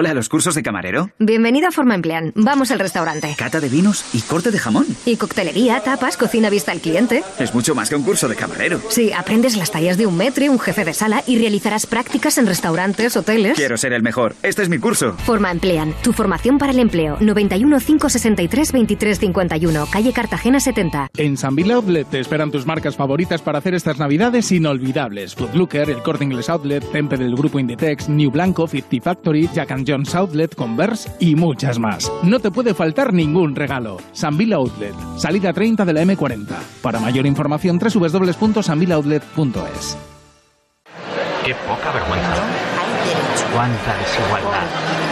Hola, 0.00 0.14
¿los 0.14 0.30
cursos 0.30 0.54
de 0.54 0.62
camarero? 0.62 1.10
Bienvenido 1.18 1.68
a 1.68 1.72
Forma 1.72 1.94
Emplean. 1.94 2.32
Vamos 2.34 2.70
al 2.70 2.78
restaurante. 2.78 3.34
Cata 3.36 3.60
de 3.60 3.68
vinos 3.68 4.02
y 4.14 4.22
corte 4.22 4.50
de 4.50 4.58
jamón. 4.58 4.86
Y 5.04 5.16
coctelería, 5.16 5.80
tapas, 5.80 6.16
cocina 6.16 6.48
vista 6.48 6.72
al 6.72 6.80
cliente. 6.80 7.22
Es 7.38 7.52
mucho 7.52 7.74
más 7.74 7.90
que 7.90 7.96
un 7.96 8.02
curso 8.02 8.26
de 8.26 8.34
camarero. 8.34 8.80
Sí, 8.88 9.12
aprendes 9.12 9.58
las 9.58 9.70
tallas 9.70 9.98
de 9.98 10.06
un 10.06 10.16
metro, 10.16 10.50
un 10.50 10.58
jefe 10.58 10.86
de 10.86 10.94
sala 10.94 11.22
y 11.26 11.36
realizarás 11.36 11.84
prácticas 11.84 12.38
en 12.38 12.46
restaurantes, 12.46 13.14
hoteles. 13.14 13.58
Quiero 13.58 13.76
ser 13.76 13.92
el 13.92 14.02
mejor. 14.02 14.34
Este 14.42 14.62
es 14.62 14.70
mi 14.70 14.78
curso. 14.78 15.12
Forma 15.26 15.50
Emplean. 15.50 15.94
Tu 16.02 16.14
formación 16.14 16.56
para 16.56 16.72
el 16.72 16.78
empleo. 16.78 17.18
91 17.20 17.78
563 17.78 18.72
23 18.72 19.18
51. 19.18 19.86
Calle 19.92 20.14
Cartagena 20.14 20.60
70. 20.60 21.10
En 21.18 21.36
San 21.36 21.54
Bill 21.54 21.72
Outlet 21.72 22.08
te 22.08 22.20
esperan 22.20 22.50
tus 22.50 22.64
marcas 22.64 22.96
favoritas 22.96 23.42
para 23.42 23.58
hacer 23.58 23.74
estas 23.74 23.98
navidades 23.98 24.50
inolvidables. 24.50 25.34
Footlooker, 25.34 25.90
El 25.90 26.02
Corte 26.02 26.24
Inglés 26.24 26.48
Outlet, 26.48 26.90
Tempe 26.90 27.18
del 27.18 27.36
Grupo 27.36 27.58
Inditex, 27.58 28.08
New 28.08 28.30
Blanco, 28.30 28.66
50 28.66 29.04
Factory, 29.04 29.46
Jack 29.52 29.72
and 29.72 29.89
Jones 29.90 30.14
Outlet, 30.14 30.54
Converse 30.54 31.10
y 31.18 31.34
muchas 31.34 31.78
más. 31.78 32.10
No 32.22 32.38
te 32.38 32.50
puede 32.50 32.74
faltar 32.74 33.12
ningún 33.12 33.54
regalo. 33.56 33.98
San 34.12 34.38
Bill 34.38 34.52
Outlet, 34.52 34.94
salida 35.16 35.52
30 35.52 35.84
de 35.84 35.92
la 35.92 36.02
M40. 36.02 36.46
Para 36.82 37.00
mayor 37.00 37.26
información 37.26 37.78
www.sanvilloutlet.es. 37.78 39.96
Qué 41.44 41.54
poca 41.54 41.92
vergüenza. 41.92 42.36
Cuánta 43.52 43.96
desigualdad. 43.98 44.66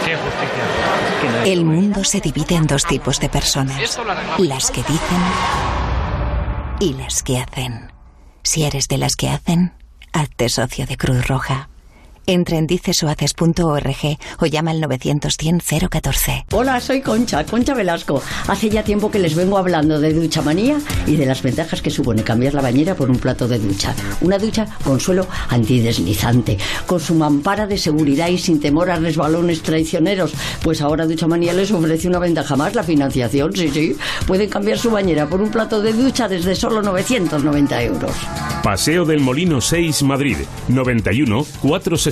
Qué 0.05 0.15
justicia. 0.15 1.43
El 1.45 1.65
mundo 1.65 2.03
se 2.03 2.21
divide 2.21 2.55
en 2.55 2.67
dos 2.67 2.85
tipos 2.85 3.19
de 3.19 3.27
personas. 3.27 3.99
Las 4.37 4.71
que 4.71 4.83
dicen 4.83 5.19
y 6.79 6.93
las 6.93 7.23
que 7.23 7.39
hacen. 7.39 7.91
Si 8.43 8.63
eres 8.63 8.87
de 8.87 8.97
las 8.97 9.15
que 9.15 9.29
hacen, 9.29 9.73
hazte 10.13 10.47
socio 10.47 10.85
de 10.85 10.95
Cruz 10.95 11.27
Roja. 11.27 11.69
Entra 12.29 12.59
en 12.59 12.67
dicesohaces.org 12.67 14.19
o 14.39 14.45
llama 14.45 14.69
al 14.69 14.81
900-100-014. 14.83 16.45
Hola, 16.51 16.79
soy 16.79 17.01
Concha, 17.01 17.43
Concha 17.43 17.73
Velasco. 17.73 18.21
Hace 18.47 18.69
ya 18.69 18.83
tiempo 18.83 19.09
que 19.09 19.17
les 19.17 19.33
vengo 19.33 19.57
hablando 19.57 19.99
de 19.99 20.13
ducha 20.13 20.43
manía 20.43 20.77
y 21.07 21.15
de 21.15 21.25
las 21.25 21.41
ventajas 21.41 21.81
que 21.81 21.89
supone 21.89 22.21
cambiar 22.21 22.53
la 22.53 22.61
bañera 22.61 22.93
por 22.93 23.09
un 23.09 23.17
plato 23.17 23.47
de 23.47 23.57
ducha. 23.57 23.95
Una 24.21 24.37
ducha 24.37 24.67
con 24.83 24.99
suelo 24.99 25.25
antideslizante, 25.49 26.59
con 26.85 26.99
su 26.99 27.15
mampara 27.15 27.65
de 27.65 27.79
seguridad 27.79 28.27
y 28.27 28.37
sin 28.37 28.59
temor 28.59 28.91
a 28.91 28.97
resbalones 28.97 29.63
traicioneros. 29.63 30.31
Pues 30.61 30.81
ahora 30.81 31.07
Ducha 31.07 31.25
Manía 31.25 31.53
les 31.53 31.71
ofrece 31.71 32.07
una 32.07 32.19
ventaja 32.19 32.55
más, 32.55 32.75
la 32.75 32.83
financiación, 32.83 33.55
sí, 33.55 33.69
sí. 33.69 33.97
Pueden 34.27 34.51
cambiar 34.51 34.77
su 34.77 34.91
bañera 34.91 35.27
por 35.27 35.41
un 35.41 35.49
plato 35.49 35.81
de 35.81 35.93
ducha 35.93 36.27
desde 36.27 36.55
solo 36.55 36.83
990 36.83 37.81
euros. 37.81 38.11
Paseo 38.61 39.03
del 39.03 39.19
Molino 39.19 39.61
6, 39.61 40.03
Madrid. 40.03 40.37
91 40.67 41.47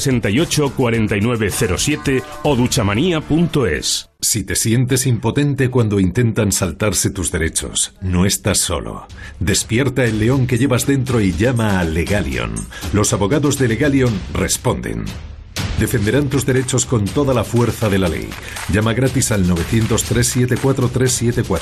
468 0.07 0.73
4907 0.75 2.23
o 2.43 2.55
duchamanía.es. 2.55 4.09
Si 4.19 4.43
te 4.43 4.55
sientes 4.55 5.05
impotente 5.05 5.69
cuando 5.69 5.99
intentan 5.99 6.51
saltarse 6.51 7.11
tus 7.11 7.31
derechos, 7.31 7.93
no 8.01 8.25
estás 8.25 8.57
solo. 8.57 9.05
Despierta 9.39 10.05
el 10.05 10.17
león 10.19 10.47
que 10.47 10.57
llevas 10.57 10.87
dentro 10.87 11.21
y 11.21 11.33
llama 11.33 11.79
a 11.79 11.83
Legalion. 11.83 12.55
Los 12.93 13.13
abogados 13.13 13.59
de 13.59 13.67
Legalion 13.67 14.19
responden. 14.33 15.05
Defenderán 15.79 16.29
tus 16.29 16.45
derechos 16.45 16.85
con 16.85 17.05
toda 17.05 17.33
la 17.33 17.43
fuerza 17.43 17.89
de 17.89 17.97
la 17.99 18.07
ley. 18.09 18.29
Llama 18.71 18.93
gratis 18.93 19.31
al 19.31 19.45
900-374-374, 19.45 21.59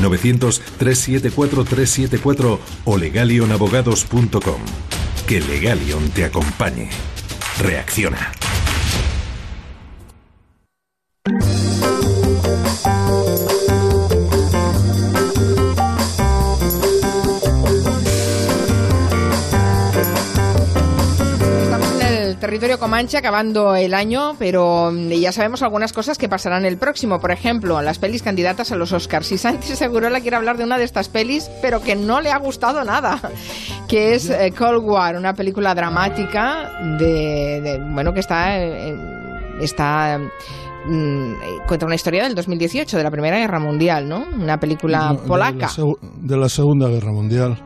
900-374-374 0.00 2.58
o 2.84 2.98
legalionabogados.com. 2.98 4.60
Que 5.28 5.40
Legalion 5.40 6.10
te 6.10 6.24
acompañe 6.24 6.90
reacciona. 7.62 8.32
en 22.00 22.02
el 22.02 22.36
territorio 22.36 22.78
Comanche 22.78 23.16
acabando 23.16 23.76
el 23.76 23.94
año, 23.94 24.34
pero 24.38 24.90
mm, 24.92 25.10
ya 25.10 25.30
sabemos 25.30 25.62
algunas 25.62 25.92
cosas 25.92 26.18
que 26.18 26.28
pasarán 26.28 26.64
el 26.64 26.78
próximo. 26.78 27.20
Por 27.20 27.30
ejemplo, 27.30 27.80
las 27.80 27.98
pelis 27.98 28.22
candidatas 28.22 28.72
a 28.72 28.76
los 28.76 28.92
Oscars. 28.92 29.30
Y 29.30 29.38
Sánchez 29.38 29.78
Segurola 29.78 30.20
quiere 30.20 30.36
hablar 30.36 30.56
de 30.56 30.64
una 30.64 30.78
de 30.78 30.84
estas 30.84 31.08
pelis, 31.08 31.48
pero 31.60 31.80
que 31.80 31.94
no 31.94 32.20
le 32.20 32.32
ha 32.32 32.38
gustado 32.38 32.82
nada 32.84 33.20
que 33.92 34.14
es 34.14 34.30
eh, 34.30 34.54
Cold 34.56 34.82
War, 34.88 35.16
una 35.18 35.34
película 35.34 35.74
dramática 35.74 36.70
de, 36.98 37.60
de- 37.60 37.78
bueno, 37.92 38.12
que 38.14 38.20
está... 38.20 38.58
eh, 38.58 38.96
está 39.60 40.18
mm, 40.86 41.32
cuenta 41.68 41.84
una 41.84 41.94
historia 41.94 42.24
del 42.24 42.34
2018, 42.34 42.96
de 42.96 43.02
la 43.02 43.10
Primera 43.10 43.36
Guerra 43.38 43.60
Mundial, 43.60 44.08
¿no? 44.08 44.24
Una 44.34 44.58
película 44.58 45.12
No, 45.12 45.20
de 45.20 45.28
polaca. 45.28 45.68
la 45.76 45.84
De 46.22 46.36
la 46.38 46.48
Segunda 46.48 46.88
Guerra 46.88 47.12
Mundial. 47.12 47.58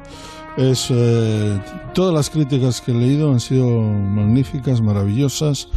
Es, 0.57 0.89
eh, 0.91 1.61
todas 1.95 2.13
las 2.13 2.29
críticas 2.29 2.81
que 2.81 2.91
he 2.91 2.95
leído 2.95 3.31
han 3.31 3.39
sido 3.41 3.67
magníficas, 3.69 4.83
maravillosas. 4.83 5.69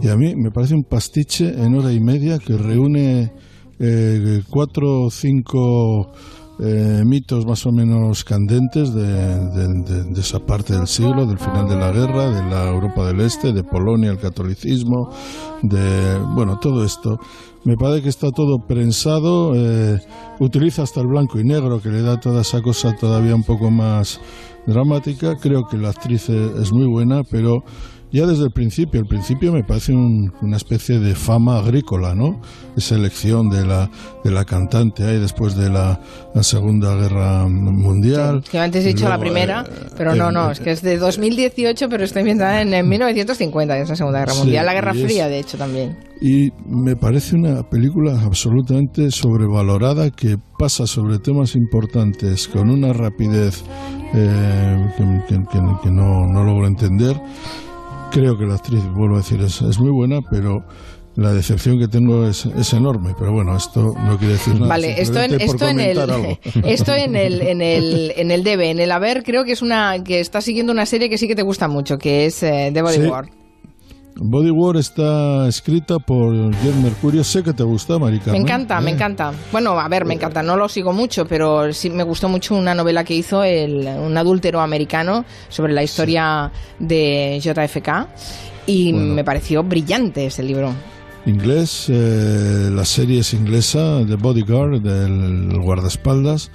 Y 0.00 0.08
a 0.08 0.16
mí 0.16 0.34
me 0.36 0.50
parece 0.52 0.74
un 0.74 0.84
pastiche 0.84 1.48
en 1.48 1.74
hora 1.76 1.92
y 1.92 2.00
media 2.00 2.38
que 2.38 2.56
reúne 2.56 3.32
eh, 3.80 4.42
cuatro 4.48 5.06
o 5.06 5.10
cinco 5.10 6.12
eh, 6.58 7.02
mitos 7.04 7.44
más 7.46 7.66
o 7.66 7.72
menos 7.72 8.24
candentes 8.24 8.94
de, 8.94 9.04
de- 9.04 10.04
de- 10.04 10.20
esa 10.20 10.38
parte 10.38 10.74
del 10.74 10.86
siglo, 10.86 11.26
del 11.26 11.38
final 11.38 11.68
de 11.68 11.76
la 11.76 11.90
guerra, 11.92 12.30
de 12.30 12.50
la 12.50 12.68
Europa 12.68 13.06
del 13.06 13.20
Este, 13.20 13.52
de 13.52 13.62
Polonia, 13.62 14.10
el 14.10 14.18
catolicismo, 14.18 15.10
de 15.62 16.18
bueno 16.34 16.58
todo 16.58 16.84
esto. 16.84 17.18
Me 17.64 17.76
parece 17.76 18.02
que 18.02 18.08
está 18.08 18.30
todo 18.30 18.58
prensado, 18.66 19.52
eh, 19.54 19.98
utiliza 20.38 20.82
hasta 20.82 21.00
el 21.00 21.08
blanco 21.08 21.38
y 21.40 21.44
negro 21.44 21.80
que 21.80 21.88
le 21.90 22.00
da 22.02 22.18
toda 22.20 22.42
esa 22.42 22.62
cosa 22.62 22.94
todavía 22.96 23.34
un 23.34 23.42
poco 23.42 23.70
más 23.70 24.20
dramática. 24.66 25.36
Creo 25.36 25.66
que 25.68 25.76
la 25.76 25.90
actriz 25.90 26.28
es 26.28 26.72
muy 26.72 26.86
buena, 26.86 27.22
pero 27.24 27.64
ya 28.12 28.26
desde 28.26 28.44
el 28.44 28.50
principio, 28.52 29.00
el 29.00 29.06
principio 29.06 29.52
me 29.52 29.64
parece 29.64 29.92
un- 29.92 30.32
una 30.42 30.56
especie 30.56 30.98
de 30.98 31.14
fama 31.14 31.58
agrícola, 31.58 32.14
¿no? 32.14 32.40
Esa 32.76 32.94
elección 32.94 33.48
de 33.50 33.66
la, 33.66 33.90
de 34.24 34.30
la 34.30 34.44
cantante 34.44 35.04
ahí 35.04 35.18
después 35.18 35.56
de 35.56 35.68
la, 35.70 36.00
la 36.34 36.42
Segunda 36.42 36.94
Guerra 36.94 37.46
Mundial. 37.48 38.42
Que 38.50 38.58
antes 38.58 38.84
he 38.84 38.88
dicho 38.88 39.04
la 39.08 39.16
luego, 39.16 39.22
primera, 39.22 39.64
eh, 39.68 39.86
pero 39.96 40.14
no, 40.14 40.28
eh, 40.30 40.32
no, 40.32 40.50
es 40.50 40.60
que 40.60 40.70
es 40.72 40.82
de 40.82 40.98
2018, 40.98 41.88
pero 41.88 42.04
está 42.04 42.20
ambientada 42.20 42.62
en, 42.62 42.72
en 42.74 42.88
1950, 42.88 43.78
es 43.78 43.88
la 43.88 43.96
Segunda 43.96 44.20
Guerra 44.20 44.32
Sí, 44.32 44.38
Mundial, 44.40 44.66
la 44.66 44.74
Guerra 44.74 44.92
y 44.94 44.98
es- 45.00 45.04
Fría, 45.04 45.28
de 45.28 45.38
hecho, 45.38 45.58
también. 45.58 45.96
Y 46.20 46.50
me 46.66 46.96
parece 46.96 47.36
una 47.36 47.62
película 47.68 48.18
absolutamente 48.22 49.10
sobrevalorada 49.10 50.10
que 50.10 50.38
pasa 50.58 50.86
sobre 50.86 51.18
temas 51.18 51.54
importantes 51.54 52.48
con 52.48 52.70
una 52.70 52.94
rapidez 52.94 53.62
eh, 54.14 54.86
que, 54.96 55.04
que- 55.28 55.42
que- 55.44 55.76
que 55.82 55.90
no, 55.90 56.26
no 56.26 56.44
logro 56.44 56.66
entender. 56.66 57.20
Creo 58.16 58.38
que 58.38 58.46
la 58.46 58.54
actriz, 58.54 58.82
vuelvo 58.94 59.16
a 59.16 59.18
decir, 59.18 59.42
es, 59.42 59.60
es 59.60 59.78
muy 59.78 59.90
buena, 59.90 60.22
pero 60.30 60.64
la 61.16 61.34
decepción 61.34 61.78
que 61.78 61.86
tengo 61.86 62.26
es, 62.26 62.46
es 62.46 62.72
enorme. 62.72 63.14
Pero 63.18 63.30
bueno, 63.30 63.54
esto 63.54 63.92
no 63.94 64.16
quiere 64.16 64.32
decir 64.32 64.54
nada. 64.54 64.68
Vale, 64.68 64.98
esto 64.98 65.20
en, 65.20 65.38
esto 65.38 65.68
en 65.68 65.80
el 65.80 65.98
algo. 65.98 66.38
esto 66.64 66.94
en 66.94 67.14
el 67.14 67.42
en 67.42 67.60
el 67.60 68.14
en 68.16 68.30
el 68.30 68.42
debe, 68.42 68.70
en 68.70 68.80
el 68.80 68.90
haber 68.90 69.22
creo 69.22 69.44
que 69.44 69.52
es 69.52 69.60
una 69.60 70.02
que 70.02 70.20
está 70.20 70.40
siguiendo 70.40 70.72
una 70.72 70.86
serie 70.86 71.10
que 71.10 71.18
sí 71.18 71.28
que 71.28 71.34
te 71.34 71.42
gusta 71.42 71.68
mucho, 71.68 71.98
que 71.98 72.24
es 72.24 72.42
eh, 72.42 72.70
The 72.72 72.80
Body 72.80 72.94
Sí. 72.94 73.10
Body 74.18 74.50
War 74.50 74.76
está 74.76 75.46
escrita 75.46 75.98
por 75.98 76.32
Jen 76.32 76.82
Mercurio. 76.82 77.22
Sé 77.22 77.42
que 77.42 77.52
te 77.52 77.62
gusta, 77.62 77.98
Marica. 77.98 78.32
Me 78.32 78.38
encanta, 78.38 78.80
me 78.80 78.92
encanta. 78.92 79.32
Bueno, 79.52 79.78
a 79.78 79.88
ver, 79.88 80.06
me 80.06 80.14
encanta, 80.14 80.42
no 80.42 80.56
lo 80.56 80.68
sigo 80.68 80.92
mucho, 80.92 81.26
pero 81.26 81.72
sí 81.72 81.90
me 81.90 82.02
gustó 82.02 82.28
mucho 82.28 82.54
una 82.54 82.74
novela 82.74 83.04
que 83.04 83.14
hizo 83.14 83.44
el, 83.44 83.86
un 83.86 84.16
adúltero 84.16 84.60
americano 84.60 85.26
sobre 85.48 85.74
la 85.74 85.82
historia 85.82 86.50
de 86.78 87.38
JFK 87.42 88.08
y 88.66 88.92
me 88.94 89.22
pareció 89.22 89.62
brillante 89.62 90.26
ese 90.26 90.42
libro. 90.42 90.72
inglés, 91.26 91.86
eh, 91.88 92.70
la 92.72 92.86
serie 92.86 93.20
es 93.20 93.34
inglesa, 93.34 94.02
The 94.06 94.16
Bodyguard, 94.16 94.80
del 94.80 95.60
guardaespaldas. 95.60 96.50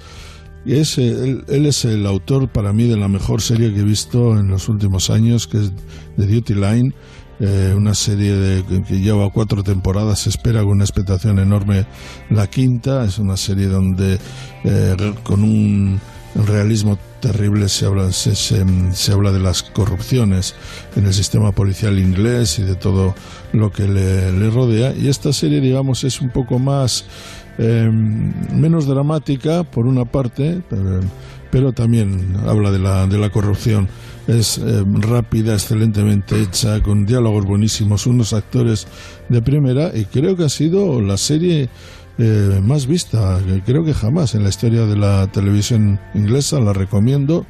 Y 0.64 0.76
es, 0.76 0.98
eh, 0.98 1.08
él, 1.08 1.44
él 1.48 1.66
es 1.66 1.84
el 1.84 2.06
autor 2.06 2.48
para 2.48 2.72
mí 2.72 2.86
de 2.86 2.96
la 2.96 3.08
mejor 3.08 3.40
serie 3.40 3.72
que 3.72 3.80
he 3.80 3.84
visto 3.84 4.38
en 4.38 4.48
los 4.48 4.68
últimos 4.68 5.10
años, 5.10 5.46
que 5.46 5.58
es 5.58 5.72
The 6.16 6.26
Duty 6.26 6.54
Line, 6.54 6.94
eh, 7.40 7.72
una 7.76 7.94
serie 7.94 8.34
de, 8.34 8.82
que, 8.82 9.00
lleva 9.00 9.30
cuatro 9.30 9.62
temporadas, 9.62 10.20
se 10.20 10.30
espera 10.30 10.60
con 10.60 10.72
una 10.72 10.84
expectación 10.84 11.38
enorme 11.38 11.86
la 12.30 12.46
quinta, 12.46 13.04
es 13.04 13.18
una 13.18 13.36
serie 13.36 13.66
donde 13.66 14.18
eh, 14.64 15.14
con 15.22 15.42
un 15.42 16.00
realismo 16.34 16.98
terrible 17.20 17.68
se 17.68 17.86
habla, 17.86 18.10
se, 18.12 19.12
habla 19.12 19.32
de 19.32 19.38
las 19.38 19.62
corrupciones 19.62 20.54
en 20.96 21.06
el 21.06 21.14
sistema 21.14 21.52
policial 21.52 21.98
inglés 21.98 22.58
y 22.58 22.62
de 22.62 22.74
todo 22.74 23.14
lo 23.52 23.70
que 23.70 23.86
le, 23.86 24.32
le 24.32 24.50
rodea. 24.50 24.94
Y 24.94 25.08
esta 25.08 25.32
serie, 25.32 25.60
digamos, 25.60 26.04
es 26.04 26.20
un 26.20 26.30
poco 26.30 26.58
más 26.58 27.04
eh, 27.58 27.90
menos 27.90 28.86
dramática 28.86 29.62
por 29.62 29.86
una 29.86 30.04
parte, 30.04 30.62
pero, 30.70 31.00
pero 31.52 31.72
también 31.72 32.34
habla 32.46 32.70
de 32.70 32.78
la, 32.78 33.06
de 33.06 33.18
la 33.18 33.30
corrupción. 33.30 33.86
Es 34.26 34.56
eh, 34.56 34.82
rápida, 34.86 35.52
excelentemente 35.52 36.40
hecha, 36.40 36.82
con 36.82 37.04
diálogos 37.04 37.44
buenísimos, 37.44 38.06
unos 38.06 38.32
actores 38.32 38.86
de 39.28 39.42
primera 39.42 39.92
y 39.94 40.06
creo 40.06 40.34
que 40.34 40.44
ha 40.44 40.48
sido 40.48 41.02
la 41.02 41.18
serie 41.18 41.68
eh, 42.18 42.60
más 42.62 42.86
vista, 42.86 43.38
creo 43.66 43.84
que 43.84 43.92
jamás 43.92 44.34
en 44.34 44.44
la 44.44 44.48
historia 44.48 44.86
de 44.86 44.96
la 44.96 45.26
televisión 45.30 46.00
inglesa, 46.14 46.58
la 46.58 46.72
recomiendo. 46.72 47.46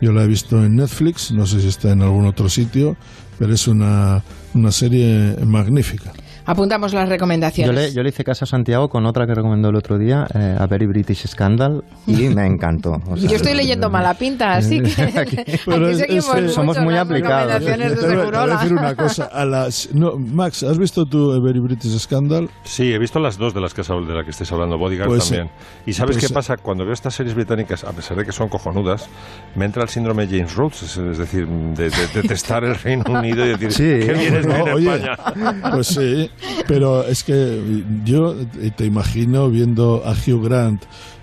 Yo 0.00 0.12
la 0.12 0.22
he 0.22 0.26
visto 0.28 0.64
en 0.64 0.76
Netflix, 0.76 1.32
no 1.32 1.46
sé 1.46 1.60
si 1.60 1.68
está 1.68 1.90
en 1.90 2.02
algún 2.02 2.26
otro 2.26 2.48
sitio, 2.48 2.96
pero 3.38 3.52
es 3.52 3.66
una, 3.66 4.22
una 4.54 4.70
serie 4.70 5.36
magnífica. 5.44 6.12
Apuntamos 6.50 6.92
las 6.92 7.04
Yo 7.06 7.10
recomendaciones. 7.10 7.74
le, 7.74 7.92
Yo 7.92 8.02
le 8.02 8.08
hice 8.08 8.24
caso 8.24 8.44
a 8.44 8.48
Santiago 8.48 8.88
con 8.88 9.06
otra 9.06 9.26
que 9.26 9.34
recomendó 9.34 9.68
el 9.68 9.76
otro 9.76 9.98
día, 9.98 10.26
eh, 10.34 10.56
A 10.58 10.66
Very 10.66 10.86
British 10.86 11.26
Scandal, 11.28 11.84
y 12.06 12.12
me 12.34 12.46
encantó. 12.46 12.92
O 13.08 13.16
sea, 13.16 13.30
Yo 13.30 13.36
estoy 13.36 13.54
leyendo 13.54 13.88
mala 13.88 14.14
pinta, 14.14 14.54
así 14.56 14.80
que 14.80 15.02
aquí, 15.18 15.36
Pero 15.64 15.88
es- 15.88 15.98
seguimos 15.98 16.26
es 16.34 16.42
mucho 16.42 16.48
somos 16.54 16.78
muy 16.80 16.94
las 16.94 17.02
aplicados. 17.02 17.52
recomendaciones 17.62 17.90
de 17.90 17.96
Te 17.96 18.02
voy- 18.02 18.10
te 18.10 18.16
voy 18.16 18.16
a 18.16 18.24
Segurola. 18.30 18.54
decir 18.56 18.72
una 18.72 18.94
cosa. 18.96 19.24
A 19.32 19.44
las, 19.44 19.88
no, 19.94 20.16
Max, 20.16 20.62
¿has 20.64 20.78
visto 20.78 21.06
tú 21.06 21.32
Every 21.34 21.60
British 21.60 21.96
Scandal? 21.98 22.48
Sí, 22.64 22.92
he 22.92 22.98
visto 22.98 23.18
las 23.20 23.38
dos 23.38 23.54
de 23.54 23.60
las 23.60 23.72
que, 23.72 23.82
de 23.82 24.14
las 24.14 24.24
que 24.24 24.30
estés 24.30 24.50
hablando, 24.50 24.76
Bodyguard 24.78 25.08
Pues, 25.08 25.28
también. 25.28 25.50
Y 25.86 25.92
¿sabes 25.92 26.16
pues, 26.16 26.26
qué 26.28 26.34
pasa? 26.34 26.56
Cuando 26.56 26.84
veo 26.84 26.94
estas 26.94 27.14
series 27.14 27.34
británicas, 27.34 27.84
a 27.84 27.92
pesar 27.92 28.16
de 28.16 28.24
que 28.24 28.32
son 28.32 28.48
cojonudas, 28.48 29.08
me 29.54 29.66
entra 29.66 29.82
el 29.84 29.88
síndrome 29.88 30.26
James 30.26 30.54
Rhodes, 30.56 30.82
es, 30.96 31.18
decir, 31.18 31.46
de, 31.46 31.90
de- 31.90 31.90
de 31.90 32.22
detestar 32.22 32.64
el 32.64 32.74
Reino 32.74 33.04
Unido 33.08 33.44
y 33.46 33.50
decir, 33.50 33.70
Sí, 33.72 34.06
¿qué 34.06 34.14
vienes 34.14 34.46
no, 34.46 34.54
en 34.66 34.74
oye, 34.74 34.94
España? 34.94 35.70
Pues 35.72 35.86
sí, 35.86 36.30
pero 36.66 37.04
es 37.06 37.22
que 37.24 37.84
yo 38.04 38.34
te 38.76 38.84
imagino 38.86 39.48
viendo 39.50 40.02
a 40.04 40.12
Hugh 40.12 40.44
Grant 40.44 40.82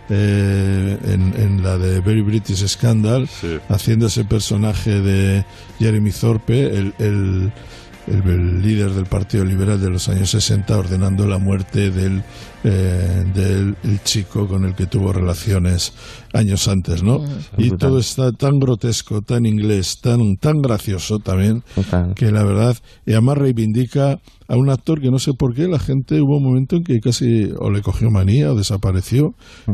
eh, 0.09 0.97
en, 1.05 1.33
en 1.37 1.63
la 1.63 1.77
de 1.77 1.99
Very 2.01 2.21
British 2.21 2.65
Scandal, 2.67 3.27
haciendo 3.69 4.07
ese 4.07 4.23
personaje 4.25 5.01
de 5.01 5.45
Jeremy 5.79 6.11
Thorpe, 6.11 6.67
el, 6.77 6.93
el- 6.99 7.51
el- 8.07 8.23
el 8.25 8.61
líder 8.61 8.91
del 8.91 9.05
Partido 9.05 9.43
Liberal 9.43 9.81
de 9.81 9.89
los 9.89 10.07
años 10.07 10.29
60, 10.29 10.77
ordenando 10.77 11.27
la 11.27 11.39
muerte 11.39 11.91
del, 11.91 12.23
eh, 12.63 13.25
del 13.35 13.75
el 13.83 14.01
chico 14.03 14.47
con 14.47 14.63
el 14.63 14.75
que 14.75 14.85
tuvo 14.85 15.11
relaciones 15.11 15.91
años 16.37 16.67
antes, 16.67 17.03
¿no? 17.03 17.17
Y 17.57 17.69
Brutal. 17.69 17.77
todo 17.89 17.99
está 17.99 18.31
tan 18.31 18.59
grotesco, 18.59 19.21
tan 19.21 19.45
inglés, 19.45 19.99
tan, 20.01 20.19
tan 20.39 20.61
gracioso 20.61 21.19
también, 21.19 21.63
que 22.15 22.31
la 22.31 22.43
verdad, 22.43 22.75
y 23.05 23.11
además 23.13 23.37
reivindica 23.37 24.19
a 24.49 24.55
un 24.55 24.69
actor 24.69 25.01
que 25.01 25.11
no 25.11 25.19
sé 25.19 25.33
por 25.37 25.53
qué 25.53 25.67
la 25.67 25.77
gente 25.77 26.21
hubo 26.21 26.37
un 26.37 26.43
momento 26.43 26.77
en 26.77 26.83
que 26.83 26.99
casi 26.99 27.49
o 27.59 27.69
le 27.69 27.81
cogió 27.81 28.09
manía 28.09 28.49
o 28.51 28.55
desapareció, 28.55 29.31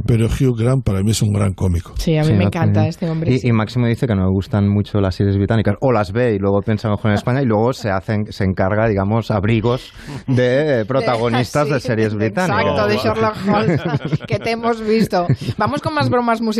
pero 0.07 0.25
Hugh 0.25 0.57
Grant 0.57 0.83
para 0.83 1.03
mí 1.03 1.11
es 1.11 1.21
un 1.21 1.31
gran 1.31 1.53
cómico. 1.53 1.93
Sí, 1.97 2.17
a 2.17 2.21
mí 2.21 2.27
Sí, 2.29 2.33
me 2.33 2.45
encanta 2.45 2.73
también. 2.73 2.85
este 2.89 3.07
hombre. 3.09 3.31
Y, 3.33 3.37
sí. 3.39 3.49
y 3.49 3.51
Máximo 3.51 3.85
dice 3.85 4.07
que 4.07 4.15
no 4.15 4.23
me 4.23 4.31
gustan 4.31 4.67
mucho 4.67 4.99
las 4.99 5.13
series 5.13 5.37
británicas, 5.37 5.75
o 5.79 5.91
las 5.91 6.11
ve 6.11 6.33
y 6.33 6.39
luego 6.39 6.61
piensa 6.61 6.89
mejor 6.89 7.11
en 7.11 7.15
España, 7.15 7.41
y 7.43 7.45
luego 7.45 7.71
se 7.73 7.91
hacen, 7.91 8.25
se 8.31 8.45
encarga, 8.45 8.87
digamos, 8.87 9.29
abrigos 9.29 9.91
de 10.27 10.85
protagonistas 10.87 11.69
de 11.69 11.79
Sí, 11.79 11.87
series 11.87 12.15
británicas. 12.15 12.61
Exacto, 12.63 12.87
de 12.87 12.97
Sherlock 12.97 13.35
Holmes, 13.47 13.81
que 14.27 14.39
te 14.39 14.51
hemos 14.51 14.81
visto. 14.81 15.27
Vamos 15.59 15.81
con 15.81 15.93
más 15.93 16.09
bromas 16.09 16.41
musicales, 16.41 16.52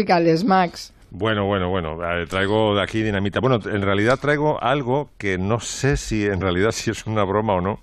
Max. 0.45 0.93
Bueno, 1.15 1.45
bueno, 1.45 1.69
bueno, 1.69 1.97
traigo 2.27 2.75
de 2.75 2.81
aquí 2.81 3.03
dinamita. 3.03 3.39
Bueno, 3.39 3.59
en 3.63 3.83
realidad 3.83 4.17
traigo 4.19 4.61
algo 4.63 5.11
que 5.19 5.37
no 5.37 5.59
sé 5.59 5.95
si 5.95 6.25
en 6.25 6.41
realidad 6.41 6.71
si 6.71 6.89
es 6.89 7.05
una 7.05 7.23
broma 7.23 7.53
o 7.53 7.61
no, 7.61 7.79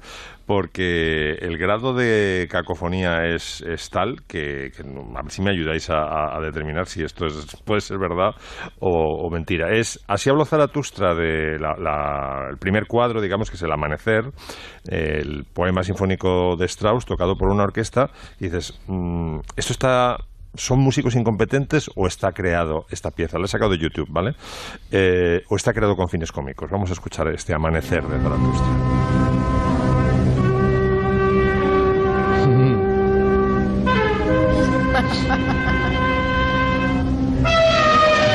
porque 0.47 1.35
el 1.41 1.57
grado 1.59 1.95
de 1.95 2.49
cacofonía 2.51 3.27
es, 3.27 3.61
es 3.61 3.89
tal 3.89 4.25
que, 4.27 4.73
a 5.15 5.23
ver 5.23 5.31
si 5.31 5.43
me 5.43 5.51
ayudáis 5.51 5.89
a, 5.91 6.41
determinar 6.41 6.89
si 6.89 7.05
esto 7.05 7.27
es, 7.27 7.57
puede 7.65 7.81
ser 7.83 7.99
verdad 7.99 8.33
o, 8.81 9.31
mentira. 9.31 9.71
Es 9.71 10.01
Así 10.09 10.29
habló 10.29 10.45
Zaratustra 10.45 11.15
de 11.15 11.57
la- 11.61 12.49
el 12.51 12.59
primer 12.59 12.89
cuadro, 12.89 13.21
digamos 13.21 13.49
que 13.49 13.55
es 13.55 13.63
el 13.63 13.71
amanecer, 13.71 14.25
el 14.89 15.45
poema 15.45 15.85
sinfónico 15.85 16.57
de 16.57 16.65
Strauss 16.67 17.07
tocado 17.07 17.37
por 17.37 17.49
una 17.49 17.63
orquesta, 17.63 18.11
dices, 18.41 18.77
mm, 18.89 19.39
esto 19.57 19.73
está 19.73 20.17
¿son 20.55 20.81
músicos 20.81 21.15
incompetentes 21.15 21.91
o 21.95 22.07
está 22.07 22.33
creado 22.33 22.87
esta 22.91 23.11
pieza? 23.11 23.39
La 23.39 23.45
he 23.45 23.49
sacado 23.49 23.71
de 23.71 23.79
YouTube, 23.79 24.09
¿vale? 24.11 24.35
Eh, 24.91 25.43
o 25.49 25.57
está 25.57 25.73
creado 25.73 25.97
con 25.97 26.09
fines 26.09 26.33
cómicos. 26.33 26.71
Vamos 26.71 26.91
a 26.91 26.93
escuchar 26.93 27.29
este 27.29 27.55
amanecer 27.55 28.07
de 28.07 28.19
Zaratustra. 28.21 28.67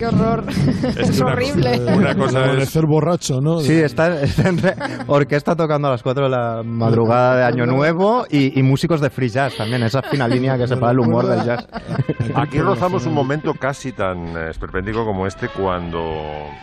qué 0.02 0.16
horror. 0.16 0.44
Es, 0.48 1.10
que 1.10 1.22
una 1.22 1.32
horrible. 1.32 1.70
cosa- 1.78 1.94
una 1.96 2.14
cosa 2.16 2.40
es- 2.40 2.48
Amanecer 2.50 2.86
borracho, 2.86 3.40
¿no? 3.40 3.60
Sí, 3.60 3.72
está, 3.74 4.20
está 4.22 4.48
entre 4.48 4.74
orquesta 5.06 5.54
tocando 5.54 5.88
a 5.88 5.92
las 5.92 6.02
4 6.02 6.24
de 6.24 6.30
la 6.30 6.62
madrugada 6.64 7.36
de 7.36 7.44
Año 7.44 7.66
Nuevo 7.66 8.24
y, 8.28 8.58
y 8.58 8.62
músicos 8.62 9.00
de 9.00 9.10
free 9.10 9.28
jazz 9.28 9.56
también, 9.56 9.82
esa 9.82 10.02
fina 10.02 10.26
línea 10.26 10.56
que 10.58 10.66
separa 10.66 10.92
el 10.92 10.98
humor 11.00 11.26
del 11.26 11.44
jazz. 11.44 11.66
Aquí 12.34 12.58
rozamos 12.58 13.06
un 13.06 13.14
momento 13.14 13.52
casi 13.54 13.92
tan 13.92 14.36
eh, 14.36 14.50
esperpéntico 14.50 15.04
como 15.04 15.26
este 15.26 15.48
cuando 15.48 16.00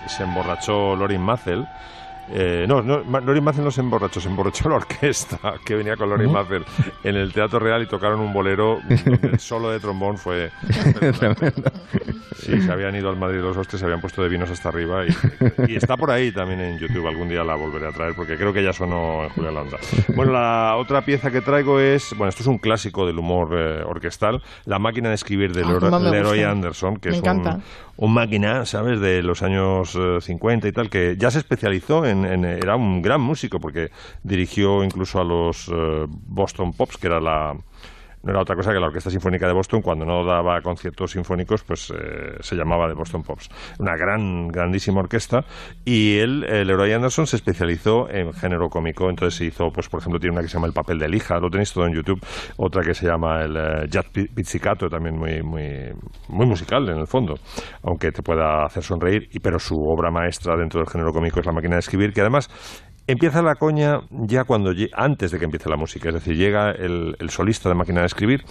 se 0.07 0.23
emborrachó 0.23 0.95
Lorin 0.95 1.21
Mazel. 1.21 1.65
Eh, 2.32 2.65
no, 2.67 2.82
no, 2.82 3.01
Lorin 3.21 3.43
Mazel 3.43 3.63
no 3.63 3.71
se 3.71 3.82
emborrachó, 3.82 4.19
se 4.21 4.30
emborrachó 4.30 4.69
la 4.69 4.75
orquesta 4.75 5.39
que 5.65 5.75
venía 5.75 5.95
con 5.95 6.09
Lorin 6.09 6.32
Mazel 6.32 6.63
en 7.03 7.15
el 7.15 7.34
Teatro 7.34 7.59
Real 7.59 7.82
y 7.82 7.88
tocaron 7.88 8.19
un 8.19 8.32
bolero 8.32 8.80
el 9.21 9.39
solo 9.39 9.71
de 9.71 9.80
trombón 9.80 10.17
fue... 10.17 10.51
Sí, 12.39 12.61
se 12.61 12.71
habían 12.71 12.95
ido 12.95 13.09
al 13.09 13.17
Madrid 13.17 13.41
los 13.41 13.57
hostes, 13.57 13.82
se 13.82 13.86
habían 13.86 13.99
puesto 13.99 14.23
de 14.23 14.30
vinos 14.30 14.49
hasta 14.49 14.69
arriba 14.69 15.03
y, 15.05 15.09
y 15.67 15.75
está 15.75 15.97
por 15.97 16.09
ahí 16.09 16.32
también 16.32 16.61
en 16.61 16.80
YouTube. 16.80 17.05
Algún 17.05 17.27
día 17.27 17.43
la 17.43 17.55
volveré 17.55 17.88
a 17.88 17.91
traer 17.91 18.13
porque 18.15 18.38
creo 18.38 18.53
que 18.53 18.63
ya 18.63 18.71
sonó 18.71 19.25
en 19.25 19.30
Julia 19.32 19.51
Landa. 19.51 19.77
Bueno, 20.15 20.32
la 20.32 20.77
otra 20.77 21.01
pieza 21.01 21.32
que 21.32 21.41
traigo 21.41 21.82
es, 21.82 22.13
bueno, 22.15 22.30
esto 22.30 22.43
es 22.43 22.47
un 22.47 22.57
clásico 22.57 23.05
del 23.05 23.19
humor 23.19 23.49
eh, 23.53 23.84
orquestal, 23.86 24.41
La 24.65 24.80
máquina 24.80 25.09
de 25.09 25.15
escribir 25.15 25.51
de 25.51 25.63
Ah, 25.63 25.99
Leroy-. 25.99 26.43
Anderson, 26.43 26.97
que 26.97 27.09
Me 27.09 27.17
es 27.17 27.23
un 28.01 28.13
máquina, 28.13 28.65
¿sabes?, 28.65 29.01
de 29.01 29.21
los 29.21 29.43
años 29.43 29.93
eh, 29.95 30.19
50 30.21 30.69
y 30.69 30.71
tal, 30.71 30.89
que 30.89 31.17
ya 31.17 31.30
se 31.32 31.39
especializó 31.39 32.05
en, 32.05 32.18
en- 32.26 32.45
Era 32.45 32.76
un 32.76 33.01
gran 33.01 33.22
músico 33.22 33.59
porque 33.59 33.91
dirigió 34.24 34.84
incluso 34.84 35.20
a 35.20 35.24
los 35.24 35.70
eh, 35.72 36.05
Boston 36.07 36.74
Pops, 36.74 36.97
que 36.97 37.07
era 37.07 37.20
la... 37.20 37.55
No 38.24 38.32
era 38.32 38.41
otra 38.41 38.55
cosa 38.55 38.74
que 38.74 38.80
la 38.80 38.88
Orquesta 38.88 39.09
Sinfónica 39.09 39.47
de 39.47 39.53
Boston, 39.53 39.82
cuando 39.82 40.05
no 40.05 40.26
daba 40.26 40.59
conciertos 40.61 41.11
sinfónicos, 41.11 41.63
pues 41.63 41.89
eh, 41.91 42.36
se 42.41 42.55
llamaba 42.55 42.88
de 42.88 42.93
Boston 42.93 43.24
Pops. 43.24 43.49
Una 43.80 43.95
gran, 43.95 44.47
grandísima 44.49 44.99
orquesta. 44.99 45.45
Y 45.86 46.17
él, 46.20 46.43
eh, 46.43 46.65
Leroy 46.65 46.91
Anderson, 46.91 47.26
se 47.28 47.38
especializó 47.38 48.09
en 48.09 48.34
género 48.34 48.67
cómico. 48.67 49.09
Entonces 49.09 49.38
se 49.38 49.45
hizo, 49.45 49.70
pues 49.74 49.88
por 49.88 50.01
ejemplo, 50.01 50.20
tiene 50.20 50.34
una 50.34 50.41
que 50.41 50.49
se 50.49 50.55
llama 50.55 50.67
El 50.67 50.74
papel 50.74 50.99
de 50.99 51.07
lija, 51.07 51.39
lo 51.39 51.49
tenéis 51.49 51.72
todo 51.72 51.86
en 51.86 51.93
YouTube. 51.93 52.20
Otra 52.57 52.84
que 52.84 52.93
se 52.93 53.07
llama 53.07 53.41
el 53.43 53.55
eh, 53.55 53.88
Jazz 53.89 54.09
Pi- 54.11 54.28
Pizzicato, 54.28 54.89
también 54.89 55.17
muy, 55.17 55.41
muy, 55.41 55.93
muy 56.28 56.45
musical 56.45 56.89
en 56.89 56.97
el 56.97 57.07
fondo, 57.07 57.36
aunque 57.84 58.11
te 58.11 58.22
pueda 58.22 58.65
hacer 58.65 58.84
sonreír. 58.84 59.30
Y, 59.32 59.39
pero 59.39 59.59
su 59.59 59.76
obra 59.76 60.11
maestra 60.11 60.57
dentro 60.57 60.82
del 60.82 60.89
género 60.89 61.11
cómico 61.13 61.39
es 61.39 61.45
La 61.45 61.53
máquina 61.53 61.76
de 61.76 61.80
escribir, 61.80 62.11
que 62.11 62.22
además 62.22 62.49
Empieza 63.12 63.41
la 63.41 63.55
coña 63.55 64.01
ya 64.12 64.43
cuando 64.43 64.72
antes 64.93 65.32
de 65.32 65.39
que 65.39 65.45
empiece 65.45 65.68
la 65.70 65.78
música, 65.78 66.10
es 66.10 66.16
decir, 66.16 66.36
llega 66.38 66.72
el, 66.72 67.16
el 67.20 67.30
solista 67.32 67.68
de 67.70 67.76
máquina 67.76 68.01
de 68.01 68.05
escribir. 68.07 68.43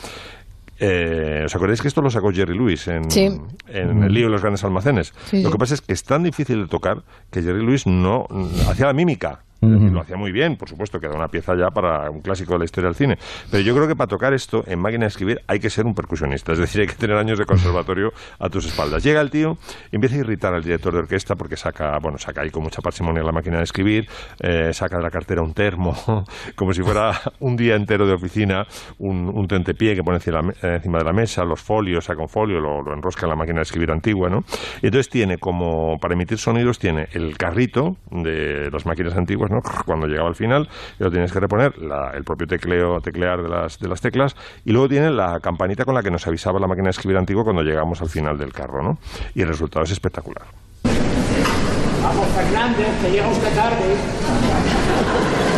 Eh, 0.80 1.42
¿Os 1.44 1.54
acordáis 1.54 1.80
que 1.82 1.88
esto 1.88 2.02
lo 2.02 2.10
sacó 2.10 2.32
Jerry 2.32 2.56
Lewis 2.56 2.86
en, 2.88 3.10
Sí. 3.10 3.30
en 3.68 4.02
El 4.04 4.12
lío 4.12 4.26
de 4.26 4.30
los 4.32 4.40
grandes 4.42 4.62
almacenes? 4.64 5.12
Sí, 5.26 5.42
lo 5.42 5.50
que 5.50 5.58
pasa 5.58 5.74
es 5.74 5.80
que 5.80 5.92
es 5.92 6.04
tan 6.04 6.22
difícil 6.22 6.62
de 6.62 6.68
tocar 6.68 7.02
que 7.30 7.42
Jerry 7.42 7.64
Lewis 7.64 7.86
no 7.86 8.26
hacía 8.68 8.86
la 8.86 8.92
mímica. 8.92 9.40
Lo 9.60 10.00
hacía 10.00 10.16
muy 10.16 10.30
bien, 10.30 10.56
por 10.56 10.68
supuesto, 10.68 11.00
que 11.00 11.06
era 11.06 11.16
una 11.16 11.28
pieza 11.28 11.56
ya 11.56 11.70
para 11.70 12.10
un 12.10 12.20
clásico 12.20 12.52
de 12.52 12.60
la 12.60 12.64
historia 12.64 12.88
del 12.88 12.94
cine. 12.94 13.18
Pero 13.50 13.62
yo 13.62 13.74
creo 13.74 13.88
que 13.88 13.96
para 13.96 14.06
tocar 14.06 14.32
esto 14.32 14.62
en 14.66 14.78
máquina 14.78 15.04
de 15.04 15.08
escribir 15.08 15.40
hay 15.48 15.58
que 15.58 15.68
ser 15.68 15.84
un 15.84 15.94
percusionista, 15.94 16.52
es 16.52 16.58
decir, 16.58 16.80
hay 16.80 16.86
que 16.86 16.94
tener 16.94 17.16
años 17.16 17.38
de 17.38 17.44
conservatorio 17.44 18.12
a 18.38 18.48
tus 18.48 18.66
espaldas. 18.66 19.02
Llega 19.02 19.20
el 19.20 19.30
tío, 19.30 19.58
empieza 19.90 20.16
a 20.16 20.18
irritar 20.18 20.54
al 20.54 20.62
director 20.62 20.92
de 20.92 21.00
orquesta 21.00 21.34
porque 21.34 21.56
saca, 21.56 21.98
bueno, 21.98 22.18
saca 22.18 22.42
ahí 22.42 22.50
con 22.50 22.62
mucha 22.62 22.80
parsimonia 22.80 23.22
la 23.22 23.32
máquina 23.32 23.58
de 23.58 23.64
escribir, 23.64 24.08
eh, 24.40 24.72
saca 24.72 24.96
de 24.98 25.02
la 25.02 25.10
cartera 25.10 25.42
un 25.42 25.54
termo, 25.54 25.96
como 26.54 26.72
si 26.72 26.82
fuera 26.82 27.20
un 27.40 27.56
día 27.56 27.74
entero 27.74 28.06
de 28.06 28.12
oficina, 28.12 28.66
un, 28.98 29.28
un 29.28 29.48
tentepié 29.48 29.94
que 29.96 30.04
pone 30.04 30.18
encima, 30.18 30.40
eh, 30.62 30.74
encima 30.76 30.98
de 30.98 31.04
la 31.04 31.12
mesa, 31.12 31.44
los 31.44 31.60
folios, 31.60 32.04
saca 32.04 32.22
un 32.22 32.28
folio, 32.28 32.60
lo, 32.60 32.82
lo 32.82 32.94
enrosca 32.94 33.26
en 33.26 33.30
la 33.30 33.36
máquina 33.36 33.56
de 33.56 33.62
escribir 33.62 33.90
antigua, 33.90 34.28
¿no? 34.28 34.44
Y 34.82 34.86
entonces 34.86 35.08
tiene 35.08 35.38
como, 35.38 35.98
para 35.98 36.14
emitir 36.14 36.38
sonidos, 36.38 36.78
tiene 36.78 37.08
el 37.12 37.36
carrito 37.36 37.96
de 38.10 38.70
las 38.70 38.86
máquinas 38.86 39.16
antiguas, 39.16 39.47
Cuando 39.86 40.06
llegaba 40.06 40.28
al 40.28 40.34
final, 40.34 40.68
lo 40.98 41.10
tienes 41.10 41.32
que 41.32 41.40
reponer, 41.40 41.74
el 42.14 42.24
propio 42.24 42.46
tecleo, 42.46 43.00
teclear 43.00 43.42
de 43.42 43.48
las, 43.48 43.78
de 43.78 43.88
las 43.88 44.00
teclas, 44.00 44.36
y 44.64 44.72
luego 44.72 44.88
tiene 44.88 45.10
la 45.10 45.40
campanita 45.40 45.84
con 45.84 45.94
la 45.94 46.02
que 46.02 46.10
nos 46.10 46.26
avisaba 46.26 46.60
la 46.60 46.66
máquina 46.66 46.86
de 46.86 46.90
escribir 46.90 47.16
antigua 47.16 47.44
cuando 47.44 47.62
llegamos 47.62 48.00
al 48.00 48.08
final 48.08 48.38
del 48.38 48.52
carro, 48.52 48.82
¿no? 48.82 48.98
Y 49.34 49.42
el 49.42 49.48
resultado 49.48 49.84
es 49.84 49.90
espectacular. 49.90 50.44
Vamos, 52.02 52.26
Fernández, 52.28 52.88
que 53.02 53.10
llega 53.10 53.28
usted 53.28 53.54
tarde. 53.54 55.57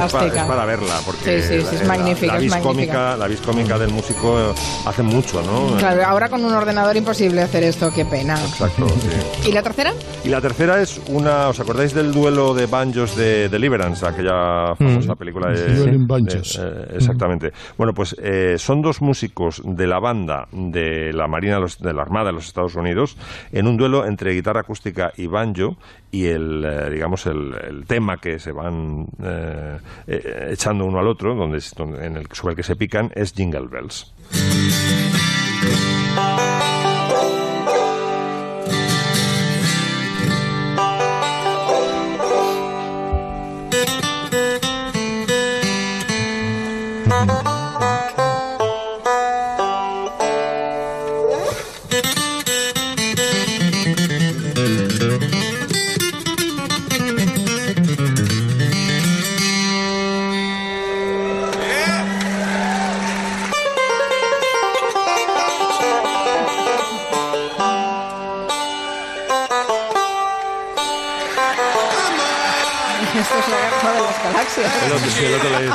La 0.00 0.02
pieza 0.02 0.06
es, 0.06 0.12
pa- 0.12 0.18
Fantástica. 0.18 0.42
es 0.42 0.48
para 0.48 0.64
verla, 0.66 0.94
porque 1.04 1.42
Sí, 1.42 1.48
sí, 1.48 1.60
sí, 1.68 1.74
es 1.76 1.82
la, 1.82 1.88
magnífica, 1.88 2.32
la 2.32 2.38
es 2.38 2.42
vis 2.44 2.50
magnífica. 2.52 2.68
cómica, 2.94 3.16
la 3.16 3.26
vis 3.28 3.40
cómica 3.40 3.78
del 3.78 3.90
músico 3.90 4.54
hace 4.86 5.02
mucho, 5.02 5.42
¿no? 5.42 5.76
Claro, 5.78 6.04
ahora 6.04 6.28
con 6.28 6.44
un 6.44 6.52
ordenador 6.52 6.96
imposible 6.96 7.42
hacer 7.42 7.62
esto, 7.64 7.90
qué 7.94 8.04
pena. 8.04 8.34
Exacto, 8.40 8.88
sí. 8.88 9.48
¿Y 9.48 9.52
la 9.52 9.62
tercera? 9.62 9.92
Y 10.24 10.28
la 10.28 10.40
tercera 10.40 10.80
es 10.80 11.00
una, 11.08 11.48
¿os 11.48 11.60
acordáis 11.60 11.94
del 11.94 12.12
duelo 12.12 12.54
de 12.54 12.66
banjos 12.66 13.16
de 13.16 13.48
Deliverance, 13.48 14.06
aquella 14.06 14.74
famosa 14.76 15.14
Mm. 15.14 15.16
película 15.18 15.50
de... 15.50 15.74
Dueling 15.76 16.00
de- 16.00 16.06
Banjos. 16.06 16.60
eh, 16.62 16.86
exactamente. 16.94 17.52
Bueno, 17.76 17.92
pues 17.94 18.14
eh, 18.22 18.56
son 18.58 18.82
dos 18.82 19.00
músicos 19.00 19.62
de 19.64 19.86
la 19.86 19.98
banda 19.98 20.46
de 20.52 21.12
la 21.12 21.26
Marina 21.28 21.54
de, 21.56 21.60
los- 21.60 21.78
de 21.78 21.92
la 21.92 22.02
Armada 22.02 22.26
de 22.26 22.32
los 22.32 22.46
Estados 22.46 22.74
Unidos 22.74 23.16
en 23.52 23.66
un 23.66 23.76
duelo 23.76 24.06
entre 24.06 24.32
guitarra 24.32 24.60
acústica 24.60 25.12
y 25.16 25.26
banjo 25.26 25.76
y 26.10 26.26
el, 26.26 26.64
eh, 26.64 26.90
digamos, 26.90 27.26
el, 27.26 27.54
el 27.68 27.86
tema 27.86 28.16
que 28.18 28.38
se 28.38 28.52
van 28.52 29.06
eh, 29.22 29.78
eh, 30.06 30.48
echando 30.52 30.84
uno 30.84 30.98
al 30.98 31.08
otro, 31.08 31.34
donde, 31.34 31.60
en 32.04 32.16
el, 32.16 32.26
sobre 32.32 32.52
el 32.52 32.56
que 32.56 32.62
se 32.62 32.76
pican, 32.76 33.10
es 33.14 33.32
Jingle 33.32 33.68
Bells. 33.68 34.12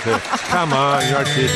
Dice, 0.03 0.19
come 0.51 0.73
on, 0.73 1.01
you 1.09 1.15
are 1.15 1.25
cheating. 1.25 1.51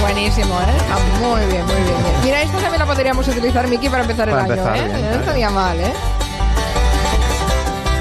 Buenísimo, 0.00 0.60
¿eh? 0.60 0.64
Está 0.76 0.98
muy 1.20 1.40
bien, 1.46 1.64
muy 1.66 1.74
bien. 1.74 1.96
Mira, 2.24 2.42
esta 2.42 2.58
también 2.58 2.78
la 2.80 2.86
podríamos 2.86 3.26
utilizar, 3.28 3.66
Miki, 3.68 3.88
para 3.88 4.02
empezar 4.02 4.28
el 4.28 4.34
año, 4.34 4.52
empezar 4.52 4.76
¿eh? 4.76 4.82
bien, 4.82 5.10
no 5.10 5.16
estaría 5.16 5.50
mal, 5.50 5.80
¿eh? 5.80 5.92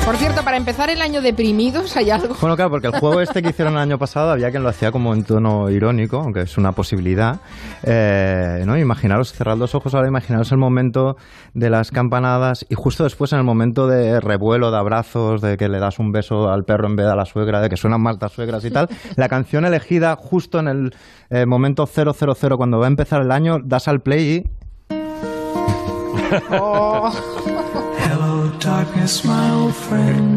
Por 0.10 0.18
cierto, 0.18 0.42
para 0.44 0.58
empezar 0.58 0.90
el 0.90 1.04
año 1.04 1.22
deprimidos, 1.22 1.96
¿hay 1.96 2.10
algo? 2.10 2.34
Bueno, 2.42 2.56
claro, 2.56 2.72
porque 2.72 2.88
el 2.88 3.00
juego 3.00 3.22
este 3.22 3.44
que 3.44 3.50
hicieron 3.50 3.76
el 3.76 3.80
año 3.80 4.00
pasado 4.00 4.32
había 4.32 4.50
quien 4.50 4.64
lo 4.64 4.70
hacía 4.70 4.92
como 4.92 5.14
en 5.14 5.24
tono 5.24 5.70
irónico, 5.70 6.18
aunque 6.18 6.42
es 6.42 6.58
una 6.58 6.72
posibilidad. 6.72 7.42
Eh, 7.84 8.64
¿no? 8.66 8.76
Imaginaros, 8.76 9.34
cerrad 9.34 9.58
los 9.58 9.76
ojos 9.76 9.94
ahora, 9.94 10.08
imaginaros 10.08 10.52
el 10.52 10.58
momento 10.58 11.16
de 11.54 11.70
las 11.70 11.92
campanadas 11.92 12.66
y 12.70 12.74
justo 12.74 13.04
después 13.04 13.34
en 13.34 13.38
el 13.38 13.46
momento 13.46 13.86
de 13.86 14.20
revuelo, 14.20 14.72
de 14.72 14.78
abrazos, 14.80 15.42
de 15.42 15.58
que 15.58 15.70
le 15.70 15.78
das 15.78 16.00
un 16.00 16.12
beso 16.12 16.50
al 16.50 16.64
perro 16.64 16.88
en 16.88 16.96
vez 16.96 17.06
de 17.06 17.12
a 17.12 17.16
la 17.16 17.26
suegra, 17.26 17.62
de 17.62 17.70
que 17.70 17.78
suenan 17.78 18.02
más 18.02 18.18
las 18.20 18.32
suegras 18.32 18.66
y 18.66 18.72
tal, 18.72 18.90
la 19.16 19.30
canción 19.30 19.64
elegida 19.64 20.16
justo 20.16 20.58
en 20.58 20.70
el 20.70 20.96
eh, 21.30 21.46
momento 21.46 21.86
000, 21.86 22.14
cuando 22.58 22.80
va 22.80 22.86
a 22.86 22.90
empezar 22.90 23.22
el 23.22 23.32
año, 23.32 23.60
das 23.64 23.88
al 23.88 24.02
play 24.02 24.44
y... 24.44 24.60
Oh, 26.52 27.12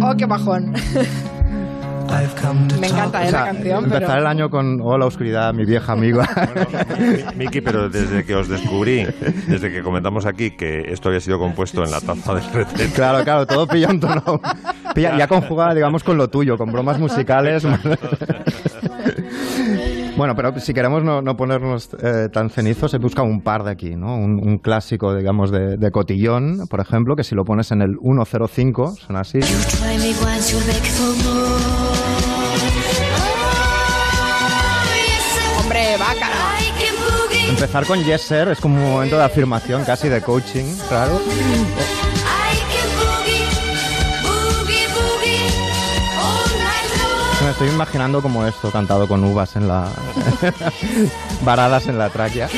oh 0.02 0.14
qué 0.16 0.26
bajón. 0.26 0.74
Me 2.78 2.88
encanta, 2.88 3.22
¿eh? 3.24 3.28
O 3.28 3.30
sea, 3.30 3.40
la 3.40 3.46
canción, 3.46 3.84
empezar 3.84 4.06
pero... 4.08 4.20
el 4.20 4.26
año 4.26 4.50
con 4.50 4.80
Hola 4.82 5.06
oscuridad, 5.06 5.54
mi 5.54 5.64
vieja 5.64 5.92
amiga. 5.92 6.28
Mi- 7.36 7.44
Miki, 7.46 7.60
pero 7.62 7.88
desde 7.88 8.24
que 8.24 8.34
os 8.34 8.48
descubrí, 8.48 9.06
desde 9.46 9.72
que 9.72 9.82
comentamos 9.82 10.26
aquí 10.26 10.50
que 10.50 10.92
esto 10.92 11.08
había 11.08 11.20
sido 11.20 11.38
compuesto 11.38 11.82
en 11.82 11.90
la 11.90 12.00
taza 12.02 12.34
del 12.34 12.44
retrete, 12.52 12.92
Claro, 12.92 13.24
claro, 13.24 13.46
todo 13.46 13.66
pilla 13.66 13.88
un 13.88 14.00
tono. 14.00 14.40
Pilla, 14.94 15.16
ya 15.16 15.26
conjugada, 15.26 15.72
digamos, 15.74 16.04
con 16.04 16.18
lo 16.18 16.28
tuyo, 16.28 16.58
con 16.58 16.70
bromas 16.70 16.98
musicales. 16.98 17.64
Bueno, 20.16 20.36
pero 20.36 20.58
si 20.60 20.74
queremos 20.74 21.02
no, 21.02 21.22
no 21.22 21.36
ponernos 21.36 21.88
eh, 22.02 22.28
tan 22.32 22.50
cenizos, 22.50 22.92
he 22.94 22.98
buscado 22.98 23.26
un 23.26 23.40
par 23.40 23.64
de 23.64 23.70
aquí, 23.70 23.96
¿no? 23.96 24.14
Un, 24.16 24.38
un 24.46 24.58
clásico, 24.58 25.14
digamos, 25.14 25.50
de, 25.50 25.76
de 25.78 25.90
cotillón, 25.90 26.66
por 26.68 26.80
ejemplo, 26.80 27.16
que 27.16 27.24
si 27.24 27.34
lo 27.34 27.44
pones 27.44 27.70
en 27.72 27.80
el 27.82 27.96
105, 28.00 28.94
suena 28.96 29.20
así. 29.20 29.40
Hombre, 35.60 35.96
bácaro. 35.98 36.34
Empezar 37.48 37.86
con 37.86 38.02
Yes 38.04 38.22
Sir 38.22 38.48
es 38.48 38.60
como 38.60 38.76
un 38.76 38.92
momento 38.92 39.16
de 39.16 39.24
afirmación, 39.24 39.84
casi 39.84 40.08
de 40.08 40.20
coaching, 40.20 40.64
claro. 40.88 41.20
Me 47.44 47.50
estoy 47.50 47.68
imaginando 47.68 48.22
como 48.22 48.46
esto, 48.46 48.70
cantado 48.70 49.06
con 49.08 49.22
uvas 49.24 49.56
en 49.56 49.68
la... 49.68 49.88
varadas 51.44 51.86
en 51.88 51.98
la 51.98 52.08
tráquea. 52.08 52.48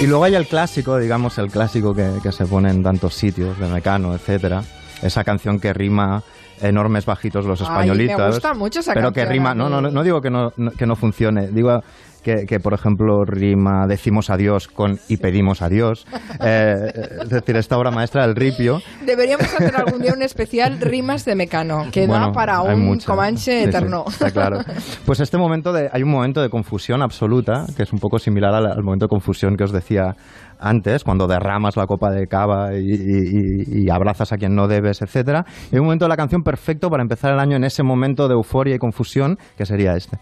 Y 0.00 0.06
luego 0.06 0.24
hay 0.24 0.34
el 0.34 0.46
clásico, 0.46 0.98
digamos, 0.98 1.38
el 1.38 1.50
clásico 1.50 1.94
que, 1.94 2.10
que 2.22 2.32
se 2.32 2.46
pone 2.46 2.70
en 2.70 2.82
tantos 2.82 3.14
sitios, 3.14 3.58
de 3.58 3.66
Mecano, 3.68 4.14
etcétera. 4.14 4.62
Esa 5.02 5.24
canción 5.24 5.60
que 5.60 5.72
rima 5.72 6.22
enormes 6.60 7.04
bajitos 7.04 7.44
los 7.44 7.60
Ay, 7.60 7.66
españolitos. 7.66 8.18
me 8.18 8.26
gusta 8.28 8.54
mucho 8.54 8.80
esa 8.80 8.94
Pero 8.94 9.12
que 9.12 9.26
rima, 9.26 9.54
no, 9.54 9.68
no, 9.68 9.80
no 9.82 10.02
digo 10.02 10.22
que 10.22 10.30
no, 10.30 10.52
no- 10.56 10.70
que 10.70 10.86
no 10.86 10.96
funcione, 10.96 11.48
digo 11.48 11.82
que, 12.26 12.44
que, 12.44 12.58
por 12.58 12.74
ejemplo, 12.74 13.24
rima 13.24 13.86
decimos 13.86 14.30
adiós 14.30 14.66
con 14.66 14.98
y 15.08 15.18
pedimos 15.18 15.62
adiós. 15.62 16.04
Eh, 16.38 16.92
es 17.22 17.28
decir, 17.30 17.56
esta 17.56 17.78
obra 17.78 17.90
maestra 17.90 18.26
del 18.26 18.36
ripio. 18.36 18.80
Deberíamos 19.06 19.46
hacer 19.54 19.74
algún 19.74 20.02
día 20.02 20.12
un 20.12 20.20
especial 20.22 20.78
rimas 20.80 21.24
de 21.24 21.34
Mecano, 21.34 21.84
que 21.90 22.02
da 22.06 22.18
Bueno, 22.18 22.32
para 22.32 22.58
hay 22.60 22.74
un 22.74 22.84
mucho. 22.84 23.10
comanche 23.10 23.52
Sí, 23.52 23.62
sí, 23.62 23.68
eterno. 23.68 24.04
está 24.06 24.30
claro. 24.30 24.58
Pues 25.06 25.20
este 25.20 25.38
momento 25.38 25.72
de, 25.72 25.88
hay 25.92 26.02
un 26.02 26.10
momento 26.10 26.42
de 26.42 26.50
confusión 26.50 27.02
absoluta, 27.02 27.64
que 27.76 27.84
es 27.84 27.92
un 27.92 28.00
poco 28.00 28.18
similar 28.18 28.54
al, 28.54 28.66
al 28.66 28.82
momento 28.82 29.06
de 29.06 29.08
confusión 29.08 29.56
que 29.56 29.64
os 29.64 29.72
decía 29.72 30.14
antes, 30.58 31.04
cuando 31.04 31.26
derramas 31.26 31.76
la 31.76 31.86
copa 31.86 32.10
de 32.10 32.26
cava 32.26 32.74
y, 32.74 32.80
y- 32.92 33.84
y- 33.84 33.90
abrazas 33.90 34.32
a 34.32 34.36
quien 34.36 34.54
no 34.54 34.68
debes, 34.68 35.00
etcétera. 35.00 35.44
Y 35.70 35.76
hay 35.76 35.80
un 35.80 35.86
momento 35.86 36.04
de 36.04 36.10
la 36.10 36.16
canción 36.16 36.42
perfecto 36.42 36.90
para 36.90 37.02
empezar 37.02 37.32
el 37.32 37.40
año 37.40 37.56
en 37.56 37.64
ese 37.64 37.82
momento 37.82 38.28
de 38.28 38.34
euforia 38.34 38.74
y 38.74 38.78
confusión, 38.78 39.38
que 39.56 39.64
sería 39.64 39.94
este. 39.96 40.18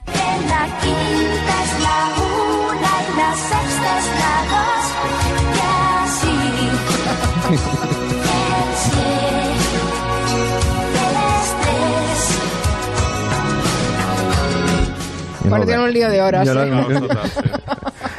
Bueno, 15.59 15.67
tiene 15.67 15.85
un 15.85 15.93
lío 15.93 16.11
de 16.11 16.21
horas. 16.23 16.47
Yo 16.47 16.53
¿eh? 16.63 16.67
lo- 16.67 17.09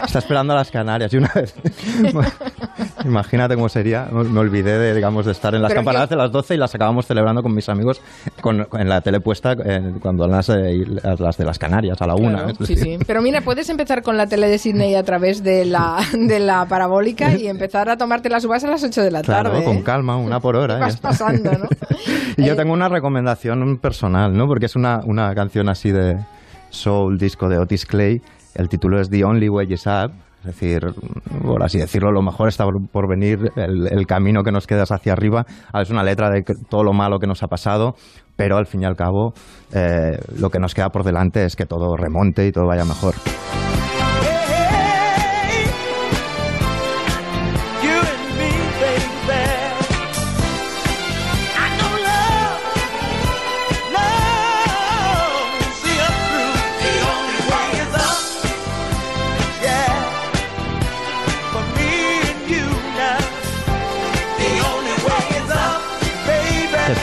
Está 0.06 0.20
esperando 0.20 0.54
a 0.54 0.58
las 0.58 0.72
Canarias. 0.72 1.12
Y 1.14 1.18
una 1.18 1.32
vez. 1.34 1.54
Imagínate 3.06 3.56
cómo 3.56 3.70
sería. 3.70 4.08
Me 4.12 4.40
olvidé 4.40 4.78
de, 4.78 4.94
digamos, 4.96 5.26
de 5.26 5.32
estar 5.32 5.54
en 5.56 5.62
las 5.62 5.70
Pero 5.70 5.80
campanadas 5.80 6.10
yo- 6.10 6.16
de 6.16 6.22
las 6.24 6.32
12 6.32 6.56
y 6.56 6.58
las 6.58 6.74
acabamos 6.74 7.06
celebrando 7.06 7.42
con 7.44 7.54
mis 7.54 7.68
amigos 7.70 8.02
con, 8.42 8.68
en 8.74 8.90
la 8.90 9.02
tele 9.02 9.20
puesta 9.20 9.54
eh, 9.54 9.94
cuando 10.02 10.28
las, 10.28 10.50
eh, 10.50 10.84
las 11.20 11.38
de 11.38 11.46
las 11.46 11.60
Canarias 11.60 12.02
a 12.02 12.08
la 12.08 12.16
una. 12.16 12.44
Claro, 12.44 12.50
es 12.60 12.68
sí, 12.68 12.76
decir, 12.76 12.98
sí. 13.00 13.06
Pero 13.06 13.22
mira, 13.22 13.42
puedes 13.42 13.70
empezar 13.70 14.02
con 14.02 14.18
la 14.18 14.28
tele 14.28 14.48
de 14.48 14.58
Sydney 14.58 14.96
a 14.96 15.04
través 15.04 15.44
de 15.44 15.66
la, 15.66 15.98
de 16.14 16.40
la 16.40 16.66
parabólica 16.66 17.34
y 17.36 17.48
empezar 17.48 17.90
a 17.90 17.98
tomarte 17.98 18.30
las 18.30 18.44
uvas 18.46 18.64
a 18.64 18.68
las 18.68 18.84
8 18.84 19.02
de 19.04 19.12
la 19.12 19.22
Claro, 19.22 19.52
tarde. 19.52 19.66
con 19.66 19.78
¿eh? 19.78 19.84
calma, 19.84 20.18
una 20.18 20.40
por 20.40 20.56
hora. 20.56 20.78
Vas 20.78 20.96
está. 20.96 21.10
pasando, 21.10 21.52
¿no? 21.52 21.68
Y 22.38 22.44
yo 22.46 22.56
tengo 22.58 22.74
una 22.74 22.90
recomendación 22.90 23.78
personal, 23.78 24.36
¿no? 24.36 24.46
Porque 24.48 24.66
es 24.66 24.76
una, 24.76 25.00
una 25.06 25.34
canción 25.34 25.70
así 25.70 25.92
de 25.92 26.18
soul 26.76 27.18
disco 27.18 27.50
de 27.50 27.58
Otis 27.58 27.86
Clay. 27.86 28.22
El 28.54 28.70
título 28.70 29.00
es 29.02 29.10
The 29.10 29.24
Only 29.24 29.50
Way 29.50 29.74
Is 29.74 29.86
Up. 29.88 30.12
Es 30.40 30.46
decir, 30.60 30.86
por 31.42 31.64
así 31.64 31.80
decirlo, 31.80 32.12
lo 32.12 32.22
mejor 32.22 32.50
está 32.50 32.66
por- 32.92 33.08
venir, 33.10 33.52
el, 33.56 33.88
el 33.92 34.06
camino 34.06 34.44
que 34.44 34.52
nos 34.52 34.68
queda 34.68 34.84
es 34.84 34.92
hacia 34.92 35.14
arriba. 35.14 35.44
Ah, 35.74 35.82
Es 35.82 35.90
una 35.90 36.04
letra 36.04 36.30
de 36.30 36.44
todo 36.70 36.84
lo 36.84 36.94
malo 36.94 37.18
que 37.18 37.26
nos 37.26 37.42
ha 37.42 37.48
pasado, 37.48 37.96
pero 38.36 38.56
al 38.58 38.68
fin 38.68 38.84
y 38.84 38.86
al 38.86 38.96
cabo 38.96 39.34
eh, 39.74 40.20
lo 40.38 40.52
que 40.52 40.60
nos 40.60 40.76
queda 40.76 40.90
por 40.90 41.04
delante 41.04 41.44
es 41.46 41.56
que 41.56 41.66
todo 41.66 41.98
remonte 41.98 42.46
y 42.46 42.52
todo 42.52 42.68
vaya 42.68 42.86
mejor. 42.86 43.16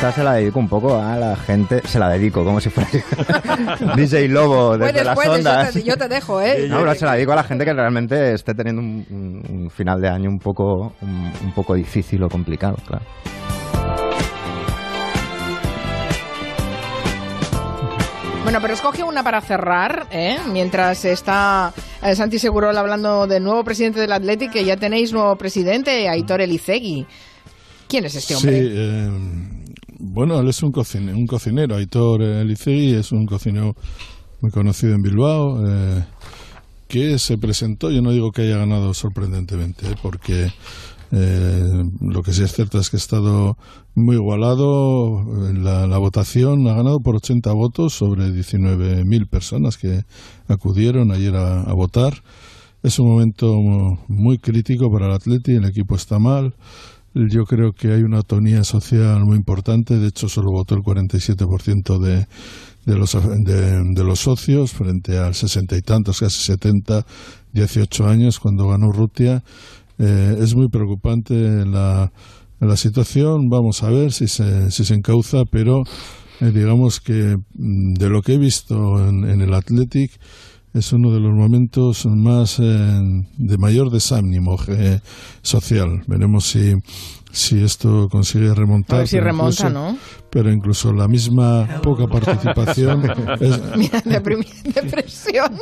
Esta 0.03 0.11
se 0.17 0.25
la 0.25 0.33
dedico 0.33 0.59
un 0.59 0.69
poco 0.69 1.01
a 1.01 1.17
la 1.17 1.37
gente, 1.37 1.81
se 1.87 1.97
la 2.01 2.09
dedico 2.09 2.43
como 2.45 2.59
si 2.61 2.71
fuera 2.71 2.91
DJ 3.95 4.27
Lobo 4.27 4.77
desde 4.77 4.91
Puedes, 4.95 5.07
las 5.07 5.15
puedes, 5.15 5.31
yo 5.31 5.37
ondas. 5.39 5.73
te, 5.75 5.83
yo 5.85 5.97
te 5.97 6.09
dejo, 6.09 6.41
¿eh? 6.41 6.67
No, 6.69 6.79
pero 6.81 6.95
se 6.97 7.05
la 7.05 7.15
digo 7.15 7.31
a 7.31 7.37
la 7.37 7.45
gente 7.45 7.65
que 7.65 7.73
realmente 7.73 8.33
esté 8.35 8.53
teniendo 8.53 8.83
un, 8.83 9.07
un- 9.09 9.61
un 9.63 9.71
final 9.71 10.01
de 10.01 10.09
año 10.09 10.29
un 10.29 10.41
poco, 10.41 10.93
un, 11.03 11.33
un 11.45 11.53
poco 11.55 11.75
difícil 11.75 12.21
o 12.25 12.29
complicado, 12.29 12.75
claro. 12.85 13.05
Bueno, 18.43 18.59
pero 18.61 18.75
escoge 18.75 19.05
una 19.05 19.23
para 19.23 19.41
cerrar, 19.41 20.09
¿eh? 20.11 20.37
mientras 20.51 21.05
está 21.05 21.73
eh, 22.03 22.17
Santi 22.17 22.41
Segurola 22.41 22.81
hablando 22.81 23.29
del 23.29 23.45
nuevo 23.45 23.63
presidente 23.63 24.01
del 24.01 24.11
Athletic, 24.11 24.51
que 24.51 24.65
ya 24.65 24.77
tenéis 24.77 25.13
nuevo 25.13 25.37
presidente, 25.37 26.09
Aitor 26.09 26.41
Elizegui. 26.41 27.07
¿Quién 27.89 28.05
es 28.07 28.17
este 28.17 28.35
Sí, 28.35 28.49
hombre? 28.49 28.61
eh, 28.65 29.11
bueno, 30.03 30.41
él 30.41 30.49
es 30.49 30.63
un 30.65 30.73
cocinero, 30.73 31.17
un 31.17 31.29
cocinero. 31.29 31.77
Aitor 31.77 32.23
Elicegui 32.23 32.95
es 32.95 33.13
un 33.13 33.25
cocinero 33.25 33.77
muy 34.41 34.51
conocido 34.51 34.95
en 34.95 35.03
Bilbao, 35.03 35.65
eh, 35.65 36.05
que 36.89 37.19
se 37.21 37.39
presentó, 37.39 37.91
yo 37.91 38.03
no 38.03 38.11
digo 38.11 38.33
que 38.33 38.43
haya 38.43 38.59
ganado 38.59 38.93
sorprendentemente, 38.95 39.87
eh, 39.87 39.95
porque 40.03 40.53
eh, 41.13 41.85
lo 42.01 42.23
que 42.25 42.33
sí 42.33 42.43
es 42.43 42.53
cierto 42.53 42.81
es 42.81 42.91
que 42.91 42.97
ha 42.97 42.99
estado 42.99 43.57
muy 43.95 44.17
igualado 44.17 45.21
en 45.49 45.63
la, 45.63 45.87
la 45.87 45.99
votación, 45.99 46.67
ha 46.67 46.75
ganado 46.75 46.99
por 47.01 47.15
80 47.15 47.53
votos 47.53 47.95
sobre 47.95 48.25
19.000 48.25 49.29
personas 49.29 49.79
que 49.79 50.05
acudieron 50.49 51.13
ayer 51.13 51.37
a, 51.37 51.63
a 51.63 51.73
votar. 51.75 52.25
Es 52.83 52.99
un 52.99 53.07
momento 53.07 53.57
muy 54.09 54.39
crítico 54.39 54.91
para 54.91 55.07
el 55.07 55.13
Atleti, 55.13 55.53
el 55.53 55.65
equipo 55.65 55.95
está 55.95 56.19
mal, 56.19 56.55
Yo 57.15 57.45
creo 57.45 57.73
que 57.73 57.93
hay 57.93 58.03
una 58.03 58.21
atonía 58.21 58.65
social 58.65 59.25
muy 59.25 59.37
importante. 59.37 59.99
De 59.99 60.09
hecho, 60.09 60.29
solo 60.29 60.51
votó 60.51 60.75
el 60.75 60.83
47% 60.83 61.99
de, 61.99 62.27
de, 62.87 62.99
los, 62.99 63.13
de, 63.13 63.85
de 63.85 64.05
los 64.05 64.21
socios 64.21 64.73
frente 64.73 65.19
al 65.19 65.35
sesenta 65.35 65.77
y 65.77 65.83
tantos, 65.83 66.21
casi 66.21 66.43
70, 66.43 67.05
18 67.53 68.07
años 68.07 68.41
cuando 68.41 68.69
ganó 68.69 68.93
Rutia. 68.93 69.45
Eh, 69.99 70.39
es 70.41 70.55
muy 70.55 70.69
preocupante 70.69 71.35
la, 71.67 72.13
la 72.61 72.77
situación. 72.77 73.51
Vamos 73.51 73.83
a 73.83 73.91
ver 73.91 74.13
si 74.13 74.27
se, 74.27 74.71
si 74.71 74.85
se 74.85 74.95
encauza, 74.95 75.45
pero 75.45 75.85
eh, 76.41 76.51
digamos 76.51 77.01
que 77.01 77.37
mm, 77.55 77.95
de 77.95 78.09
lo 78.09 78.23
que 78.23 78.35
he 78.35 78.39
visto 78.39 79.07
en, 79.07 79.29
en 79.29 79.43
el 79.43 79.53
Athletic 79.53 80.13
es 80.75 80.93
uno 80.93 81.13
de 81.13 81.21
los 81.21 81.33
momentos 81.35 82.07
más 82.07 82.59
eh, 82.59 83.25
de 83.37 83.59
mayor 83.59 83.91
desánimo 83.91 84.57
eh, 84.69 85.01
social. 85.43 86.03
Veremos 86.07 86.47
si, 86.47 86.75
si 87.31 87.63
esto 87.63 88.09
consigue 88.11 88.55
remontar. 88.55 88.97
A 88.97 88.99
ver 89.01 89.09
si 89.09 89.17
pero 89.17 89.27
remonta, 89.27 89.69
incluso- 89.69 89.71
¿no? 89.71 89.99
Pero 90.31 90.51
incluso 90.51 90.93
la 90.95 91.09
misma 91.09 91.69
poca 91.83 92.07
participación. 92.07 93.03
es- 93.41 93.61
Mira, 93.77 94.01
depresión. 94.03 95.53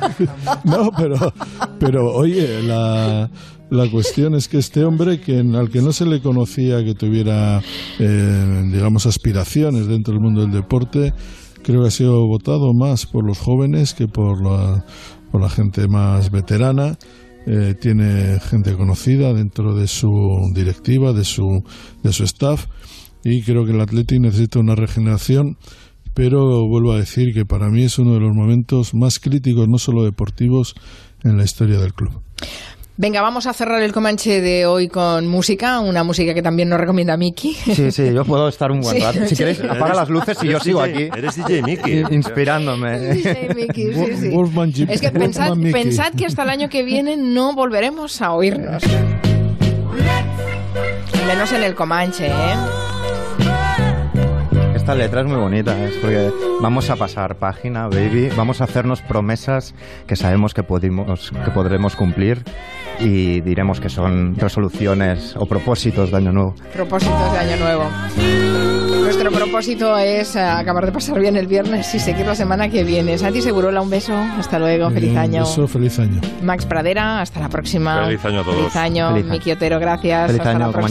no, 0.64 0.90
pero, 0.96 1.32
pero 1.78 2.14
oye, 2.14 2.62
la, 2.62 3.28
la 3.68 3.90
cuestión 3.90 4.34
es 4.34 4.48
que 4.48 4.56
este 4.58 4.84
hombre, 4.84 5.20
que 5.20 5.40
al 5.40 5.68
que 5.70 5.82
no 5.82 5.92
se 5.92 6.06
le 6.06 6.22
conocía 6.22 6.82
que 6.82 6.94
tuviera, 6.94 7.60
eh, 7.98 8.62
digamos, 8.72 9.04
aspiraciones 9.04 9.86
dentro 9.86 10.14
del 10.14 10.22
mundo 10.22 10.40
del 10.40 10.52
deporte, 10.52 11.12
creo 11.66 11.82
que 11.82 11.88
ha 11.88 11.90
sido 11.90 12.26
votado 12.28 12.72
más 12.72 13.06
por 13.06 13.26
los 13.26 13.38
jóvenes 13.38 13.92
que 13.92 14.06
por 14.06 14.40
la, 14.40 14.84
por 15.32 15.40
la 15.40 15.50
gente 15.50 15.88
más 15.88 16.30
veterana. 16.30 16.96
Eh, 17.48 17.74
tiene 17.80 18.38
gente 18.40 18.74
conocida 18.76 19.32
dentro 19.32 19.74
de 19.74 19.88
su 19.88 20.08
directiva, 20.54 21.12
de 21.12 21.24
su, 21.24 21.62
de 22.02 22.12
su 22.12 22.24
staff, 22.24 22.66
y 23.22 23.42
creo 23.42 23.64
que 23.64 23.72
el 23.72 23.80
Athletic 23.80 24.20
necesita 24.20 24.58
una 24.58 24.74
regeneración 24.74 25.56
pero 26.16 26.66
vuelvo 26.66 26.92
a 26.92 26.98
decir 26.98 27.34
que 27.34 27.44
para 27.44 27.68
mí 27.68 27.82
es 27.82 27.98
uno 27.98 28.14
de 28.14 28.20
los 28.20 28.34
momentos 28.34 28.94
más 28.94 29.18
críticos, 29.18 29.68
no 29.68 29.76
solo 29.76 30.02
deportivos, 30.02 30.74
en 31.22 31.36
la 31.36 31.44
historia 31.44 31.78
del 31.78 31.92
club. 31.92 32.22
Venga, 32.98 33.20
vamos 33.20 33.46
a 33.46 33.52
cerrar 33.52 33.82
el 33.82 33.92
Comanche 33.92 34.40
de 34.40 34.64
hoy 34.64 34.88
con 34.88 35.26
música, 35.26 35.80
una 35.80 36.02
música 36.02 36.32
que 36.32 36.40
también 36.40 36.70
nos 36.70 36.80
recomienda 36.80 37.18
Miki. 37.18 37.52
Sí, 37.52 37.90
sí, 37.92 38.10
yo 38.14 38.24
puedo 38.24 38.48
estar 38.48 38.70
un 38.72 38.80
buen 38.80 38.96
Sí, 38.96 39.02
rato. 39.02 39.18
Si 39.24 39.28
sí. 39.28 39.36
queréis, 39.36 39.60
apaga 39.60 39.92
las 39.92 40.08
luces 40.08 40.38
y 40.42 40.48
yo 40.48 40.58
sigo 40.60 40.82
DJ, 40.82 40.94
aquí. 41.10 41.18
eres 41.18 41.36
DJ 41.36 41.62
Mickey. 41.62 41.98
in- 42.00 42.06
Inspirándome. 42.14 42.98
DJ 42.98 43.48
Miki, 43.54 43.92
sí, 43.92 44.16
sí. 44.18 44.28
Wolfman 44.30 44.72
Es 44.88 45.00
que 45.02 45.10
pensad, 45.10 45.48
Wolfman 45.48 45.58
Mickey. 45.66 45.82
pensad 45.82 46.12
que 46.14 46.24
hasta 46.24 46.42
el 46.44 46.48
año 46.48 46.70
que 46.70 46.84
viene 46.84 47.18
no 47.18 47.54
volveremos 47.54 48.22
a 48.22 48.32
oírnos. 48.32 48.82
Menos 51.26 51.52
en 51.52 51.64
el 51.64 51.74
Comanche, 51.74 52.28
¿eh? 52.28 52.32
Esta 54.86 54.94
letra 54.94 55.22
es 55.22 55.26
muy 55.26 55.34
bonita, 55.36 55.76
es 55.84 55.96
porque 55.96 56.30
vamos 56.60 56.90
a 56.90 56.94
pasar 56.94 57.34
página, 57.38 57.88
baby, 57.88 58.28
vamos 58.36 58.60
a 58.60 58.64
hacernos 58.64 59.02
promesas 59.02 59.74
que 60.06 60.14
sabemos 60.14 60.54
que, 60.54 60.62
podimos, 60.62 61.32
que 61.44 61.50
podremos 61.50 61.96
cumplir 61.96 62.44
y 63.00 63.40
diremos 63.40 63.80
que 63.80 63.88
son 63.88 64.36
resoluciones 64.36 65.34
o 65.36 65.46
propósitos 65.46 66.12
de 66.12 66.16
año 66.18 66.30
nuevo. 66.30 66.54
Propósitos 66.72 67.32
de 67.32 67.38
Año 67.38 67.56
Nuevo. 67.56 67.84
Nuestro 69.02 69.30
propósito 69.30 69.96
es 69.98 70.36
eh, 70.36 70.40
acabar 70.40 70.86
de 70.86 70.92
pasar 70.92 71.18
bien 71.20 71.36
el 71.36 71.46
viernes 71.46 71.94
y 71.94 71.98
seguir 72.00 72.26
la 72.26 72.34
semana 72.34 72.68
que 72.68 72.82
viene. 72.84 73.18
Santi 73.18 73.40
Segurola, 73.40 73.80
un 73.80 73.90
beso. 73.90 74.14
Hasta 74.14 74.58
luego. 74.58 74.90
Feliz 74.90 75.12
Un 75.12 75.18
año. 75.18 75.40
beso, 75.40 75.68
feliz 75.68 75.98
año. 75.98 76.20
Max 76.42 76.66
Pradera, 76.66 77.20
hasta 77.20 77.40
la 77.40 77.48
próxima. 77.48 78.04
Feliz 78.04 78.24
año 78.24 78.40
a 78.40 78.44
todos. 78.44 78.56
Feliz 78.56 78.76
año. 78.76 79.08
Feliz 79.10 79.24
año. 79.24 79.32
Miki 79.32 79.52
Otero, 79.52 79.78
gracias. 79.78 80.26
Feliz 80.26 80.40
hasta 80.40 80.50
año, 80.50 80.58
la 80.58 80.64
próxima. 80.64 80.82